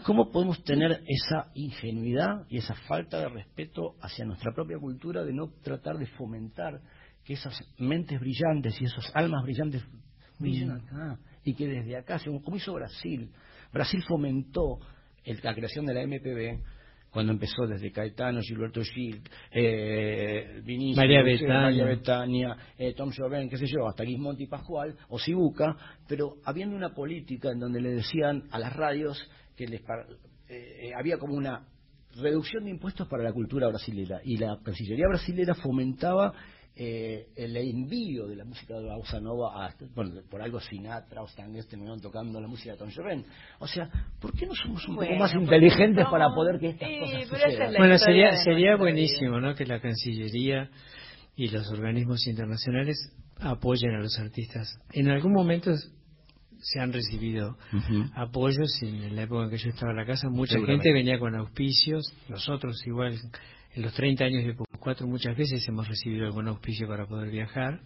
cómo 0.05 0.31
podemos 0.31 0.63
tener 0.63 1.03
esa 1.07 1.51
ingenuidad 1.53 2.45
y 2.49 2.57
esa 2.57 2.73
falta 2.87 3.19
de 3.19 3.29
respeto 3.29 3.95
hacia 4.01 4.25
nuestra 4.25 4.51
propia 4.53 4.79
cultura 4.79 5.23
de 5.23 5.33
no 5.33 5.49
tratar 5.63 5.97
de 5.97 6.07
fomentar 6.07 6.81
que 7.23 7.33
esas 7.33 7.55
mentes 7.77 8.19
brillantes 8.19 8.81
y 8.81 8.85
esas 8.85 9.11
almas 9.15 9.43
brillantes 9.43 9.83
brillen 10.39 10.69
Mm. 10.69 10.71
acá 10.71 11.19
y 11.43 11.53
que 11.53 11.67
desde 11.67 11.97
acá, 11.97 12.19
como 12.43 12.55
hizo 12.57 12.73
Brasil, 12.73 13.31
Brasil 13.71 14.01
fomentó 14.07 14.79
el- 15.23 15.39
la 15.43 15.53
creación 15.53 15.85
de 15.85 15.93
la 15.93 16.01
MPB 16.03 16.59
cuando 17.09 17.33
empezó 17.33 17.67
desde 17.67 17.91
Caetano, 17.91 18.39
Gilberto 18.41 18.81
Gil, 18.83 19.21
eh, 19.51 20.61
Vinicius, 20.63 20.95
María 21.63 21.83
Bethânia, 21.85 22.57
eh, 22.77 22.93
Tom 22.93 23.11
Joven, 23.15 23.49
qué 23.49 23.57
sé 23.57 23.65
yo, 23.67 23.87
hasta 23.87 24.05
Gismonti 24.05 24.47
Pascual 24.47 24.95
o 25.09 25.19
Sibuca, 25.19 25.75
pero 26.07 26.35
habiendo 26.45 26.75
una 26.75 26.93
política 26.93 27.49
en 27.51 27.59
donde 27.59 27.81
le 27.81 27.91
decían 27.91 28.43
a 28.51 28.59
las 28.59 28.73
radios 28.75 29.29
que 29.57 29.67
les 29.67 29.81
par- 29.81 30.07
eh, 30.49 30.87
eh, 30.87 30.91
había 30.97 31.17
como 31.17 31.33
una 31.35 31.67
reducción 32.21 32.63
de 32.65 32.71
impuestos 32.71 33.07
para 33.07 33.23
la 33.23 33.33
cultura 33.33 33.67
brasilera 33.67 34.19
y 34.23 34.37
la 34.37 34.57
Cancillería 34.63 35.07
brasilera 35.09 35.53
fomentaba 35.55 36.33
eh, 36.83 37.27
el 37.35 37.55
envío 37.57 38.25
de 38.25 38.35
la 38.35 38.43
música 38.43 38.73
de 38.73 38.87
la 38.87 38.95
bossa 38.97 39.19
nova 39.19 39.67
a, 39.67 39.75
bueno, 39.93 40.19
por 40.27 40.41
algo 40.41 40.59
Sinatra 40.59 41.21
o 41.21 41.27
Stan 41.27 41.53
Getz 41.53 41.67
terminaron 41.67 42.01
tocando 42.01 42.41
la 42.41 42.47
música 42.47 42.71
de 42.71 42.77
Tom 42.79 42.89
Joven. 42.89 43.23
O 43.59 43.67
sea, 43.67 43.87
¿por 44.19 44.33
qué 44.33 44.47
no 44.47 44.55
somos 44.55 44.87
un 44.87 44.95
Bueno, 44.95 45.11
poco 45.11 45.19
más 45.19 45.33
inteligentes 45.35 46.03
para 46.09 46.33
poder 46.33 46.59
que 46.59 46.69
estas 46.69 46.89
Sí, 46.89 46.97
cosas 46.99 47.21
es 47.21 47.27
sucedan? 47.27 47.73
Bueno, 47.77 47.99
sería, 47.99 48.35
sería 48.37 48.77
buenísimo 48.77 49.39
¿no? 49.39 49.53
que 49.53 49.67
la 49.67 49.79
Cancillería 49.79 50.71
y 51.35 51.49
los 51.49 51.69
organismos 51.71 52.25
internacionales 52.25 52.97
apoyen 53.39 53.91
a 53.91 53.99
los 53.99 54.17
artistas. 54.17 54.79
En 54.91 55.09
algún 55.09 55.33
momento 55.33 55.69
se 56.61 56.79
han 56.79 56.93
recibido 56.93 57.57
apoyos 58.15 58.81
y 58.81 58.87
en 58.87 59.15
la 59.15 59.23
época 59.23 59.45
en 59.45 59.49
que 59.49 59.57
yo 59.57 59.69
estaba 59.69 59.91
en 59.91 59.97
la 59.97 60.05
casa 60.05 60.29
mucha 60.29 60.59
gente 60.59 60.91
venía 60.93 61.19
con 61.19 61.35
auspicios, 61.35 62.13
nosotros 62.29 62.81
igual 62.85 63.17
en 63.73 63.81
los 63.81 63.93
30 63.93 64.25
años 64.25 64.43
de 64.45 64.55
PUC4 64.55 65.05
muchas 65.07 65.35
veces 65.37 65.65
hemos 65.67 65.87
recibido 65.87 66.25
algún 66.25 66.47
auspicio 66.47 66.87
para 66.87 67.05
poder 67.07 67.29
viajar. 67.31 67.79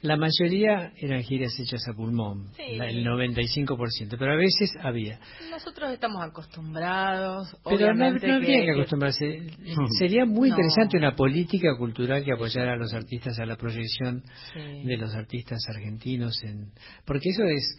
La 0.00 0.16
mayoría 0.16 0.92
eran 0.96 1.22
giras 1.24 1.58
hechas 1.58 1.80
a 1.88 1.92
pulmón, 1.92 2.50
Sí. 2.56 2.76
la- 2.76 2.88
el 2.88 3.02
95%, 3.04 4.16
pero 4.16 4.32
a 4.32 4.36
veces 4.36 4.70
había. 4.80 5.18
Nosotros 5.50 5.90
estamos 5.92 6.22
acostumbrados, 6.22 7.56
Pero 7.68 7.94
no, 7.94 8.10
no 8.10 8.16
habría 8.34 8.40
que 8.40 8.64
que- 8.64 8.70
acostumbrarse. 8.72 9.46
Sería 9.98 10.24
muy 10.24 10.50
No. 10.50 10.56
interesante 10.56 10.98
una 10.98 11.16
política 11.16 11.76
cultural 11.76 12.24
que 12.24 12.32
apoyara 12.32 12.74
a 12.74 12.76
los 12.76 12.92
artistas 12.94 13.38
a 13.40 13.46
la 13.46 13.56
proyección 13.56 14.22
Sí. 14.52 14.84
de 14.86 14.96
los 14.96 15.14
artistas 15.14 15.58
argentinos, 15.68 16.42
en 16.44 16.70
porque 17.04 17.30
eso 17.30 17.42
es 17.44 17.78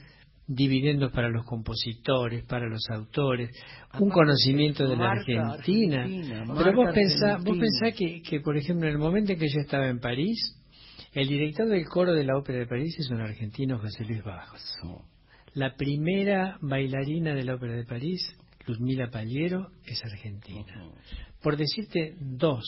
dividendos 0.49 1.11
para 1.11 1.29
los 1.29 1.45
compositores, 1.45 2.43
para 2.43 2.67
los 2.67 2.81
autores, 2.89 3.51
un 3.99 4.09
conocimiento 4.09 4.87
de 4.87 4.97
la 4.97 5.11
Argentina. 5.11 6.03
Argentina, 6.03 6.43
Pero 6.57 6.75
vos 6.75 6.85
marca 6.85 6.93
pensá, 6.93 7.37
vos 7.37 7.57
pensá 7.57 7.91
que, 7.95 8.21
que, 8.23 8.41
por 8.41 8.57
ejemplo, 8.57 8.87
en 8.87 8.93
el 8.93 8.99
momento 8.99 9.31
en 9.31 9.39
que 9.39 9.47
yo 9.47 9.59
estaba 9.61 9.87
en 9.87 9.99
París, 9.99 10.59
el 11.13 11.27
director 11.27 11.67
del 11.67 11.85
coro 11.85 12.13
de 12.13 12.23
la 12.23 12.35
Ópera 12.35 12.59
de 12.59 12.65
París 12.65 12.95
es 12.97 13.11
un 13.11 13.21
argentino, 13.21 13.77
José 13.77 14.03
Luis 14.05 14.23
Bajos. 14.23 14.61
La 15.53 15.75
primera 15.75 16.57
bailarina 16.61 17.35
de 17.35 17.43
la 17.43 17.55
Ópera 17.55 17.73
de 17.73 17.85
París, 17.85 18.21
Luzmila 18.65 19.09
Paliero, 19.11 19.69
es 19.85 20.03
argentina. 20.03 20.91
Por 21.43 21.57
decirte 21.57 22.15
dos. 22.19 22.63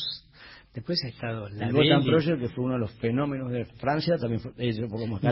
Después 0.74 1.04
ha 1.04 1.10
estado 1.10 1.50
la 1.50 1.68
El 1.68 1.74
Belli, 1.74 2.06
Project, 2.06 2.40
que 2.40 2.48
fue 2.50 2.64
uno 2.64 2.76
de 2.76 2.80
los 2.80 2.92
fenómenos 2.94 3.52
de 3.52 3.66
Francia, 3.66 4.16
también 4.18 4.40
fue, 4.40 4.52
eh, 4.58 4.74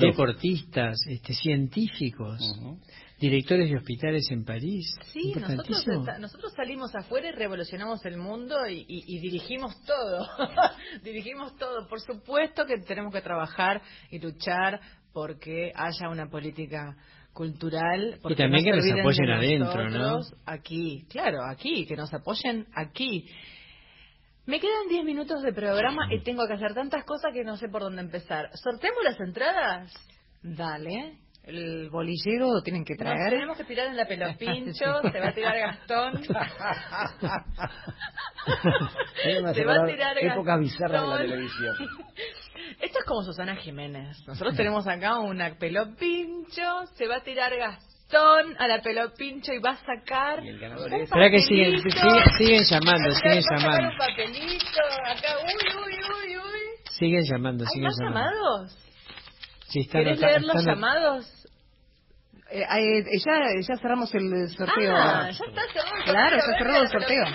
deportistas, 0.01 0.97
este, 1.07 1.33
científicos, 1.33 2.39
directores 3.19 3.69
de 3.69 3.77
hospitales 3.77 4.29
en 4.31 4.43
París. 4.43 4.93
Sí, 5.13 5.33
nosotros, 5.39 5.85
nosotros 6.19 6.53
salimos 6.55 6.93
afuera 6.93 7.29
y 7.29 7.31
revolucionamos 7.31 8.03
el 8.05 8.17
mundo 8.17 8.67
y, 8.67 8.79
y- 8.87 9.03
y 9.15 9.19
dirigimos 9.19 9.81
todo. 9.85 10.27
dirigimos 11.03 11.55
todo. 11.55 11.87
Por 11.87 12.01
supuesto 12.01 12.65
que 12.65 12.79
tenemos 12.79 13.13
que 13.13 13.21
trabajar 13.21 13.81
y 14.11 14.19
luchar 14.19 14.79
porque 15.13 15.71
haya 15.73 16.09
una 16.09 16.27
política 16.29 16.97
cultural. 17.33 18.19
porque 18.21 18.35
también 18.35 18.65
que 18.65 18.71
nos 18.71 18.85
apoyen 18.99 19.25
de 19.25 19.33
adentro, 19.33 19.89
¿no? 19.89 20.19
Aquí, 20.45 21.05
claro, 21.09 21.39
aquí, 21.49 21.85
que 21.85 21.95
nos 21.95 22.13
apoyen 22.13 22.65
aquí. 22.75 23.25
Me 24.45 24.59
quedan 24.59 24.87
10 24.89 25.05
minutos 25.05 25.41
de 25.43 25.53
programa 25.53 26.07
y 26.11 26.21
tengo 26.23 26.47
que 26.47 26.53
hacer 26.53 26.73
tantas 26.73 27.03
cosas 27.05 27.31
que 27.33 27.43
no 27.43 27.55
sé 27.57 27.69
por 27.69 27.81
dónde 27.81 28.01
empezar. 28.01 28.49
¿Sorteamos 28.55 29.03
las 29.03 29.19
entradas? 29.19 29.93
Dale. 30.41 31.19
El 31.43 31.89
bolillero 31.89 32.53
lo 32.53 32.61
tienen 32.61 32.83
que 32.85 32.93
Nos 32.93 32.99
traer. 33.03 33.29
tenemos 33.31 33.57
que 33.57 33.63
tirar 33.63 33.87
en 33.87 33.97
la 33.97 34.05
pelopincho, 34.05 35.01
se 35.11 35.19
va 35.19 35.29
a 35.29 35.33
tirar 35.33 35.57
Gastón. 35.57 36.21
Se 39.23 39.41
va 39.65 39.83
a 39.83 39.85
tirar 39.85 40.17
épocas 40.17 40.59
bizarras 40.59 41.01
de 41.01 41.07
la 41.07 41.13
Gastón. 41.17 41.29
televisión. 41.29 41.75
Esto 42.81 42.99
es 42.99 43.05
como 43.05 43.23
Susana 43.23 43.55
Jiménez. 43.55 44.17
Nosotros 44.27 44.55
tenemos 44.55 44.87
acá 44.87 45.19
una 45.19 45.55
pelopincho, 45.57 46.85
se 46.95 47.07
va 47.07 47.17
a 47.17 47.21
tirar 47.23 47.55
Gastón 47.55 47.88
a 48.17 48.67
la 48.67 48.81
pelopincho 48.81 49.53
y 49.53 49.59
va 49.59 49.71
a 49.71 49.77
sacar. 49.77 50.43
Y 50.43 50.49
el 50.49 50.59
ganador 50.59 50.87
un 50.91 50.95
es- 50.95 51.03
Espera 51.03 51.29
que 51.29 51.39
siguen, 51.41 51.75
papelito. 51.77 51.99
siguen, 51.99 52.23
siguen 52.37 52.63
llamando, 52.63 53.11
siguen 53.15 53.43
llamando. 53.49 53.89
un 53.89 53.97
papelito, 53.97 54.81
acá, 55.05 55.37
uy, 55.45 55.83
uy, 55.85 55.93
uy, 55.93 56.37
uy. 56.37 56.91
Siguen 56.97 57.23
llamando, 57.23 57.63
¿Hay 57.65 57.69
siguen 57.71 57.83
más 57.87 57.95
llamando. 57.99 58.29
llamados? 58.31 58.77
Sí, 59.67 59.79
están 59.81 60.03
¿Querés 60.03 60.17
acá- 60.17 60.27
leer 60.27 60.41
los 60.41 60.55
están- 60.55 60.65
llamados? 60.75 61.35
Eh, 62.51 62.63
eh, 62.63 63.03
ya, 63.23 63.39
ya 63.61 63.75
cerramos 63.77 64.11
el 64.15 64.49
sorteo. 64.49 64.95
Ah, 64.97 65.29
ya 65.29 65.45
está 65.45 65.61
cerrado 65.71 65.95
el 65.97 66.03
Claro, 66.03 66.35
está 66.37 66.57
cerrado 66.57 66.81
el 66.81 66.89
sorteo. 66.89 67.25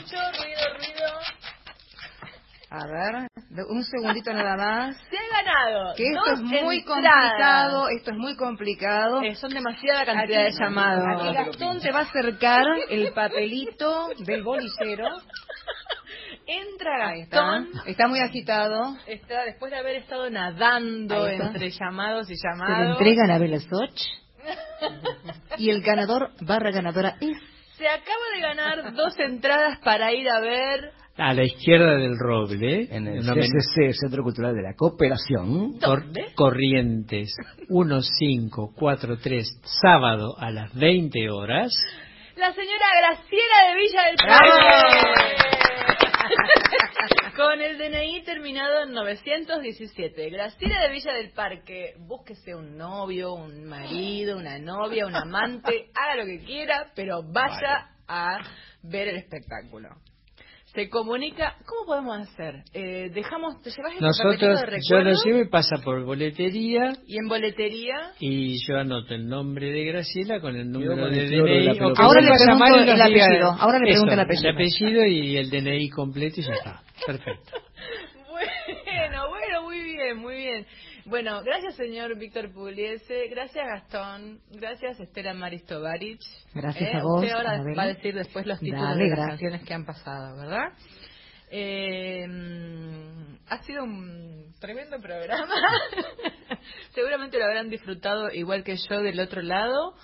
A 2.77 2.87
ver, 2.89 3.29
un 3.69 3.85
segundito 3.85 4.33
nada 4.33 4.57
más. 4.57 4.97
Se 5.09 5.17
ha 5.17 5.43
ganado. 5.45 5.95
Que 5.95 6.09
esto 6.09 6.21
dos 6.27 6.41
es 6.41 6.41
muy 6.41 6.79
entradas. 6.79 7.31
complicado, 7.31 7.89
esto 7.91 8.11
es 8.11 8.17
muy 8.17 8.37
complicado. 8.37 9.23
Eh, 9.23 9.35
son 9.37 9.51
demasiada 9.55 10.05
cantidad 10.05 10.43
de 10.45 10.51
llamados. 10.59 11.05
Aquí 11.07 11.35
Gastón 11.35 11.81
te 11.81 11.93
va 11.93 12.01
a 12.01 12.03
acercar 12.03 12.65
el 12.89 13.13
papelito 13.13 14.09
del 14.19 14.43
bolillero. 14.43 15.07
Entra 16.47 17.09
Ahí 17.11 17.21
está. 17.23 17.37
Gastón. 17.43 17.69
Está 17.87 18.09
muy 18.09 18.19
agitado. 18.21 18.97
Está, 19.07 19.45
después 19.45 19.71
de 19.71 19.79
haber 19.79 19.97
estado 19.97 20.29
nadando 20.31 21.29
entre 21.29 21.71
llamados 21.71 22.29
y 22.31 22.37
Se 22.37 22.47
le 22.49 22.53
llamados. 22.55 22.99
entregan 22.99 23.31
a 23.31 23.39
Bella 23.39 23.61
Soch. 23.61 24.01
Y 25.57 25.71
el 25.71 25.81
ganador 25.83 26.33
barra 26.41 26.73
ganadora 26.73 27.17
es 27.21 27.37
Se 27.79 27.87
acaba 27.89 28.25
de 28.35 28.41
ganar 28.41 28.93
dos 28.95 29.17
entradas 29.21 29.79
para 29.85 30.13
ir 30.13 30.29
a 30.29 30.41
ver. 30.41 30.93
A 31.17 31.33
la 31.33 31.45
izquierda 31.45 31.97
del 31.97 32.19
roble, 32.19 32.89
En 32.91 33.07
el 33.07 33.23
CCC, 33.23 33.93
Centro 33.93 34.25
Cultural 34.25 34.53
de 34.55 34.63
la 34.63 34.75
Cooperación. 34.75 35.79
Cor- 35.79 36.03
¿Dónde? 36.05 36.33
Corrientes 36.35 37.33
1543, 37.69 39.61
sábado 39.81 40.35
a 40.39 40.51
las 40.51 40.75
20 40.75 41.31
horas. 41.31 41.73
La 42.37 42.53
señora 42.53 42.87
Graciela 43.01 43.69
de 43.69 43.75
Villa 43.81 44.03
del 44.07 44.17
Parque. 44.17 45.55
Con 47.37 47.61
el 47.61 47.79
DNI 47.79 48.23
terminado 48.25 48.83
en 48.85 48.93
917. 48.93 50.31
Graciela 50.31 50.81
de 50.83 50.91
Villa 50.91 51.13
del 51.15 51.31
Parque, 51.31 51.95
búsquese 51.99 52.55
un 52.57 52.77
novio, 52.77 53.35
un 53.35 53.65
marido, 53.67 54.37
una 54.37 54.59
novia, 54.59 55.07
un 55.07 55.15
amante, 55.15 55.91
haga 55.95 56.17
lo 56.17 56.25
que 56.27 56.41
quiera, 56.45 56.91
pero 56.97 57.23
vaya 57.23 57.89
a 58.09 58.39
ver 58.83 59.09
el 59.09 59.17
espectáculo. 59.17 59.91
Se 60.75 60.89
comunica, 60.89 61.55
¿cómo 61.67 61.87
podemos 61.87 62.29
hacer? 62.29 62.65
Eh, 62.73 63.09
dejamos, 63.15 63.63
te 63.63 63.71
llevas 63.71 63.93
el 63.95 64.01
Nosotros, 64.01 64.41
de 64.41 64.49
yo 64.49 64.97
recuerdo 64.99 65.11
lo 65.11 65.25
llevo 65.25 65.39
y 65.39 65.49
pasa 65.49 65.77
por 65.85 66.05
boletería 66.05 66.95
y 67.07 67.17
en 67.17 67.29
boletería 67.29 68.11
y 68.19 68.59
yo 68.67 68.79
anoto 68.79 69.15
el 69.15 69.29
nombre 69.29 69.71
de 69.71 69.85
Graciela 69.85 70.41
con 70.41 70.57
el 70.57 70.69
número 70.69 71.09
de 71.09 71.27
DNI. 71.29 71.79
Ahora 71.97 72.21
le 72.21 72.29
a 72.29 72.37
pregunto 72.37 72.93
el 72.93 73.01
apellido, 73.01 73.51
ahora 73.57 73.79
le 73.79 73.87
pregunto 73.93 74.15
el 74.15 74.21
apellido. 74.21 74.49
El 74.49 74.55
apellido 74.57 75.07
y 75.07 75.37
el 75.37 75.51
DNI 75.51 75.91
completo 75.91 76.41
y 76.41 76.43
ya 76.43 76.55
está. 76.55 76.83
Perfecto. 77.07 77.53
Bueno, 78.29 79.29
bueno, 79.29 79.63
muy 79.63 79.81
bien, 79.81 80.19
muy 80.19 80.35
bien. 80.35 80.67
Bueno, 81.07 81.43
gracias 81.43 81.75
señor 81.77 82.17
Víctor 82.19 82.51
Pugliese, 82.53 83.29
gracias 83.29 83.67
Gastón, 83.67 84.41
gracias 84.53 84.99
Estela 85.01 85.35
Maris 85.35 85.65
Tovarich. 85.67 86.23
Gracias 86.55 86.91
Eh, 86.95 86.97
a 86.97 87.03
vos, 87.03 87.21
Usted 87.23 87.33
ahora 87.35 87.63
va 87.77 87.83
a 87.83 87.87
decir 87.89 88.15
después 88.15 88.47
los 88.47 88.59
títulos 88.59 88.83
Dale, 88.89 89.05
de 89.05 89.11
las 89.11 89.17
gracias. 89.19 89.29
canciones 89.41 89.65
que 89.65 89.75
han 89.75 89.85
pasado, 89.85 90.37
¿verdad? 90.39 90.73
Eh, 91.51 92.27
ha 93.49 93.63
sido 93.65 93.85
un 93.85 94.55
tremendo 94.61 94.99
programa. 94.99 95.55
Seguramente 96.95 97.39
lo 97.39 97.45
habrán 97.45 97.69
disfrutado 97.69 98.31
igual 98.33 98.65
que 98.65 98.77
yo 98.89 99.03
del 99.03 99.21
otro 99.21 99.43
lado. 99.43 99.95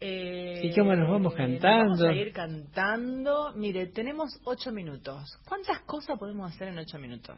Eh, 0.00 0.60
¿Y 0.64 0.74
cómo 0.74 0.94
nos 0.94 1.08
vamos 1.10 1.34
cantando? 1.34 1.94
Vamos 1.94 2.00
a 2.00 2.12
ir 2.12 2.32
cantando. 2.32 3.52
Mire, 3.56 3.86
tenemos 3.88 4.30
ocho 4.44 4.70
minutos. 4.70 5.36
¿Cuántas 5.48 5.80
cosas 5.80 6.16
podemos 6.18 6.52
hacer 6.54 6.68
en 6.68 6.78
ocho 6.78 6.98
minutos? 6.98 7.36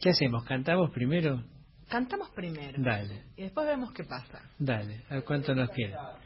¿Qué 0.00 0.10
hacemos? 0.10 0.44
¿Cantamos 0.44 0.90
primero? 0.90 1.42
Cantamos 1.88 2.30
primero. 2.30 2.78
Dale, 2.82 3.24
Y 3.36 3.42
después 3.42 3.66
vemos 3.66 3.92
qué 3.92 4.04
pasa. 4.04 4.40
dale. 4.58 5.02
¿A 5.10 5.20
cuánto 5.22 5.54
nos 5.54 5.70
queda? 5.70 6.16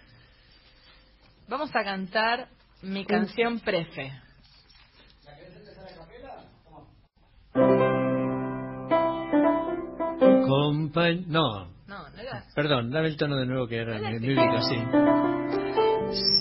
Vamos 1.48 1.70
a 1.74 1.82
cantar 1.84 2.48
mi 2.82 3.04
canción 3.04 3.60
prefe. 3.60 4.12
Compañ... 10.46 11.24
No, 11.28 11.66
No, 11.86 12.08
no 12.10 12.18
era. 12.18 12.44
perdón, 12.54 12.90
dame 12.90 13.08
el 13.08 13.16
tono 13.16 13.36
de 13.36 13.46
nuevo 13.46 13.66
que 13.66 13.76
era 13.78 13.96
Hola, 13.96 14.10
me, 14.10 14.20
sí. 14.62 14.76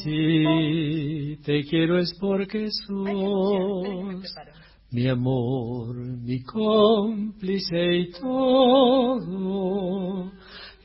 Si 0.03 1.37
te 1.43 1.63
quiero 1.63 1.97
es 1.97 2.13
porque 2.19 2.67
sos. 2.85 3.03
Mi 4.93 5.07
amor, 5.07 5.95
mi 5.95 6.43
cómplice 6.43 7.95
y 7.95 8.11
todo. 8.11 9.33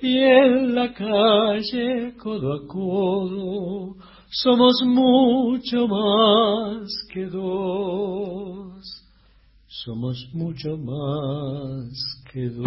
Y 0.00 0.18
en 0.18 0.74
la 0.74 0.94
calle, 0.94 2.14
codo 2.16 2.54
a 2.54 2.66
codo, 2.66 3.96
somos 4.30 4.82
mucho 4.86 5.86
más 5.88 6.88
que 7.12 7.26
dos. 7.26 9.04
Somos 9.66 10.26
mucho 10.32 10.78
más 10.78 11.92
que 12.32 12.48
dos. 12.48 12.66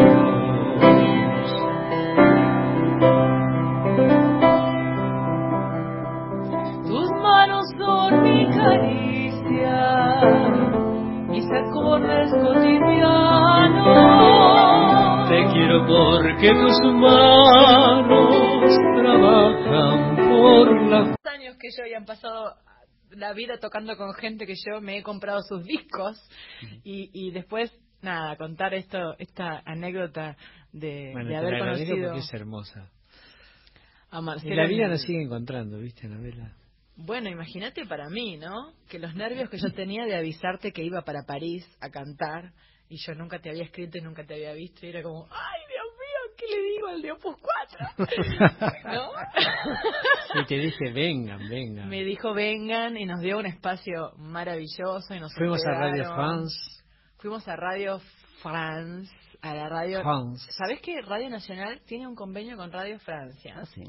Mis 11.81 11.81
acordes 11.81 12.31
cotidianos. 12.31 15.29
Te 15.29 15.45
quiero 15.53 15.85
porque 15.87 16.49
tus 16.49 16.93
manos 16.93 18.77
trabajan 18.95 20.15
por 20.15 20.81
la 20.89 21.15
años 21.31 21.55
que 21.57 21.69
yo 21.75 21.83
hayan 21.85 22.05
pasado 22.05 22.55
la 23.11 23.33
vida 23.33 23.57
tocando 23.59 23.95
con 23.97 24.13
gente 24.13 24.45
que 24.45 24.53
yo 24.55 24.79
me 24.81 24.97
he 24.97 25.03
comprado 25.03 25.41
sus 25.41 25.63
discos 25.65 26.17
y, 26.83 27.09
y 27.13 27.31
después 27.31 27.71
nada 28.01 28.35
contar 28.37 28.73
esto 28.73 29.15
esta 29.19 29.61
anécdota 29.65 30.37
de, 30.71 31.11
Bueno, 31.13 31.29
de 31.29 31.33
te 31.33 31.37
haber 31.37 31.53
la 31.53 31.59
conocido 31.59 32.07
porque 32.07 32.19
es 32.19 32.33
hermosa. 32.33 32.89
a 34.11 34.21
Y 34.43 34.53
la 34.53 34.67
vida 34.67 34.87
nos 34.87 35.01
sigue 35.01 35.23
encontrando, 35.23 35.77
¿viste, 35.77 36.07
Anabela? 36.07 36.53
Bueno 36.95 37.29
imagínate 37.29 37.85
para 37.85 38.09
mí 38.09 38.37
no 38.37 38.73
que 38.89 38.99
los 38.99 39.15
nervios 39.15 39.49
que 39.49 39.57
yo 39.57 39.71
tenía 39.73 40.05
de 40.05 40.15
avisarte 40.15 40.71
que 40.71 40.83
iba 40.83 41.01
para 41.03 41.23
París 41.25 41.65
a 41.81 41.89
cantar 41.89 42.53
y 42.89 42.97
yo 42.97 43.13
nunca 43.15 43.39
te 43.39 43.49
había 43.49 43.63
escrito 43.63 43.97
y 43.97 44.01
nunca 44.01 44.25
te 44.25 44.33
había 44.35 44.53
visto 44.53 44.85
y 44.85 44.89
era 44.89 45.01
como 45.01 45.27
ay 45.31 45.61
Dios 45.69 45.85
mío 45.97 46.35
qué 46.37 46.45
le 46.47 46.61
digo 46.69 46.87
al 46.87 47.01
de 47.01 47.11
Opus 47.11 47.35
4 47.41 47.61
¿no? 48.85 49.11
Y 50.33 50.45
te 50.45 50.55
dije, 50.55 50.91
vengan, 50.91 51.49
vengan. 51.49 51.89
Me 51.89 52.03
dijo 52.03 52.33
vengan 52.33 52.97
y 52.97 53.05
nos 53.05 53.19
dio 53.21 53.37
un 53.37 53.45
espacio 53.45 54.13
maravilloso 54.17 55.13
y 55.13 55.19
nos 55.19 55.33
Fuimos 55.33 55.65
a 55.65 55.71
Radio. 55.71 56.05
France. 56.05 56.55
Fuimos 57.17 57.47
a 57.47 57.55
Radio 57.55 57.99
France, 58.41 59.11
a 59.41 59.53
la 59.53 59.69
radio. 59.69 60.01
France. 60.01 60.51
¿Sabés 60.51 60.81
que 60.81 61.01
Radio 61.01 61.29
Nacional 61.29 61.81
tiene 61.85 62.07
un 62.07 62.15
convenio 62.15 62.55
con 62.57 62.71
Radio 62.71 62.97
Francia? 62.99 63.55
Ah, 63.57 63.65
sí. 63.65 63.83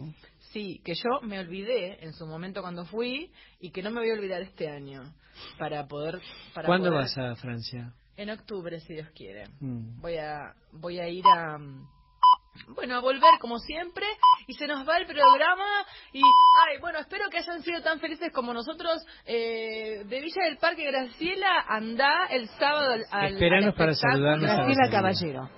Sí, 0.52 0.80
que 0.84 0.94
yo 0.94 1.20
me 1.22 1.38
olvidé 1.38 2.04
en 2.04 2.12
su 2.12 2.26
momento 2.26 2.60
cuando 2.60 2.84
fui 2.84 3.30
y 3.60 3.70
que 3.70 3.82
no 3.82 3.90
me 3.90 4.00
voy 4.00 4.10
a 4.10 4.14
olvidar 4.14 4.42
este 4.42 4.68
año 4.68 5.02
para 5.58 5.86
poder. 5.86 6.20
Para 6.54 6.66
¿Cuándo 6.66 6.90
poder- 6.90 7.04
vas 7.04 7.18
a 7.18 7.34
Francia? 7.36 7.92
En 8.16 8.28
octubre, 8.30 8.78
si 8.80 8.92
Dios 8.94 9.08
quiere. 9.14 9.44
Mm. 9.60 10.00
Voy 10.00 10.16
a 10.18 10.54
voy 10.72 10.98
a 10.98 11.08
ir 11.08 11.24
a 11.26 11.58
bueno, 12.68 12.96
a 12.96 13.00
volver 13.00 13.38
como 13.40 13.58
siempre 13.58 14.04
y 14.46 14.52
se 14.52 14.66
nos 14.66 14.86
va 14.86 14.98
el 14.98 15.06
programa 15.06 15.64
y 16.12 16.20
ay, 16.20 16.78
bueno, 16.82 16.98
espero 16.98 17.30
que 17.30 17.38
hayan 17.38 17.62
sido 17.62 17.80
tan 17.80 17.98
felices 17.98 18.30
como 18.32 18.52
nosotros 18.52 19.02
eh, 19.24 20.04
de 20.04 20.20
Villa 20.20 20.44
del 20.44 20.58
Parque 20.58 20.84
Graciela 20.84 21.64
anda 21.66 22.26
el 22.30 22.48
sábado 22.50 22.92
al, 22.92 23.04
al 23.10 23.32
Esperanos 23.34 23.68
al 23.68 23.74
para 23.74 23.94
saludarnos 23.94 24.50
Graciela. 24.50 24.90
Caballero. 24.90 25.48